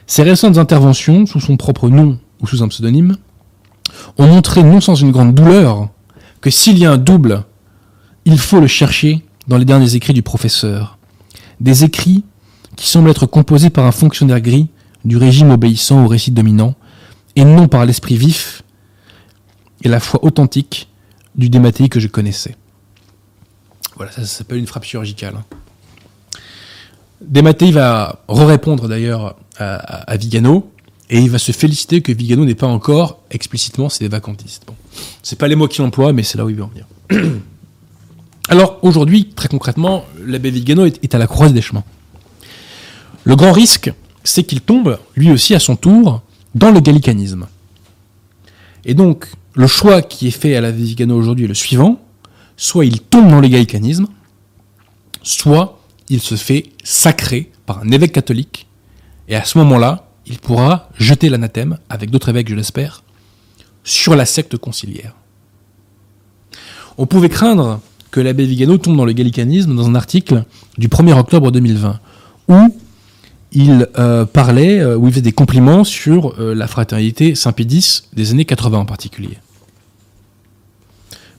[0.07, 3.17] Ses récentes interventions, sous son propre nom ou sous un pseudonyme,
[4.19, 5.89] ont montré non sans une grande douleur
[6.41, 7.45] que s'il y a un double,
[8.25, 10.99] il faut le chercher dans les derniers écrits du professeur.
[11.61, 12.25] Des écrits
[12.77, 14.69] qui semblent être composés par un fonctionnaire gris
[15.05, 16.75] du régime obéissant au récit dominant,
[17.37, 18.63] et non par l'esprit vif
[19.83, 20.89] et la foi authentique
[21.37, 22.57] du Dématéi que je connaissais.
[23.97, 25.43] Voilà, ça, s'appelle une frappe chirurgicale.
[27.21, 30.71] Dématéi va re-répondre d'ailleurs à, Vigano,
[31.09, 34.65] et il va se féliciter que Vigano n'est pas encore explicitement c'est des vacantistes.
[34.67, 34.75] Bon.
[35.23, 36.87] C'est pas les mots qu'il emploie, mais c'est là où il veut en venir.
[38.49, 41.85] Alors aujourd'hui, très concrètement, l'abbé Vigano est, à la croise des chemins.
[43.25, 43.93] Le grand risque,
[44.25, 46.23] c'est qu'il tombe, lui aussi à son tour,
[46.55, 47.47] dans le gallicanisme.
[48.85, 51.99] Et donc, le choix qui est fait à l'abbé Vigano aujourd'hui est le suivant
[52.57, 54.07] soit il tombe dans le gallicanisme,
[55.23, 55.79] soit
[56.09, 58.67] il se fait sacrer par un évêque catholique,
[59.29, 63.03] et à ce moment-là, il pourra jeter l'anathème, avec d'autres évêques, je l'espère,
[63.85, 65.15] sur la secte conciliaire.
[66.99, 67.81] On pouvait craindre
[68.11, 70.45] que l'abbé Vigano tombe dans le gallicanisme dans un article
[70.79, 72.01] du 1er octobre 2020,
[72.49, 72.75] où
[73.53, 78.33] il euh, parlait, euh, où il faisait des compliments sur euh, la fraternité Saint-Pédis des
[78.33, 79.39] années 80 en particulier.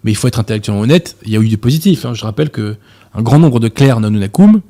[0.04, 2.06] Mais il faut être intellectuellement honnête, il y a eu du positif.
[2.06, 2.14] Hein.
[2.14, 2.78] Je rappelle que
[3.14, 4.62] un grand nombre de clercs nanunakum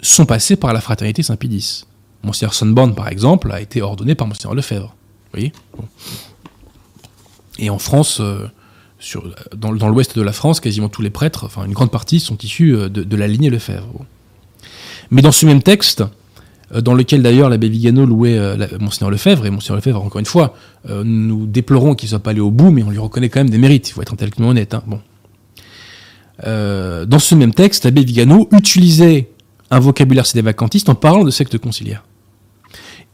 [0.00, 1.84] sont passés par la fraternité Saint-Pédis.
[2.22, 4.94] Monseigneur Sunborn, par exemple, a été ordonné par Monseigneur Lefebvre.
[5.32, 5.52] Vous voyez?
[7.58, 8.20] Et en France,
[9.54, 12.74] dans, l'ouest de la France, quasiment tous les prêtres, enfin une grande partie, sont issus
[12.74, 14.04] euh, de, la lignée Lefebvre.
[15.10, 16.06] Mais dans ce même texte, euh,
[16.74, 20.54] dans lequel d'ailleurs l'abbé Vigano louait euh, Monseigneur Lefebvre, et Monseigneur Lefebvre, encore une fois,
[20.88, 23.50] nous déplorons qu'il ne soit pas allé au bout, mais on lui reconnaît quand même
[23.50, 24.74] des mérites, il faut être intellectuellement honnête.
[24.74, 24.82] Hein.
[24.86, 25.00] Bon.
[26.42, 29.28] dans ce même texte, l'abbé Vigano utilisait
[29.70, 32.04] un vocabulaire sédévacantiste en parlant de secte conciliaire.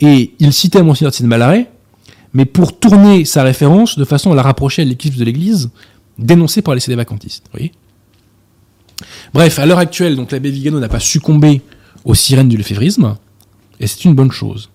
[0.00, 1.70] Et il citait Monseigneur de Malaret,
[2.34, 5.70] mais pour tourner sa référence de façon à la rapprocher à l'éclipse de l'Église,
[6.18, 7.44] dénoncée par les sédévacantistes.
[9.34, 11.62] Bref, à l'heure actuelle, l'abbé Vigano n'a pas succombé
[12.04, 13.16] aux sirènes du lefévrisme,
[13.82, 14.70] et c'est une bonne chose.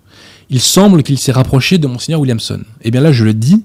[0.49, 2.59] Il semble qu'il s'est rapproché de Monseigneur Williamson.
[2.81, 3.63] Et eh bien là, je le dis,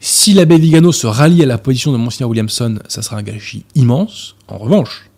[0.00, 3.64] si l'abbé Vigano se rallie à la position de Monseigneur Williamson, ça sera un gâchis
[3.74, 4.36] immense.
[4.46, 5.10] En revanche,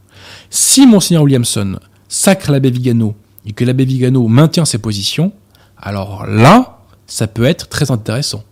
[0.48, 1.78] si Monseigneur Williamson
[2.08, 3.14] sacre l'abbé Vigano
[3.46, 5.32] et que l'abbé Vigano maintient ses positions,
[5.76, 8.42] alors là, ça peut être très intéressant.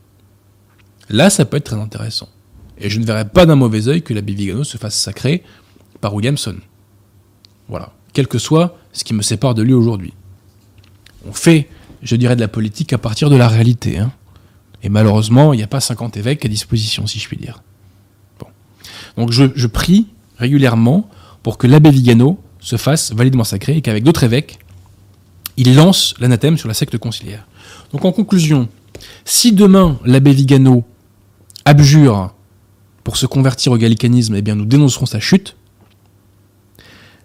[1.09, 2.29] Là, ça peut être très intéressant.
[2.77, 5.43] Et je ne verrais pas d'un mauvais oeil que l'abbé Vigano se fasse sacrer
[6.03, 6.57] par Williamson.
[7.69, 7.93] Voilà.
[8.13, 10.13] Quel que soit ce qui me sépare de lui aujourd'hui.
[11.29, 11.69] On fait,
[12.03, 13.99] je dirais, de la politique à partir de la réalité.
[13.99, 14.11] Hein.
[14.83, 17.63] Et malheureusement, il n'y a pas 50 évêques à disposition, si je puis dire.
[19.17, 20.07] Donc je, je prie
[20.39, 21.09] régulièrement
[21.43, 24.59] pour que l'abbé Vigano se fasse validement sacré et qu'avec d'autres évêques,
[25.57, 27.47] il lance l'anathème sur la secte conciliaire.
[27.93, 28.69] Donc en conclusion,
[29.25, 30.85] si demain l'abbé Vigano
[31.65, 32.33] abjure
[33.03, 35.57] pour se convertir au gallicanisme, eh bien nous dénoncerons sa chute.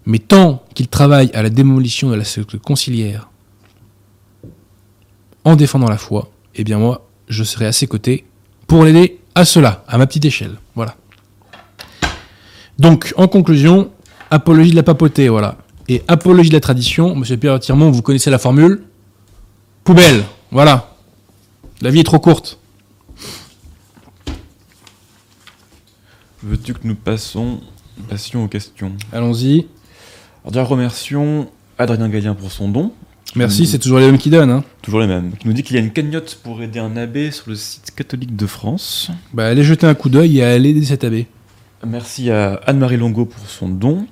[0.06, 3.30] Mais tant qu'il travaille à la démolition de la secte conciliaire
[5.44, 8.24] en défendant la foi, eh bien moi, je serai à ses côtés
[8.66, 10.56] pour l'aider à cela, à ma petite échelle.
[10.74, 10.96] Voilà.
[12.78, 13.90] Donc, en conclusion,
[14.30, 15.58] apologie de la papauté, voilà.
[15.88, 18.82] Et apologie de la tradition, monsieur Pierre Tirmont, vous connaissez la formule
[19.84, 20.94] Poubelle voilà.
[21.82, 22.58] La vie est trop courte.
[26.42, 27.60] Veux-tu que nous passons,
[28.08, 28.92] passions aux questions?
[29.12, 29.66] Allons-y.
[30.42, 32.92] Alors déjà, remercions Adrien Gallien pour son don.
[33.36, 34.50] Merci, c'est toujours les mêmes qui donnent.
[34.50, 34.64] Hein.
[34.82, 35.32] Toujours les mêmes.
[35.38, 37.92] Qui nous dit qu'il y a une cagnotte pour aider un abbé sur le site
[37.96, 39.10] catholique de France.
[39.32, 41.26] Bah, allez jeter un coup d'œil et allez aider cet abbé.
[41.86, 44.06] Merci à Anne-Marie Longo pour son don.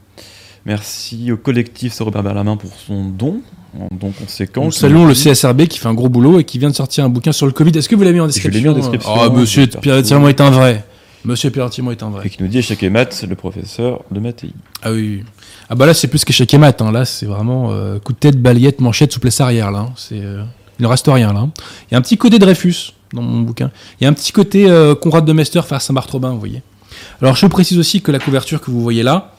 [0.66, 3.42] Merci au collectif Sœur Robert Berlamin pour son don
[3.90, 4.64] donc conséquent.
[4.64, 7.08] Nous saluons le CSRB qui fait un gros boulot et qui vient de sortir un
[7.08, 7.72] bouquin sur le Covid.
[7.76, 9.12] Est-ce que vous l'avez mis en description Je l'ai mis en description.
[9.14, 10.84] Oh, monsieur Pierre est un vrai.
[11.24, 12.26] Monsieur Pierre est un vrai.
[12.26, 14.50] Et qui nous dit échec et maths, le professeur de Mattei.
[14.82, 15.22] Ah oui.
[15.68, 16.82] Ah bah là, c'est plus qu'échec et maths.
[16.82, 16.90] Hein.
[16.90, 19.70] Là, c'est vraiment euh, coup de tête, balayette, manchette, souplesse arrière.
[19.70, 19.80] Là.
[19.80, 19.92] Hein.
[19.96, 20.42] C'est, euh,
[20.80, 21.32] il ne reste rien.
[21.32, 21.46] là.
[21.88, 23.70] Il y a un petit côté Dreyfus dans mon bouquin.
[24.00, 26.62] Il y a un petit côté euh, Conrad de Mester face Saint-Barthélemy, vous voyez.
[27.20, 29.34] Alors, je précise aussi que la couverture que vous voyez là,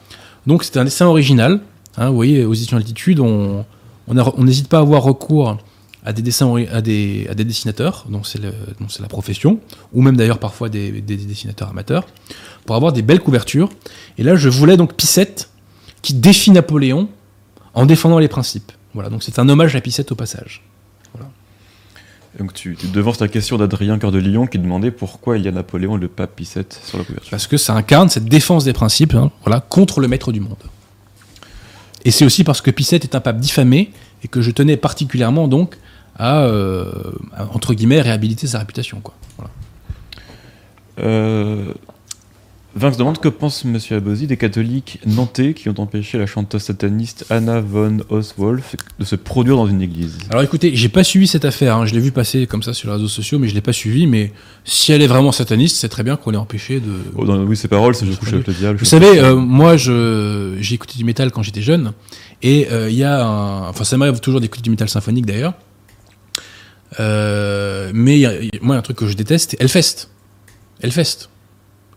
[0.46, 1.60] donc c'est un dessin original.
[1.98, 3.64] Hein, vous voyez, aux éditions Altitude, on,
[4.08, 5.58] on n'hésite pas à avoir recours
[6.04, 9.58] à des dessins à des, à des dessinateurs, donc c'est la profession,
[9.92, 12.06] ou même d'ailleurs parfois des, dessinateurs amateurs,
[12.66, 13.70] pour avoir des belles couvertures.
[14.18, 15.50] Et là, je voulais donc Pissette
[16.02, 17.08] qui défie Napoléon
[17.72, 18.70] en défendant les principes.
[18.92, 20.62] Voilà, donc c'est un hommage à Pissette au passage.
[22.38, 25.48] Donc tu, tu devances la question d'Adrien Cœur de Lion qui demandait pourquoi il y
[25.48, 27.30] a Napoléon et le pape Pissette sur la couverture.
[27.30, 30.56] Parce que ça incarne cette défense des principes, hein, voilà, contre le maître du monde.
[32.04, 33.92] Et c'est aussi parce que Pie est un pape diffamé
[34.24, 35.76] et que je tenais particulièrement donc
[36.16, 36.92] à, euh,
[37.32, 39.00] à, entre guillemets réhabiliter sa réputation.
[39.00, 39.14] Quoi.
[39.36, 39.50] Voilà.
[41.00, 41.72] Euh,
[42.98, 43.78] demande que pense M.
[43.90, 49.16] Abosi des catholiques nantais qui ont empêché la chanteuse sataniste Anna von Oswolf de se
[49.16, 50.18] produire dans une église?
[50.30, 51.86] Alors écoutez, j'ai pas suivi cette affaire, hein.
[51.86, 54.06] je l'ai vu passer comme ça sur les réseaux sociaux, mais je l'ai pas suivi.
[54.06, 54.32] Mais
[54.64, 56.92] si elle est vraiment sataniste, c'est très bien qu'on l'ait empêché de.
[57.16, 58.78] Oh, dans, oui, ses paroles, c'est je couche avec le diable.
[58.78, 61.92] Vous savez, euh, moi, j'ai écouté du métal quand j'étais jeune,
[62.42, 63.68] et il euh, y a, un...
[63.68, 65.54] enfin, ça m'arrive toujours d'écouter du métal symphonique d'ailleurs.
[67.00, 70.08] Euh, mais y a, y a, moi, un truc que je déteste, c'est Hellfest.
[70.80, 71.28] Hellfest.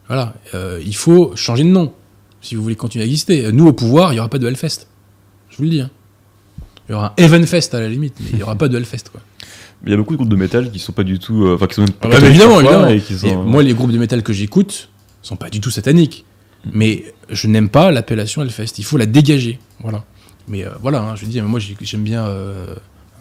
[0.08, 1.94] Voilà, euh, il faut changer de nom
[2.42, 3.52] si vous voulez continuer à exister.
[3.52, 4.88] Nous, au pouvoir, il n'y aura pas de Hellfest.
[5.50, 5.82] Je vous le dis.
[5.82, 5.90] Hein.
[6.88, 9.10] Il y aura un Evenfest à la limite, mais il n'y aura pas de Hellfest.
[9.12, 9.22] Quoi.
[9.86, 11.48] Il y a beaucoup de groupes de métal qui sont pas du tout.
[11.48, 12.88] Enfin, euh, qui sont même ah bah, évidemment, évidemment.
[12.88, 14.90] Et qui sont, et moi, les groupes de métal que j'écoute
[15.22, 16.26] sont pas du tout sataniques.
[16.66, 16.70] Mm.
[16.74, 18.78] Mais je n'aime pas l'appellation Hellfest.
[18.78, 19.60] Il faut la dégager.
[19.82, 20.06] Voilà.
[20.48, 22.26] Mais euh, voilà, hein, je dis, moi, j'aime bien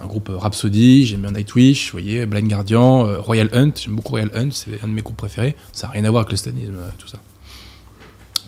[0.00, 4.10] un groupe Rhapsody, j'aime bien Nightwish, vous voyez, Blind Guardian, euh, Royal Hunt, j'aime beaucoup
[4.10, 5.56] Royal Hunt, c'est un de mes groupes préférés.
[5.72, 7.18] Ça n'a rien à voir avec le stanisme, euh, tout ça.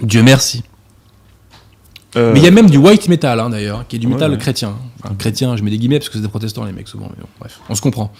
[0.02, 0.62] Dieu merci.
[2.16, 2.32] Euh...
[2.32, 4.38] Mais il y a même du white metal, hein, d'ailleurs, qui est du ouais, ouais.
[4.38, 4.74] chrétien.
[5.02, 7.10] Enfin, chrétien, je mets des guillemets parce que c'est des protestants, les mecs, souvent.
[7.10, 8.12] Mais bon, bref, on se comprend.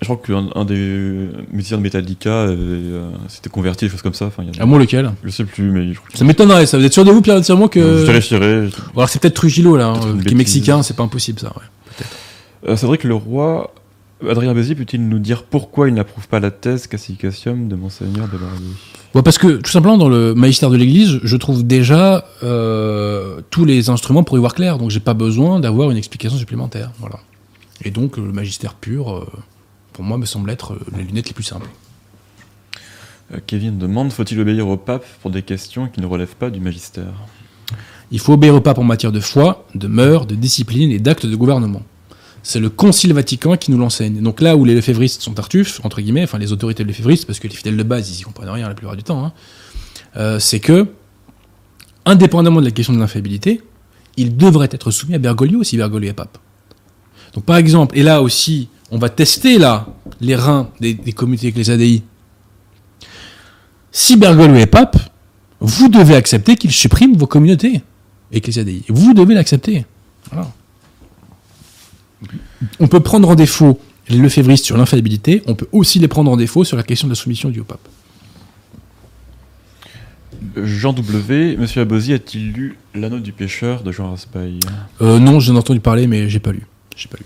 [0.00, 4.26] Je crois qu'un un des musiciens de Metallica euh, s'était converti, des choses comme ça.
[4.26, 4.52] Enfin, y a...
[4.58, 5.12] Ah, moi, lequel?
[5.22, 5.92] Je sais plus, mais.
[5.92, 6.76] Je crois ça m'étonnerait, ça.
[6.76, 7.98] Vous êtes sûr de vous, Pierre Tirement, que.
[7.98, 8.68] Je vérifierai.
[8.96, 11.62] Alors, c'est peut-être Trujillo, là, hein, qui est mexicain, c'est pas impossible, ça, ouais.
[11.96, 12.16] Peut-être.
[12.66, 13.72] Euh, c'est vrai que le roi
[14.28, 18.38] Adrien Bézi peut-il nous dire pourquoi il n'approuve pas la thèse Cassicacium de Monseigneur de
[19.14, 23.64] bon, Parce que, tout simplement, dans le magistère de l'Église, je trouve déjà euh, tous
[23.64, 26.92] les instruments pour y voir clair, donc j'ai pas besoin d'avoir une explication supplémentaire.
[27.00, 27.18] Voilà.
[27.84, 29.26] Et donc, le magistère pur, euh,
[29.92, 31.68] pour moi, me semble être les lunettes les plus simples.
[33.46, 37.14] Kevin demande faut-il obéir au pape pour des questions qui ne relèvent pas du magistère?
[38.10, 41.24] Il faut obéir au pape en matière de foi, de mœurs, de discipline et d'actes
[41.24, 41.82] de gouvernement
[42.42, 44.20] c'est le Concile Vatican qui nous l'enseigne.
[44.20, 47.48] Donc là où les lefévristes sont tartuffes, entre guillemets, enfin les autorités lefévristes, parce que
[47.48, 49.32] les fidèles de base, ils y comprennent rien la plupart du temps, hein,
[50.16, 50.88] euh, c'est que,
[52.04, 53.62] indépendamment de la question de l'infaillibilité,
[54.16, 56.38] il devrait être soumis à Bergoglio si Bergoglio est pape.
[57.34, 59.86] Donc par exemple, et là aussi, on va tester là
[60.20, 62.02] les reins des, des communautés ecclésiadei.
[63.90, 64.96] Si Bergoglio est pape,
[65.60, 67.82] vous devez accepter qu'il supprime vos communautés
[68.32, 68.82] ecclésiadei.
[68.88, 69.86] Vous devez l'accepter.
[72.80, 76.36] On peut prendre en défaut les lefévristes sur l'infaillibilité, on peut aussi les prendre en
[76.36, 77.88] défaut sur la question de la soumission du pape.
[80.56, 84.58] Jean W, Monsieur Abosi a-t-il lu L'anneau du pêcheur de Jean Raspail?
[85.00, 86.66] Euh, Non, j'en ai entendu parler, mais j'ai pas lu.
[86.96, 87.24] J'ai pas lu.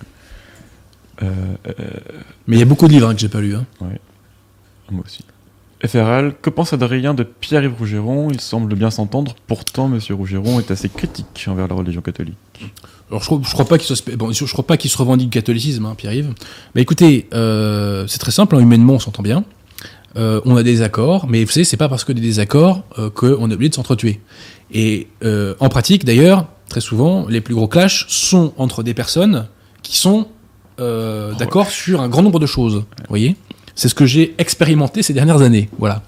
[1.22, 1.32] Euh,
[1.66, 1.72] euh,
[2.46, 3.54] mais il y a beaucoup de livres hein, que j'ai pas lu.
[3.56, 3.64] Hein.
[3.80, 3.98] Ouais.
[4.90, 5.24] Moi aussi.
[5.84, 8.30] FRL, que pense Adrien de Pierre-Yves Rougeron?
[8.30, 12.36] Il semble bien s'entendre, pourtant Monsieur Rougeron est assez critique envers la religion catholique.
[13.10, 13.64] Alors je je crois
[14.66, 16.32] pas qu'il se revendique catholicisme, hein, Pierre-Yves.
[16.74, 19.44] Mais écoutez, euh, c'est très simple, hein, humainement on s'entend bien.
[20.16, 23.10] Euh, on a des accords, mais vous savez, c'est pas parce que des désaccords euh,
[23.10, 24.20] qu'on est obligé de s'entretuer.
[24.72, 29.46] Et euh, en pratique, d'ailleurs, très souvent, les plus gros clashs sont entre des personnes
[29.82, 30.28] qui sont
[30.78, 32.74] d'accord sur un grand nombre de choses.
[32.74, 33.36] Vous voyez,
[33.74, 35.70] c'est ce que j'ai expérimenté ces dernières années.
[35.78, 36.02] Voilà.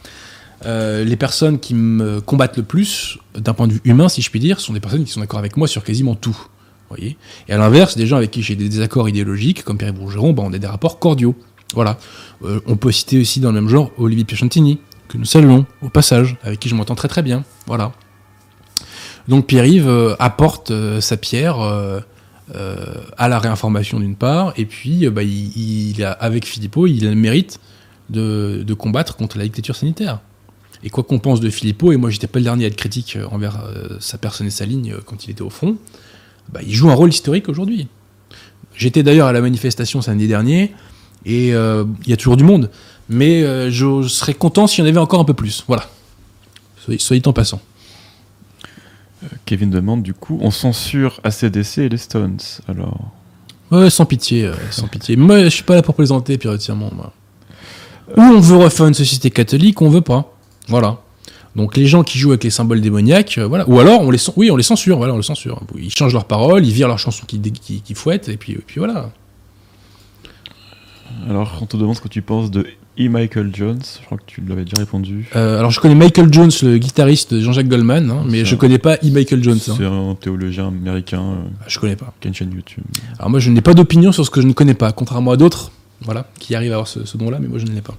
[0.67, 4.41] Les personnes qui me combattent le plus, d'un point de vue humain, si je puis
[4.41, 6.37] dire, sont des personnes qui sont d'accord avec moi sur quasiment tout.
[6.97, 7.17] Et
[7.49, 10.53] à l'inverse, des gens avec qui j'ai des désaccords idéologiques, comme Pierre Bourgeron, bah, on
[10.53, 11.35] a des rapports cordiaux.
[11.75, 11.99] Voilà.
[12.45, 15.89] Euh, on peut citer aussi dans le même genre Olivier Piachantini, que nous saluons au
[15.89, 17.45] passage, avec qui je m'entends très très bien.
[17.67, 17.93] Voilà.
[19.27, 21.59] Donc Pierre-Yves euh, apporte euh, sa pierre
[23.19, 27.17] à la réinformation d'une part, et puis bah, il, a, avec Philippot, il a le
[27.17, 27.61] mérite
[28.09, 30.21] de, de, combattre contre la dictature sanitaire.
[30.83, 33.19] Et quoi qu'on pense de Philippot, et moi j'étais pas le dernier à être critique
[33.31, 33.63] envers
[34.01, 35.77] sa personne et sa ligne quand il était au front,
[36.53, 37.89] bah, il joue un rôle historique aujourd'hui.
[38.75, 40.75] J'étais d'ailleurs à la manifestation samedi dernier,
[41.25, 42.71] et il euh, y a toujours du monde,
[43.09, 45.65] mais euh, je, serais content s'il y en avait encore un peu plus.
[45.67, 45.85] Voilà.
[46.99, 47.61] Soyez, en passant.
[49.23, 53.13] Euh, Kevin demande du coup, on censure ACDC et les Stones, alors
[53.71, 55.17] Ouais, sans pitié, euh, sans pitié.
[55.17, 56.91] Moi, je suis pas là pour plaisanter, puis entièrement.
[56.95, 57.13] Moi.
[58.17, 60.35] Ou on veut refaire une société catholique, on veut pas.
[60.69, 60.99] Voilà.
[61.59, 63.69] Donc les gens qui jouent avec les symboles démoniaques, euh, voilà.
[63.69, 65.61] Ou alors on les, oui, on les censure, voilà, on les censure.
[65.77, 68.63] Ils changent leurs paroles, ils virent leurs chansons qui, qui, qui fouettent, et puis, et
[68.65, 69.11] puis voilà.
[71.29, 72.65] Alors, on te demande ce que tu penses de
[72.97, 73.09] E.
[73.09, 73.81] Michael Jones.
[74.01, 75.29] Je crois que tu l'avais déjà répondu.
[75.35, 78.79] Euh, alors, je connais Michael Jones, le guitariste de Jean-Jacques Goldman, hein, mais je connais
[78.79, 79.11] pas E.
[79.11, 79.59] Michael Jones.
[79.59, 80.11] C'est hein.
[80.11, 81.23] un théologien américain.
[81.23, 82.15] Euh, ah, je connais pas.
[82.21, 82.85] Qui a une chaîne YouTube.
[83.19, 85.37] Alors, moi, je n'ai pas d'opinion sur ce que je ne connais pas, contrairement à
[85.37, 85.73] d'autres,
[86.03, 87.97] voilà, qui arrivent à avoir ce, ce don-là, mais moi, je ne l'ai pas.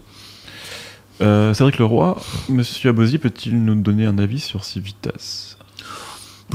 [1.21, 2.17] Euh, Cédric Leroy,
[2.47, 5.57] Monsieur Abosi peut-il nous donner un avis sur Civitas?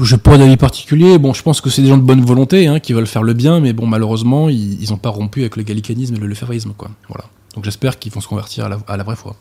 [0.01, 1.17] Je pas d'avis particulier.
[1.17, 3.33] Bon, je pense que c'est des gens de bonne volonté hein, qui veulent faire le
[3.33, 6.89] bien, mais bon, malheureusement, ils n'ont pas rompu avec le gallicanisme et le quoi.
[7.07, 7.25] Voilà.
[7.53, 9.37] Donc j'espère qu'ils vont se convertir à la, vraie foi.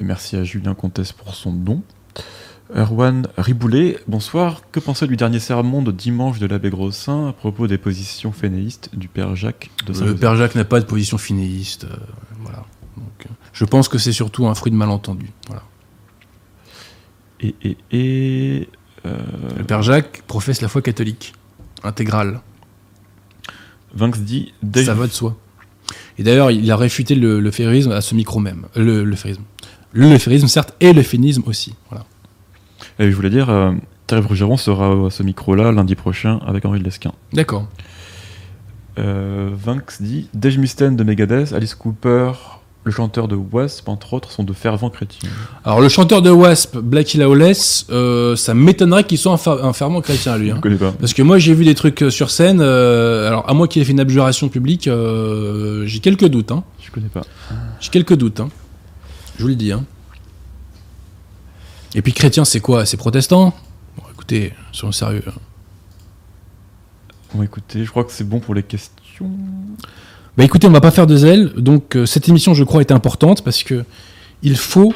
[0.00, 1.82] Et merci à Julien Comtesse pour son don.
[2.74, 4.62] Erwan Riboulet, bonsoir.
[4.72, 8.90] Que pensez du dernier sermon de dimanche de l'abbé Grossin à propos des positions fénéistes
[8.96, 11.84] du père Jacques de Le père Jacques n'a pas de position fénéiste.
[11.84, 11.96] Euh,
[12.42, 12.64] voilà.
[12.96, 15.30] Donc, euh, je pense que c'est surtout un fruit de malentendu.
[15.48, 15.62] Voilà.
[17.40, 18.68] Et, et, et
[19.06, 19.16] euh,
[19.56, 21.34] Le père Jacques professe la foi catholique,
[21.82, 22.40] intégrale.
[23.94, 24.52] Vinx dit...
[24.84, 25.36] Ça va de soi.
[26.18, 28.66] Et d'ailleurs, il a réfuté le, le à ce micro même.
[28.76, 29.42] Le, le férisme.
[29.92, 31.74] Le férisme, certes, et le féminisme aussi.
[31.88, 32.04] Voilà.
[32.98, 33.72] Et je voulais dire, euh,
[34.06, 37.12] Thierry Brugeron sera à ce micro-là lundi prochain avec Henri Lesquin.
[37.32, 37.68] D'accord.
[38.98, 42.32] Euh, Vinx dit Dej Mustaine de Megadeth, Alice Cooper,
[42.82, 45.28] le chanteur de Wasp, entre autres, sont de fervents chrétiens.
[45.64, 50.38] Alors, le chanteur de Wasp, Blackie Lawless, euh, ça m'étonnerait qu'il soit un, fervent chrétien,
[50.38, 50.50] lui.
[50.50, 50.54] Hein.
[50.56, 50.92] Je connais pas.
[50.92, 52.60] Parce que moi, j'ai vu des trucs euh, sur scène.
[52.62, 56.52] Euh, alors, à moi qui ai fait une abjuration publique, euh, j'ai quelques doutes.
[56.52, 56.64] Hein.
[56.80, 57.22] Je connais pas.
[57.80, 58.40] J'ai quelques doutes.
[58.40, 58.48] Hein.
[59.36, 59.72] Je vous le dis.
[59.72, 59.84] Hein.
[61.94, 62.86] Et puis, chrétien, c'est quoi?
[62.86, 63.52] C'est protestant?
[63.98, 65.24] Bon, écoutez, soyons sérieux.
[67.34, 69.30] Bon, écoutez, je crois que c'est bon pour les questions.
[70.36, 71.52] Bah écoutez, on va pas faire de zèle.
[71.56, 73.84] Donc euh, cette émission, je crois, est importante parce que
[74.42, 74.94] il faut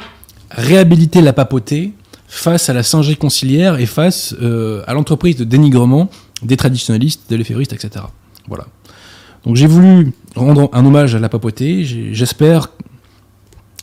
[0.49, 1.93] réhabiliter la papauté
[2.27, 6.09] face à la singerie conciliaire et face euh, à l'entreprise de dénigrement
[6.41, 8.05] des traditionnalistes, des lefévristes, etc.
[8.47, 8.65] Voilà.
[9.45, 11.83] Donc j'ai voulu rendre un hommage à la papauté.
[11.83, 12.69] J'espère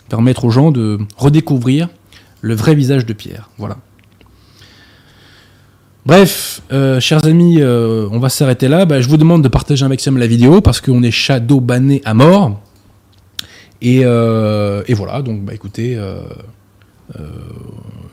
[0.08, 1.88] permettre aux gens de redécouvrir
[2.42, 3.48] le vrai visage de Pierre.
[3.56, 3.78] Voilà.
[6.04, 8.86] Bref, euh, chers amis, euh, on va s'arrêter là.
[8.86, 12.02] Bah, je vous demande de partager un maximum la vidéo parce qu'on est shadow banné
[12.04, 12.60] à mort.
[13.80, 15.96] Et, euh, voilà, donc bah, écoutez,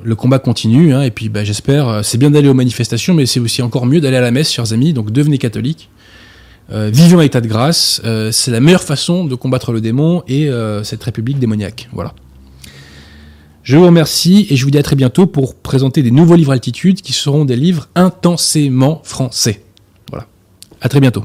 [0.04, 0.94] le combat continue.
[0.94, 4.02] Hein, et puis bah, j'espère, c'est bien d'aller aux manifestations, mais c'est aussi encore mieux
[4.02, 4.94] d'aller à la messe, chers amis.
[4.94, 5.90] Donc devenez catholiques.
[6.72, 8.02] vivons à état de grâce.
[8.32, 10.48] c'est la meilleure façon de combattre le démon et
[10.84, 11.90] cette république démoniaque.
[11.92, 12.14] Voilà.
[13.70, 16.54] Je vous remercie et je vous dis à très bientôt pour présenter des nouveaux livres
[16.54, 19.62] Altitude qui seront des livres intensément français.
[20.10, 20.26] Voilà.
[20.82, 21.24] À très bientôt.